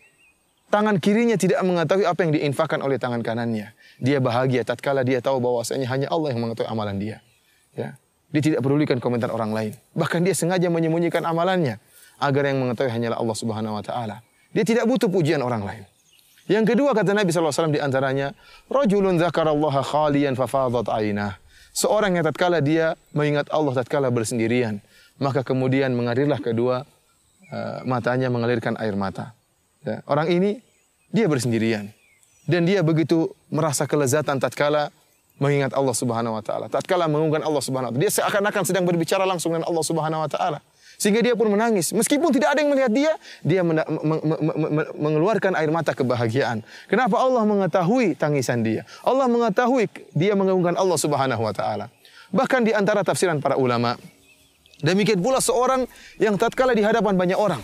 tangan 0.68 0.98
kirinya 0.98 1.38
tidak 1.38 1.62
mengetahui 1.62 2.04
apa 2.04 2.20
yang 2.26 2.32
diinfakkan 2.34 2.82
oleh 2.82 2.98
tangan 2.98 3.22
kanannya. 3.22 3.72
Dia 4.02 4.18
bahagia 4.18 4.66
tatkala 4.66 5.06
dia 5.06 5.22
tahu 5.22 5.38
bahwasanya 5.38 5.86
hanya 5.86 6.06
Allah 6.10 6.34
yang 6.34 6.44
mengetahui 6.44 6.68
amalan 6.68 6.96
dia. 6.98 7.16
Ya. 7.78 7.96
Dia 8.34 8.42
tidak 8.42 8.66
pedulikan 8.66 8.98
komentar 8.98 9.30
orang 9.30 9.54
lain. 9.54 9.72
Bahkan 9.94 10.26
dia 10.26 10.34
sengaja 10.34 10.66
menyembunyikan 10.66 11.22
amalannya 11.22 11.78
agar 12.24 12.48
yang 12.48 12.58
mengetahui 12.64 12.88
hanyalah 12.88 13.20
Allah 13.20 13.36
Subhanahu 13.36 13.76
wa 13.76 13.84
taala. 13.84 14.24
Dia 14.56 14.64
tidak 14.64 14.88
butuh 14.88 15.12
pujian 15.12 15.44
orang 15.44 15.62
lain. 15.66 15.84
Yang 16.44 16.76
kedua 16.76 16.92
kata 16.92 17.16
Nabi 17.16 17.32
SAW 17.32 17.72
di 17.72 17.80
antaranya, 17.80 18.36
Rajulun 18.68 19.16
zakarallaha 19.16 19.80
khalian 19.80 20.36
fafadat 20.36 20.92
ainah. 20.92 21.40
Seorang 21.74 22.14
yang 22.14 22.24
tatkala 22.24 22.60
dia 22.60 22.94
mengingat 23.16 23.50
Allah 23.50 23.74
tatkala 23.74 24.12
bersendirian, 24.12 24.78
maka 25.18 25.42
kemudian 25.42 25.90
mengalirlah 25.96 26.38
kedua 26.38 26.84
uh, 27.50 27.78
matanya 27.88 28.30
mengalirkan 28.30 28.76
air 28.78 28.94
mata. 28.94 29.34
Ya, 29.82 30.04
orang 30.06 30.30
ini 30.30 30.50
dia 31.10 31.26
bersendirian 31.26 31.90
dan 32.44 32.68
dia 32.68 32.84
begitu 32.84 33.32
merasa 33.48 33.88
kelezatan 33.88 34.36
tatkala 34.38 34.92
mengingat 35.40 35.74
Allah 35.74 35.96
Subhanahu 35.96 36.38
wa 36.38 36.44
taala. 36.44 36.70
Tatkala 36.70 37.10
mengungkan 37.10 37.42
Allah 37.42 37.62
Subhanahu 37.64 37.90
wa 37.90 37.94
taala, 37.96 38.04
dia 38.04 38.12
seakan-akan 38.12 38.62
sedang 38.68 38.84
berbicara 38.86 39.26
langsung 39.26 39.56
dengan 39.56 39.66
Allah 39.66 39.84
Subhanahu 39.84 40.22
wa 40.22 40.30
taala. 40.30 40.58
Sehingga 40.96 41.20
dia 41.20 41.34
pun 41.34 41.50
menangis. 41.50 41.90
Meskipun 41.90 42.30
tidak 42.30 42.54
ada 42.54 42.62
yang 42.62 42.70
melihat 42.70 42.92
dia, 42.92 43.12
dia 43.42 43.60
mengeluarkan 44.96 45.58
air 45.58 45.70
mata 45.70 45.92
kebahagiaan. 45.92 46.62
Kenapa 46.86 47.18
Allah 47.18 47.42
mengetahui 47.42 48.14
tangisan 48.14 48.62
dia? 48.62 48.86
Allah 49.02 49.26
mengetahui 49.26 49.90
dia 50.14 50.38
mengagungkan 50.38 50.78
Allah 50.78 50.98
Subhanahu 50.98 51.42
wa 51.42 51.54
taala. 51.54 51.90
Bahkan 52.34 52.66
di 52.66 52.72
antara 52.74 53.06
tafsiran 53.06 53.38
para 53.38 53.54
ulama, 53.54 53.94
demikian 54.82 55.22
pula 55.22 55.38
seorang 55.38 55.86
yang 56.18 56.34
tatkala 56.34 56.74
di 56.74 56.82
hadapan 56.82 57.14
banyak 57.14 57.38
orang. 57.38 57.62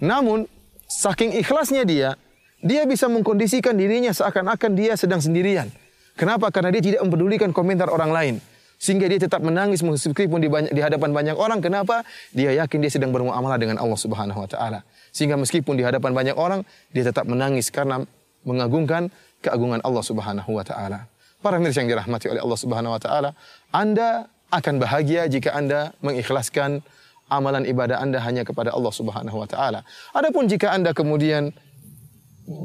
Namun 0.00 0.44
saking 0.88 1.36
ikhlasnya 1.40 1.84
dia, 1.88 2.16
dia 2.64 2.82
bisa 2.84 3.06
mengkondisikan 3.06 3.76
dirinya 3.78 4.10
seakan-akan 4.10 4.72
dia 4.74 4.98
sedang 4.98 5.22
sendirian. 5.22 5.70
Kenapa? 6.18 6.50
Karena 6.50 6.74
dia 6.74 6.82
tidak 6.82 7.06
mempedulikan 7.06 7.54
komentar 7.54 7.86
orang 7.86 8.10
lain. 8.10 8.34
Sehingga 8.78 9.10
dia 9.10 9.18
tetap 9.18 9.42
menangis 9.42 9.82
meskipun 9.82 10.38
di, 10.38 10.46
banyak, 10.46 10.70
di 10.70 10.78
hadapan 10.78 11.10
banyak 11.10 11.34
orang. 11.34 11.58
Kenapa? 11.58 12.06
Dia 12.30 12.54
yakin 12.62 12.78
dia 12.78 12.92
sedang 12.94 13.10
bermuamalah 13.10 13.58
dengan 13.58 13.82
Allah 13.82 13.98
Subhanahu 13.98 14.38
wa 14.38 14.48
taala. 14.48 14.86
Sehingga 15.10 15.34
meskipun 15.34 15.74
di 15.74 15.82
hadapan 15.82 16.14
banyak 16.14 16.38
orang, 16.38 16.62
dia 16.94 17.02
tetap 17.02 17.26
menangis 17.26 17.74
karena 17.74 18.06
mengagungkan 18.46 19.10
keagungan 19.42 19.82
Allah 19.82 20.04
Subhanahu 20.06 20.50
wa 20.54 20.62
taala. 20.62 21.10
Para 21.42 21.58
mirsa 21.58 21.82
yang 21.82 21.90
dirahmati 21.90 22.30
oleh 22.30 22.38
Allah 22.38 22.58
Subhanahu 22.58 22.94
wa 22.94 23.00
taala, 23.02 23.30
Anda 23.74 24.30
akan 24.54 24.74
bahagia 24.78 25.26
jika 25.26 25.58
Anda 25.58 25.92
mengikhlaskan 25.98 26.80
amalan 27.28 27.68
ibadah 27.68 28.00
Anda 28.00 28.22
hanya 28.24 28.42
kepada 28.42 28.72
Allah 28.72 28.94
Subhanahu 28.94 29.36
wa 29.42 29.48
taala. 29.50 29.82
Adapun 30.14 30.46
jika 30.46 30.72
Anda 30.72 30.96
kemudian 30.96 31.52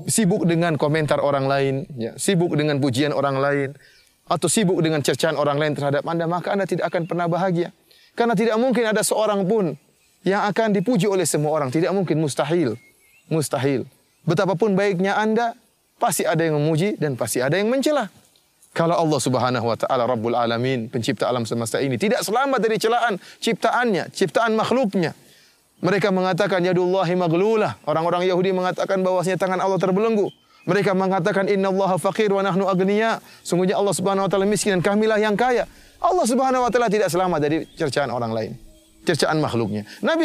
sibuk 0.07 0.47
dengan 0.47 0.79
komentar 0.79 1.19
orang 1.19 1.45
lain, 1.45 1.75
ya, 1.99 2.15
sibuk 2.15 2.55
dengan 2.55 2.79
pujian 2.79 3.11
orang 3.11 3.37
lain, 3.37 3.69
atau 4.27 4.47
sibuk 4.47 4.79
dengan 4.79 5.03
cercaan 5.03 5.35
orang 5.35 5.59
lain 5.59 5.73
terhadap 5.75 6.07
Anda, 6.07 6.25
maka 6.25 6.55
Anda 6.55 6.63
tidak 6.63 6.89
akan 6.91 7.07
pernah 7.07 7.27
bahagia. 7.27 7.75
Karena 8.13 8.37
tidak 8.37 8.55
mungkin 8.61 8.87
ada 8.87 9.01
seorang 9.01 9.43
pun 9.43 9.73
yang 10.23 10.45
akan 10.47 10.71
dipuji 10.71 11.09
oleh 11.09 11.27
semua 11.27 11.51
orang. 11.51 11.73
Tidak 11.73 11.91
mungkin, 11.91 12.21
mustahil. 12.21 12.79
Mustahil. 13.27 13.83
Betapapun 14.23 14.77
baiknya 14.77 15.19
Anda, 15.19 15.57
pasti 15.99 16.23
ada 16.23 16.39
yang 16.43 16.55
memuji 16.59 16.95
dan 16.95 17.19
pasti 17.19 17.43
ada 17.43 17.59
yang 17.59 17.67
mencela. 17.67 18.07
Kalau 18.73 18.97
Allah 18.97 19.19
Subhanahu 19.21 19.69
wa 19.69 19.77
taala 19.77 20.09
Rabbul 20.09 20.33
Alamin, 20.33 20.89
pencipta 20.89 21.29
alam 21.29 21.45
semesta 21.45 21.77
ini 21.77 21.93
tidak 21.93 22.25
selamat 22.25 22.57
dari 22.57 22.81
celaan 22.81 23.21
ciptaannya, 23.37 24.09
ciptaan 24.09 24.57
makhluknya. 24.57 25.13
Mereka 25.83 26.09
mengatakan 26.09 26.63
yadullahi 26.63 27.13
maglulah. 27.13 27.77
Orang-orang 27.85 28.25
Yahudi 28.25 28.49
mengatakan 28.55 29.03
bahwasanya 29.05 29.37
tangan 29.37 29.59
Allah 29.61 29.77
terbelenggu. 29.77 30.31
Mereka 30.63 30.95
mengatakan 30.95 31.51
innallaha 31.51 31.99
faqir 31.99 32.31
wa 32.31 32.39
nahnu 32.39 32.63
agniya. 32.71 33.19
Sungguhnya 33.43 33.75
Allah 33.75 33.91
Subhanahu 33.91 34.25
wa 34.25 34.29
taala 34.31 34.47
miskin 34.47 34.79
dan 34.79 34.81
kamilah 34.81 35.19
yang 35.19 35.35
kaya. 35.35 35.67
Allah 35.99 36.25
Subhanahu 36.27 36.63
wa 36.63 36.71
taala 36.71 36.87
tidak 36.87 37.11
selamat 37.11 37.39
dari 37.43 37.57
cercaan 37.75 38.11
orang 38.11 38.31
lain, 38.31 38.51
cercaan 39.03 39.43
makhluknya. 39.43 39.83
Nabi 39.99 40.23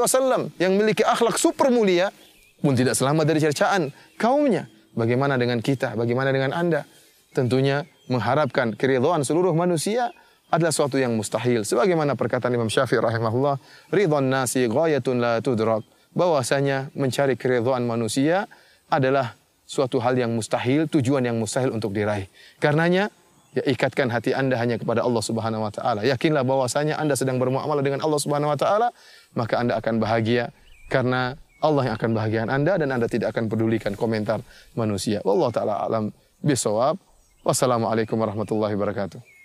wasallam 0.00 0.52
yang 0.60 0.76
memiliki 0.76 1.00
akhlak 1.00 1.40
super 1.40 1.72
mulia 1.72 2.12
pun 2.60 2.76
tidak 2.76 2.92
selamat 2.92 3.24
dari 3.24 3.40
cercaan 3.40 3.82
kaumnya. 4.20 4.68
Bagaimana 4.92 5.40
dengan 5.40 5.64
kita? 5.64 5.96
Bagaimana 5.96 6.28
dengan 6.28 6.52
Anda? 6.52 6.84
Tentunya 7.32 7.86
mengharapkan 8.10 8.74
keridhaan 8.74 9.22
seluruh 9.22 9.54
manusia 9.54 10.10
adalah 10.50 10.74
suatu 10.74 10.98
yang 10.98 11.14
mustahil. 11.14 11.62
Sebagaimana 11.62 12.18
perkataan 12.18 12.52
Imam 12.52 12.66
Syafi'i 12.66 12.98
rahimahullah, 12.98 13.56
ridwan 13.94 14.28
nasi 14.28 14.66
ghayatun 14.66 15.22
la 15.22 15.38
tudrak. 15.38 15.86
Bahwasanya 16.10 16.90
mencari 16.98 17.38
keridhaan 17.38 17.86
manusia 17.86 18.50
adalah 18.90 19.39
suatu 19.70 20.02
hal 20.02 20.18
yang 20.18 20.34
mustahil, 20.34 20.90
tujuan 20.90 21.22
yang 21.22 21.38
mustahil 21.38 21.70
untuk 21.70 21.94
diraih. 21.94 22.26
Karenanya, 22.58 23.06
ya 23.54 23.62
ikatkan 23.70 24.10
hati 24.10 24.34
Anda 24.34 24.58
hanya 24.58 24.82
kepada 24.82 25.06
Allah 25.06 25.22
Subhanahu 25.22 25.62
wa 25.62 25.70
taala. 25.70 26.02
Yakinlah 26.02 26.42
bahwasanya 26.42 26.98
Anda 26.98 27.14
sedang 27.14 27.38
bermuamalah 27.38 27.86
dengan 27.86 28.02
Allah 28.02 28.18
Subhanahu 28.18 28.50
wa 28.50 28.58
taala, 28.58 28.90
maka 29.38 29.62
Anda 29.62 29.78
akan 29.78 30.02
bahagia 30.02 30.50
karena 30.90 31.38
Allah 31.62 31.92
yang 31.92 31.94
akan 31.94 32.10
bahagian 32.18 32.46
Anda 32.50 32.82
dan 32.82 32.90
Anda 32.90 33.06
tidak 33.06 33.30
akan 33.30 33.46
pedulikan 33.46 33.94
komentar 33.94 34.42
manusia. 34.74 35.22
Wallahu 35.22 35.54
taala 35.54 35.86
alam 35.86 36.10
bisawab. 36.42 36.98
Wassalamualaikum 37.46 38.18
warahmatullahi 38.18 38.74
wabarakatuh. 38.74 39.39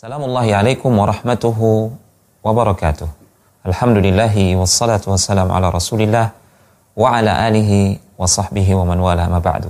Assalamualaikum 0.00 0.96
warahmatullahi 0.96 1.92
wabarakatuh. 2.40 3.04
Alhamdulillahi 3.68 4.56
wassalatu 4.56 5.12
wassalamu 5.12 5.52
ala 5.52 5.68
rasulillah 5.68 6.32
wa 6.96 7.20
ala 7.20 7.44
alihi 7.44 8.00
wa 8.16 8.24
sahbihi 8.24 8.80
wa 8.80 8.88
man 8.88 8.96
wala 8.96 9.28
ma 9.28 9.44
ba'du. 9.44 9.68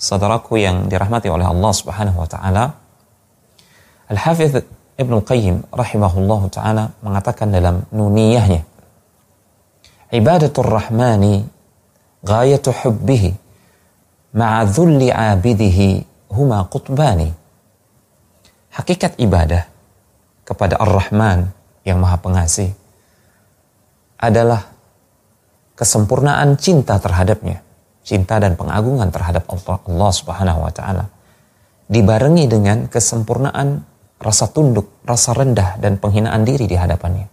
Saudaraku 0.00 0.56
yang 0.56 0.88
dirahmati 0.88 1.28
oleh 1.28 1.44
Allah 1.44 1.68
subhanahu 1.76 2.16
wa 2.16 2.24
ta'ala, 2.24 2.64
Al-Hafidh 4.08 4.64
Ibn 5.04 5.14
Qayyim 5.20 5.68
rahimahullah 5.68 6.42
ta'ala 6.48 6.84
mengatakan 7.04 7.52
dalam 7.52 7.84
nuniyahnya, 7.92 8.64
Ibadatul 10.16 10.64
Rahmani 10.64 11.44
ghayatu 12.24 12.72
hubbihi 12.72 13.36
ma'a 14.32 14.64
dhulli 14.64 15.12
abidihi 15.12 16.08
huma 16.32 16.64
qutbani 16.72 17.36
hakikat 18.78 19.18
ibadah 19.18 19.66
kepada 20.46 20.78
Ar-Rahman 20.78 21.50
yang 21.82 21.98
Maha 21.98 22.22
Pengasih 22.22 22.70
adalah 24.22 24.70
kesempurnaan 25.74 26.54
cinta 26.58 27.02
terhadapnya, 27.02 27.60
cinta 28.06 28.38
dan 28.38 28.54
pengagungan 28.54 29.10
terhadap 29.10 29.50
Allah, 29.50 30.10
Subhanahu 30.14 30.62
wa 30.62 30.72
taala 30.72 31.10
dibarengi 31.90 32.46
dengan 32.46 32.86
kesempurnaan 32.86 33.82
rasa 34.22 34.46
tunduk, 34.50 35.02
rasa 35.02 35.34
rendah 35.34 35.78
dan 35.82 35.98
penghinaan 35.98 36.46
diri 36.46 36.70
di 36.70 36.78
hadapannya. 36.78 37.26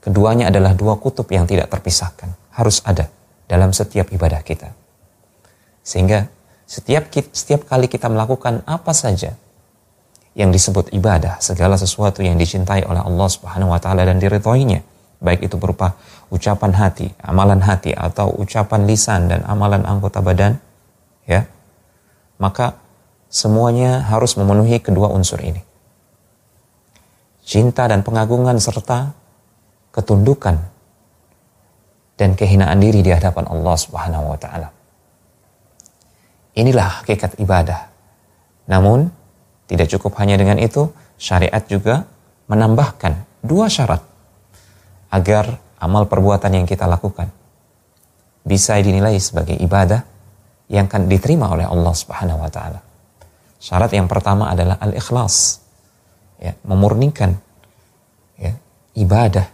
Keduanya 0.00 0.48
adalah 0.48 0.72
dua 0.72 0.96
kutub 0.96 1.28
yang 1.28 1.44
tidak 1.44 1.68
terpisahkan, 1.68 2.32
harus 2.56 2.80
ada 2.88 3.12
dalam 3.44 3.70
setiap 3.70 4.08
ibadah 4.08 4.40
kita. 4.40 4.72
Sehingga 5.84 6.24
setiap 6.64 7.12
setiap 7.12 7.68
kali 7.68 7.90
kita 7.90 8.08
melakukan 8.08 8.64
apa 8.64 8.94
saja 8.96 9.36
yang 10.38 10.54
disebut 10.54 10.94
ibadah, 10.94 11.42
segala 11.42 11.74
sesuatu 11.74 12.22
yang 12.22 12.38
dicintai 12.38 12.86
oleh 12.86 13.02
Allah 13.02 13.28
Subhanahu 13.28 13.74
wa 13.74 13.80
taala 13.82 14.06
dan 14.06 14.22
diridhoinya, 14.22 14.80
baik 15.18 15.50
itu 15.50 15.58
berupa 15.58 15.98
ucapan 16.30 16.72
hati, 16.74 17.10
amalan 17.20 17.58
hati 17.60 17.90
atau 17.90 18.30
ucapan 18.38 18.86
lisan 18.86 19.26
dan 19.26 19.42
amalan 19.44 19.82
anggota 19.82 20.22
badan, 20.22 20.56
ya. 21.26 21.44
Maka 22.38 22.78
semuanya 23.26 24.06
harus 24.06 24.38
memenuhi 24.38 24.78
kedua 24.78 25.10
unsur 25.10 25.42
ini. 25.42 25.60
Cinta 27.42 27.90
dan 27.90 28.06
pengagungan 28.06 28.62
serta 28.62 29.10
ketundukan 29.90 30.56
dan 32.14 32.38
kehinaan 32.38 32.78
diri 32.78 33.02
di 33.02 33.10
hadapan 33.10 33.50
Allah 33.50 33.74
Subhanahu 33.74 34.30
wa 34.30 34.38
taala. 34.38 34.68
Inilah 36.54 37.02
hakikat 37.02 37.38
ibadah. 37.42 37.90
Namun 38.70 39.19
tidak 39.70 39.86
cukup 39.86 40.18
hanya 40.18 40.34
dengan 40.34 40.58
itu, 40.58 40.90
syariat 41.14 41.62
juga 41.70 42.02
menambahkan 42.50 43.46
dua 43.46 43.70
syarat 43.70 44.02
agar 45.14 45.62
amal 45.78 46.10
perbuatan 46.10 46.58
yang 46.58 46.66
kita 46.66 46.90
lakukan 46.90 47.30
bisa 48.42 48.74
dinilai 48.82 49.14
sebagai 49.22 49.54
ibadah 49.54 50.02
yang 50.66 50.90
akan 50.90 51.06
diterima 51.06 51.54
oleh 51.54 51.70
Allah 51.70 51.94
Subhanahu 51.94 52.42
wa 52.42 52.50
taala. 52.50 52.82
Syarat 53.62 53.94
yang 53.94 54.10
pertama 54.10 54.50
adalah 54.50 54.74
al-ikhlas. 54.82 55.62
Ya, 56.40 56.56
memurnikan 56.64 57.36
ya, 58.40 58.56
ibadah 58.96 59.44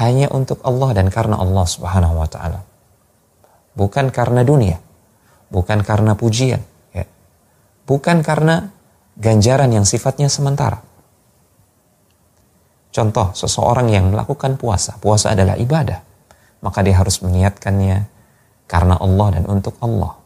hanya 0.00 0.32
untuk 0.32 0.64
Allah 0.64 0.96
dan 0.96 1.12
karena 1.12 1.36
Allah 1.36 1.66
Subhanahu 1.68 2.18
wa 2.18 2.24
taala. 2.24 2.64
Bukan 3.76 4.08
karena 4.08 4.40
dunia, 4.40 4.80
bukan 5.52 5.84
karena 5.84 6.16
pujian, 6.16 6.64
ya. 6.96 7.04
Bukan 7.84 8.24
karena 8.24 8.72
ganjaran 9.16 9.68
yang 9.72 9.84
sifatnya 9.84 10.32
sementara. 10.32 10.80
Contoh, 12.92 13.32
seseorang 13.32 13.88
yang 13.88 14.12
melakukan 14.12 14.60
puasa, 14.60 15.00
puasa 15.00 15.32
adalah 15.32 15.56
ibadah, 15.56 16.04
maka 16.60 16.84
dia 16.84 17.00
harus 17.00 17.24
meniatkannya 17.24 18.04
karena 18.68 19.00
Allah 19.00 19.40
dan 19.40 19.44
untuk 19.48 19.76
Allah. 19.80 20.20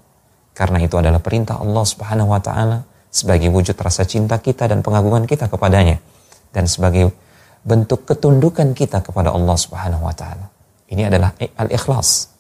Karena 0.51 0.83
itu 0.83 0.99
adalah 0.99 1.23
perintah 1.23 1.63
Allah 1.63 1.85
Subhanahu 1.87 2.33
wa 2.35 2.41
taala 2.43 2.83
sebagai 3.13 3.53
wujud 3.55 3.77
rasa 3.79 4.03
cinta 4.03 4.41
kita 4.43 4.67
dan 4.67 4.83
pengagungan 4.83 5.31
kita 5.31 5.47
kepadanya 5.47 6.03
dan 6.51 6.67
sebagai 6.67 7.15
bentuk 7.63 8.03
ketundukan 8.09 8.75
kita 8.75 9.05
kepada 9.05 9.31
Allah 9.31 9.57
Subhanahu 9.59 10.03
wa 10.03 10.15
taala. 10.17 10.51
Ini 10.91 11.07
adalah 11.07 11.35
al-ikhlas. 11.59 12.31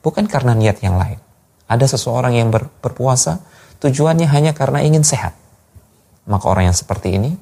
Bukan 0.00 0.28
karena 0.30 0.56
niat 0.56 0.80
yang 0.80 0.96
lain. 0.96 1.20
Ada 1.68 1.98
seseorang 1.98 2.36
yang 2.40 2.48
ber, 2.48 2.72
berpuasa 2.80 3.44
tujuannya 3.84 4.28
hanya 4.32 4.56
karena 4.56 4.80
ingin 4.80 5.04
sehat 5.04 5.36
maka 6.28 6.44
orang 6.46 6.70
yang 6.70 6.76
seperti 6.76 7.16
ini, 7.16 7.32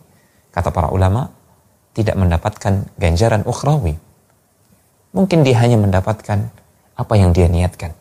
kata 0.54 0.70
para 0.70 0.94
ulama, 0.94 1.28
tidak 1.92 2.14
mendapatkan 2.14 2.86
ganjaran 2.96 3.42
ukhrawi. 3.42 3.98
Mungkin 5.10 5.42
dia 5.42 5.58
hanya 5.60 5.76
mendapatkan 5.76 6.48
apa 6.94 7.14
yang 7.18 7.34
dia 7.34 7.50
niatkan, 7.50 7.92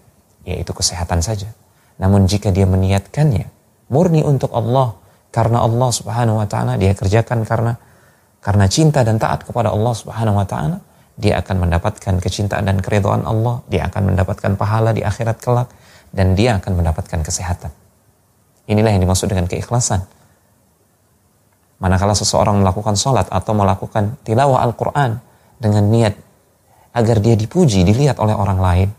yaitu 0.45 0.71
kesehatan 0.71 1.25
saja. 1.25 1.49
Namun 1.97 2.29
jika 2.29 2.53
dia 2.53 2.69
meniatkannya 2.69 3.49
murni 3.89 4.21
untuk 4.21 4.53
Allah, 4.53 4.93
karena 5.33 5.65
Allah 5.65 5.89
Subhanahu 5.91 6.39
wa 6.39 6.47
taala 6.47 6.79
dia 6.79 6.95
kerjakan 6.95 7.43
karena 7.43 7.75
karena 8.45 8.69
cinta 8.69 9.01
dan 9.01 9.17
taat 9.17 9.41
kepada 9.41 9.73
Allah 9.73 9.93
Subhanahu 9.97 10.37
wa 10.37 10.45
taala, 10.45 10.77
dia 11.17 11.39
akan 11.41 11.65
mendapatkan 11.65 12.19
kecintaan 12.21 12.67
dan 12.67 12.77
keridhaan 12.77 13.25
Allah, 13.25 13.63
dia 13.71 13.89
akan 13.89 14.13
mendapatkan 14.13 14.53
pahala 14.53 14.93
di 14.93 15.01
akhirat 15.01 15.41
kelak 15.41 15.71
dan 16.13 16.37
dia 16.37 16.59
akan 16.61 16.77
mendapatkan 16.77 17.25
kesehatan. 17.25 17.71
Inilah 18.69 18.91
yang 18.93 19.01
dimaksud 19.01 19.31
dengan 19.31 19.49
keikhlasan. 19.49 20.05
Manakala 21.75 22.15
seseorang 22.15 22.63
melakukan 22.63 22.95
sholat 22.95 23.27
atau 23.27 23.51
melakukan 23.51 24.15
tilawah 24.23 24.63
Al-Quran 24.63 25.19
dengan 25.59 25.83
niat 25.91 26.15
agar 26.95 27.19
dia 27.19 27.35
dipuji, 27.35 27.83
dilihat 27.83 28.15
oleh 28.23 28.31
orang 28.31 28.59
lain, 28.63 28.89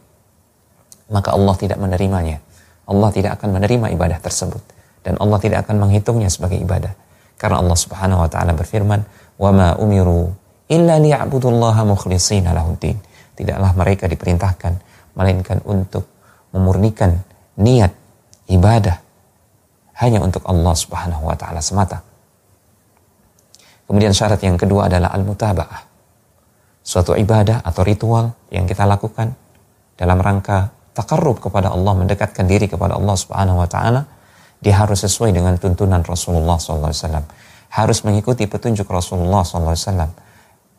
maka 1.09 1.33
Allah 1.33 1.55
tidak 1.57 1.81
menerimanya. 1.81 2.45
Allah 2.87 3.11
tidak 3.11 3.41
akan 3.41 3.59
menerima 3.59 3.91
ibadah 3.97 4.18
tersebut 4.22 4.62
dan 5.03 5.18
Allah 5.18 5.39
tidak 5.43 5.66
akan 5.66 5.87
menghitungnya 5.87 6.31
sebagai 6.31 6.59
ibadah. 6.59 6.95
Karena 7.37 7.59
Allah 7.59 7.79
Subhanahu 7.79 8.22
wa 8.22 8.31
taala 8.31 8.55
berfirman, 8.55 9.03
"Wa 9.37 9.51
ma 9.51 9.74
umiru 9.74 10.31
illa 10.70 10.97
liya'budullaha 11.03 11.83
mukhlishina 11.83 12.55
lahuddin." 12.55 12.99
Tidaklah 13.37 13.74
mereka 13.74 14.07
diperintahkan 14.07 14.72
melainkan 15.18 15.61
untuk 15.66 16.07
memurnikan 16.55 17.20
niat 17.59 17.93
ibadah 18.49 18.97
hanya 19.99 20.22
untuk 20.22 20.47
Allah 20.47 20.74
Subhanahu 20.77 21.27
wa 21.27 21.35
taala 21.35 21.59
semata. 21.59 22.06
Kemudian 23.88 24.16
syarat 24.16 24.39
yang 24.44 24.56
kedua 24.56 24.88
adalah 24.88 25.12
al-mutaba'ah. 25.12 25.82
Suatu 26.82 27.14
ibadah 27.14 27.62
atau 27.62 27.84
ritual 27.86 28.32
yang 28.50 28.66
kita 28.66 28.88
lakukan 28.88 29.36
dalam 30.00 30.18
rangka 30.18 30.72
takarrub 30.96 31.44
kepada 31.44 31.70
Allah, 31.70 31.94
mendekatkan 31.94 32.48
diri 32.48 32.66
kepada 32.72 32.98
Allah 32.98 33.16
Subhanahu 33.16 33.62
wa 33.62 33.68
taala, 33.70 34.08
dia 34.62 34.78
harus 34.78 35.04
sesuai 35.04 35.34
dengan 35.34 35.58
tuntunan 35.58 36.02
Rasulullah 36.06 36.56
SAW. 36.56 37.26
Harus 37.72 38.00
mengikuti 38.04 38.46
petunjuk 38.46 38.86
Rasulullah 38.89 39.42
SAW. 39.42 40.10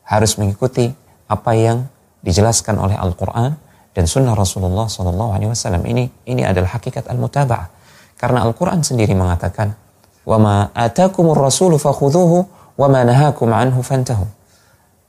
Harus 0.07 0.33
mengikuti 0.39 0.91
apa 1.27 1.53
yang 1.57 1.89
dijelaskan 2.23 2.79
oleh 2.79 2.95
Al-Quran 2.95 3.57
dan 3.93 4.05
Sunnah 4.07 4.33
Rasulullah 4.33 4.87
SAW. 4.87 5.83
Ini 5.85 6.05
ini 6.31 6.43
adalah 6.47 6.79
hakikat 6.79 7.11
al-mutaba'ah. 7.11 7.69
Karena 8.17 8.47
Al-Quran 8.47 8.87
sendiri 8.87 9.13
mengatakan, 9.19 9.75
وَمَا 10.23 10.71
آتَاكُمُ 10.71 11.27
الرَّسُولُ 11.35 11.83
فَخُذُوهُ 11.83 12.56
wa 12.78 12.88
nahakum 12.88 13.50
anhu 13.52 13.82
fantahu. 13.82 14.26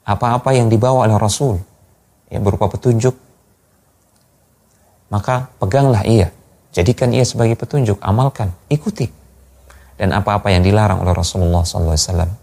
Apa-apa 0.09 0.57
yang 0.57 0.73
dibawa 0.73 1.05
oleh 1.05 1.21
Rasul 1.21 1.61
yang 2.33 2.41
berupa 2.41 2.73
petunjuk 2.73 3.29
maka 5.09 5.49
peganglah 5.57 6.05
ia, 6.05 6.29
jadikan 6.73 7.09
ia 7.17 7.25
sebagai 7.25 7.57
petunjuk, 7.57 7.97
amalkan, 8.05 8.53
ikuti. 8.69 9.09
Dan 9.99 10.15
apa-apa 10.15 10.53
yang 10.55 10.63
dilarang 10.63 11.03
oleh 11.03 11.11
Rasulullah 11.11 11.67
SAW, 11.67 11.97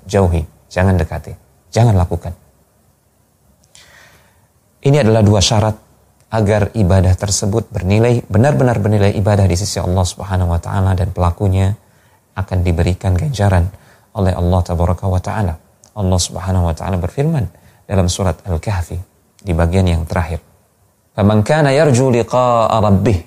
jauhi, 0.09 0.43
jangan 0.67 0.99
dekati, 0.99 1.31
jangan 1.71 1.95
lakukan. 1.95 2.33
Ini 4.85 5.01
adalah 5.01 5.23
dua 5.23 5.39
syarat 5.39 5.77
agar 6.29 6.73
ibadah 6.75 7.15
tersebut 7.15 7.71
bernilai 7.71 8.25
benar-benar 8.27 8.81
bernilai 8.81 9.15
ibadah 9.15 9.47
di 9.47 9.55
sisi 9.55 9.79
Allah 9.79 10.03
Subhanahu 10.03 10.51
wa 10.51 10.59
taala 10.59 10.91
dan 10.97 11.15
pelakunya 11.15 11.73
akan 12.35 12.59
diberikan 12.65 13.15
ganjaran 13.15 13.71
oleh 14.15 14.33
Allah 14.33 14.59
tabaraka 14.63 15.05
wa 15.05 15.19
taala. 15.19 15.53
Allah 15.95 16.19
Subhanahu 16.19 16.67
wa 16.71 16.75
taala 16.75 16.99
berfirman 16.99 17.45
dalam 17.87 18.07
surat 18.11 18.39
Al-Kahfi 18.43 18.97
di 19.43 19.51
bagian 19.51 19.87
yang 19.87 20.03
terakhir. 20.07 20.39
"Faman 21.15 21.43
kana 21.43 21.71
yarju 21.71 22.11
liqa'a 22.11 22.75
rabbih 22.79 23.19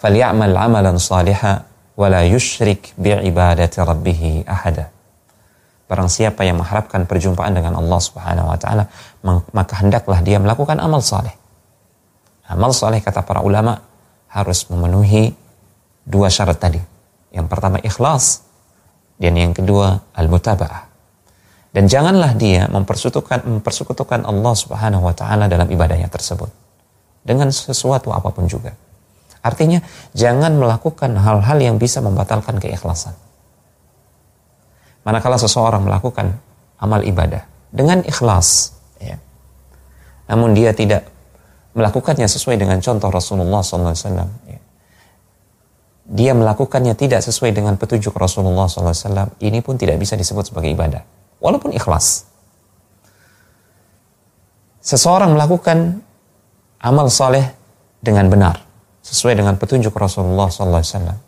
falyamal 0.00 0.56
'amalan 0.56 0.96
salihan 1.00 1.64
wa 1.96 2.06
la 2.08 2.24
yusyrik 2.24 2.96
bi'ibadati 2.96 3.80
rabbih 3.80 4.44
ahada." 4.48 4.92
Barang 5.86 6.10
siapa 6.10 6.42
yang 6.42 6.58
mengharapkan 6.58 7.06
perjumpaan 7.06 7.54
dengan 7.54 7.78
Allah 7.78 8.00
Subhanahu 8.02 8.50
wa 8.50 8.58
taala, 8.58 8.84
maka 9.54 9.74
hendaklah 9.78 10.18
dia 10.22 10.42
melakukan 10.42 10.82
amal 10.82 10.98
saleh. 10.98 11.30
Amal 12.46 12.74
saleh 12.74 13.02
kata 13.02 13.22
para 13.22 13.42
ulama 13.42 13.78
harus 14.30 14.66
memenuhi 14.70 15.34
dua 16.06 16.30
syarat 16.30 16.58
tadi. 16.58 16.82
Yang 17.34 17.46
pertama 17.50 17.78
ikhlas 17.82 18.45
dan 19.16 19.32
yang 19.36 19.52
kedua 19.56 20.00
al-mutaba'ah. 20.16 20.88
Dan 21.76 21.92
janganlah 21.92 22.32
dia 22.40 22.64
mempersekutukan 22.72 23.44
mempersekutukan 23.44 24.24
Allah 24.24 24.54
Subhanahu 24.56 25.04
wa 25.04 25.12
taala 25.12 25.44
dalam 25.44 25.68
ibadahnya 25.68 26.08
tersebut 26.08 26.48
dengan 27.20 27.52
sesuatu 27.52 28.16
apa 28.16 28.32
pun 28.32 28.48
juga. 28.48 28.72
Artinya 29.44 29.84
jangan 30.16 30.56
melakukan 30.56 31.12
hal-hal 31.20 31.58
yang 31.60 31.76
bisa 31.76 32.00
membatalkan 32.00 32.56
keikhlasan. 32.58 33.12
Manakala 35.04 35.38
seseorang 35.38 35.86
melakukan 35.86 36.34
amal 36.80 37.04
ibadah 37.04 37.46
dengan 37.70 38.02
ikhlas, 38.02 38.74
ya, 38.98 39.20
namun 40.26 40.56
dia 40.56 40.74
tidak 40.74 41.06
melakukannya 41.76 42.26
sesuai 42.26 42.58
dengan 42.58 42.80
contoh 42.82 43.12
Rasulullah 43.12 43.62
SAW, 43.62 43.94
ya, 44.50 44.58
dia 46.06 46.30
melakukannya 46.38 46.94
tidak 46.94 47.18
sesuai 47.26 47.50
dengan 47.50 47.74
petunjuk 47.74 48.14
Rasulullah 48.14 48.70
SAW, 48.70 49.34
ini 49.42 49.58
pun 49.58 49.74
tidak 49.74 49.98
bisa 49.98 50.14
disebut 50.14 50.54
sebagai 50.54 50.70
ibadah, 50.70 51.02
walaupun 51.42 51.74
ikhlas. 51.74 52.30
Seseorang 54.78 55.34
melakukan 55.34 55.98
amal 56.78 57.10
soleh 57.10 57.50
dengan 57.98 58.30
benar, 58.30 58.62
sesuai 59.02 59.34
dengan 59.34 59.58
petunjuk 59.58 59.90
Rasulullah 59.90 60.46
SAW, 60.46 61.18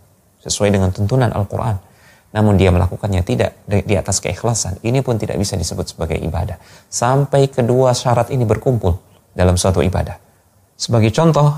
sesuai 0.47 0.70
dengan 0.70 0.95
tuntunan 0.95 1.35
Al-Quran, 1.35 1.74
namun 2.31 2.55
dia 2.55 2.70
melakukannya 2.70 3.26
tidak 3.26 3.59
di 3.66 3.95
atas 3.99 4.22
keikhlasan, 4.22 4.79
ini 4.87 5.03
pun 5.03 5.18
tidak 5.18 5.43
bisa 5.43 5.59
disebut 5.59 5.91
sebagai 5.91 6.22
ibadah. 6.22 6.55
Sampai 6.87 7.51
kedua 7.51 7.99
syarat 7.99 8.31
ini 8.31 8.47
berkumpul 8.47 8.95
dalam 9.35 9.59
suatu 9.59 9.83
ibadah. 9.83 10.14
Sebagai 10.79 11.11
contoh, 11.11 11.51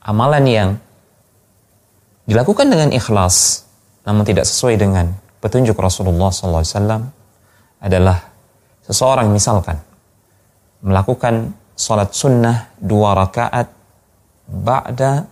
amalan 0.00 0.44
yang 0.48 0.68
dilakukan 2.24 2.66
dengan 2.68 2.90
ikhlas, 2.92 3.66
namun 4.04 4.24
tidak 4.24 4.48
sesuai 4.48 4.80
dengan 4.80 5.12
petunjuk 5.40 5.76
Rasulullah 5.76 6.32
SAW 6.32 7.04
adalah 7.84 8.18
seseorang 8.84 9.28
misalkan 9.32 9.76
melakukan 10.84 11.52
sholat 11.76 12.12
sunnah 12.12 12.72
dua 12.80 13.16
rakaat 13.16 13.68
ba'da 14.48 15.24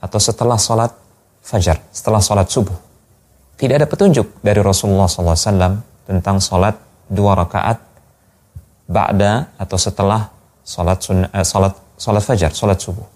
atau 0.00 0.18
setelah 0.20 0.56
sholat 0.60 0.92
fajar, 1.40 1.80
setelah 1.92 2.20
sholat 2.20 2.48
subuh 2.48 2.86
tidak 3.56 3.80
ada 3.80 3.88
petunjuk 3.88 4.44
dari 4.44 4.60
Rasulullah 4.60 5.08
SAW 5.08 5.80
tentang 6.04 6.36
sholat 6.44 6.76
dua 7.08 7.32
rakaat 7.32 7.80
ba'da 8.84 9.56
atau 9.56 9.78
setelah 9.80 10.28
sholat, 10.60 10.98
sunnah, 11.00 11.28
eh, 11.32 11.40
sholat, 11.40 11.72
sholat 11.96 12.22
fajar, 12.22 12.52
sholat 12.52 12.76
subuh. 12.76 13.15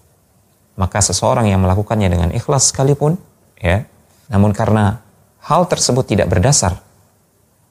Maka 0.79 1.03
seseorang 1.03 1.51
yang 1.51 1.61
melakukannya 1.63 2.07
dengan 2.07 2.29
ikhlas 2.31 2.71
sekalipun, 2.71 3.19
ya, 3.59 3.83
namun 4.31 4.55
karena 4.55 5.03
hal 5.43 5.67
tersebut 5.67 6.07
tidak 6.07 6.31
berdasar 6.31 6.79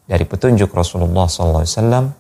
dari 0.05 0.26
petunjuk 0.26 0.68
Rasulullah 0.74 1.30
SAW, 1.30 2.12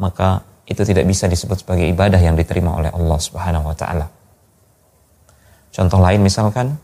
maka 0.00 0.42
itu 0.64 0.80
tidak 0.80 1.04
bisa 1.04 1.28
disebut 1.28 1.60
sebagai 1.60 1.84
ibadah 1.90 2.16
yang 2.16 2.38
diterima 2.38 2.72
oleh 2.72 2.88
Allah 2.88 3.18
Subhanahu 3.20 3.68
Wa 3.68 3.76
Taala. 3.76 4.06
Contoh 5.74 6.00
lain 6.00 6.22
misalkan, 6.22 6.78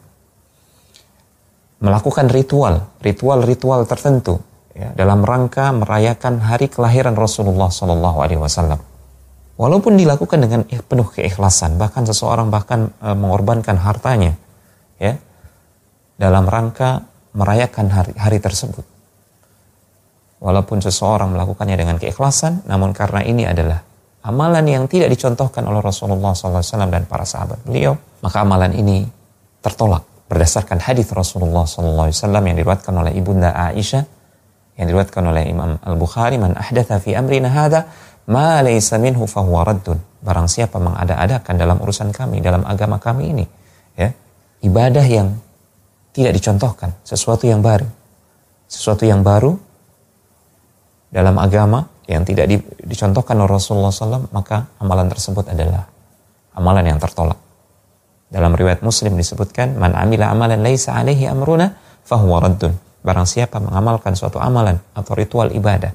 melakukan 1.81 2.29
ritual, 2.29 2.93
ritual-ritual 3.01 3.89
tertentu 3.89 4.43
ya, 4.77 4.93
dalam 4.93 5.25
rangka 5.25 5.73
merayakan 5.73 6.45
hari 6.45 6.69
kelahiran 6.69 7.17
Rasulullah 7.17 7.73
Shallallahu 7.73 8.19
Alaihi 8.21 8.43
Wasallam. 8.43 8.90
Walaupun 9.61 10.01
dilakukan 10.01 10.41
dengan 10.41 10.65
penuh 10.65 11.05
keikhlasan, 11.13 11.77
bahkan 11.77 12.09
seseorang 12.09 12.49
bahkan 12.49 12.97
e, 12.97 13.13
mengorbankan 13.13 13.77
hartanya, 13.77 14.33
ya, 14.97 15.21
dalam 16.17 16.49
rangka 16.49 17.05
merayakan 17.37 17.93
hari, 17.93 18.17
hari 18.17 18.41
tersebut. 18.41 18.81
Walaupun 20.41 20.81
seseorang 20.81 21.37
melakukannya 21.37 21.77
dengan 21.77 22.01
keikhlasan, 22.01 22.65
namun 22.65 22.97
karena 22.97 23.21
ini 23.21 23.45
adalah 23.45 23.85
amalan 24.25 24.65
yang 24.65 24.89
tidak 24.89 25.13
dicontohkan 25.13 25.69
oleh 25.69 25.85
Rasulullah 25.85 26.33
SAW 26.33 26.89
dan 26.89 27.05
para 27.05 27.29
sahabat 27.29 27.61
beliau, 27.61 28.01
maka 28.25 28.41
amalan 28.41 28.73
ini 28.73 29.05
tertolak 29.61 30.09
berdasarkan 30.33 30.81
hadis 30.81 31.13
Rasulullah 31.13 31.69
SAW 31.69 32.09
yang 32.33 32.57
diriwayatkan 32.57 32.97
oleh 32.97 33.13
ibunda 33.13 33.53
Aisyah 33.53 34.09
yang 34.81 34.87
diriwayatkan 34.89 35.21
oleh 35.21 35.53
Imam 35.53 35.77
Al 35.85 35.97
Bukhari 36.01 36.41
man 36.41 36.57
ahdatha 36.57 36.97
fi 37.05 37.13
amrina 37.13 37.53
hada 37.53 37.91
ma 38.31 38.63
laysa 38.63 38.97
minhu 39.03 39.27
fahuwa 39.27 39.67
raddun 39.67 39.99
barang 40.23 40.47
siapa 40.47 40.79
mengada-adakan 40.79 41.55
dalam 41.59 41.83
urusan 41.83 42.15
kami 42.15 42.39
dalam 42.39 42.63
agama 42.63 43.03
kami 43.03 43.35
ini 43.35 43.45
ya 43.99 44.15
ibadah 44.63 45.05
yang 45.05 45.35
tidak 46.15 46.39
dicontohkan 46.39 46.95
sesuatu 47.03 47.51
yang 47.51 47.61
baru 47.61 47.87
sesuatu 48.71 49.03
yang 49.03 49.27
baru 49.27 49.59
dalam 51.11 51.35
agama 51.43 51.91
yang 52.07 52.23
tidak 52.23 52.47
di, 52.47 52.57
dicontohkan 52.87 53.35
oleh 53.35 53.51
Rasulullah 53.51 53.91
SAW 53.91 54.31
maka 54.31 54.71
amalan 54.79 55.11
tersebut 55.11 55.51
adalah 55.51 55.87
amalan 56.55 56.87
yang 56.87 56.99
tertolak 57.03 57.39
dalam 58.31 58.55
riwayat 58.55 58.81
Muslim 58.87 59.19
disebutkan, 59.19 59.75
"Man 59.75 59.99
amila 59.99 60.31
amalan 60.31 60.63
laisa 60.63 60.95
alaihi 60.95 61.27
amruna 61.27 61.75
fahuwa 62.07 62.47
raddun." 62.47 62.79
Barang 63.03 63.27
siapa 63.27 63.59
mengamalkan 63.59 64.15
suatu 64.15 64.39
amalan 64.39 64.79
atau 64.95 65.19
ritual 65.19 65.51
ibadah 65.51 65.91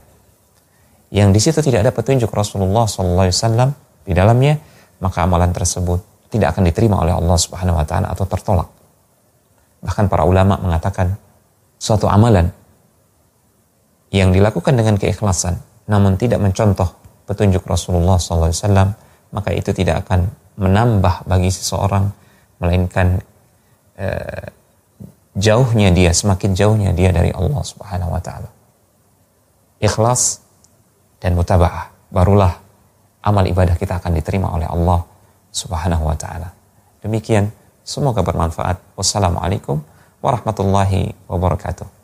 yang 1.16 1.32
di 1.32 1.40
situ 1.40 1.64
tidak 1.64 1.88
ada 1.88 1.92
petunjuk 1.96 2.28
Rasulullah 2.28 2.84
SAW 2.84 3.72
di 4.04 4.12
dalamnya, 4.12 4.60
maka 5.00 5.24
amalan 5.24 5.56
tersebut 5.56 6.28
tidak 6.28 6.52
akan 6.52 6.68
diterima 6.68 7.00
oleh 7.00 7.16
Allah 7.16 7.38
Subhanahu 7.40 7.80
wa 7.80 7.86
taala 7.88 8.12
atau 8.12 8.28
tertolak. 8.28 8.68
Bahkan 9.80 10.12
para 10.12 10.28
ulama 10.28 10.60
mengatakan 10.60 11.16
suatu 11.80 12.12
amalan 12.12 12.52
yang 14.12 14.36
dilakukan 14.36 14.76
dengan 14.76 15.00
keikhlasan 15.00 15.56
namun 15.88 16.20
tidak 16.20 16.44
mencontoh 16.44 16.92
petunjuk 17.24 17.64
Rasulullah 17.64 18.20
SAW 18.20 18.52
maka 19.32 19.50
itu 19.56 19.72
tidak 19.72 20.04
akan 20.08 20.28
menambah 20.60 21.24
bagi 21.28 21.48
seseorang 21.48 22.12
melainkan 22.60 23.24
eh, 23.96 24.52
jauhnya 25.36 25.96
dia 25.96 26.12
semakin 26.12 26.52
jauhnya 26.56 26.92
dia 26.92 27.16
dari 27.16 27.32
Allah 27.32 27.64
Subhanahu 27.64 28.12
wa 28.12 28.22
taala. 28.24 28.50
Ikhlas 29.80 30.45
dan 31.26 31.34
mutabaah 31.34 31.90
barulah 32.14 32.54
amal 33.26 33.42
ibadah 33.50 33.74
kita 33.74 33.98
akan 33.98 34.14
diterima 34.14 34.54
oleh 34.54 34.70
Allah 34.70 35.02
Subhanahu 35.50 36.06
wa 36.06 36.14
taala. 36.14 36.54
Demikian, 37.02 37.50
semoga 37.82 38.22
bermanfaat. 38.22 38.94
Wassalamualaikum 38.94 39.82
warahmatullahi 40.22 41.18
wabarakatuh. 41.26 41.95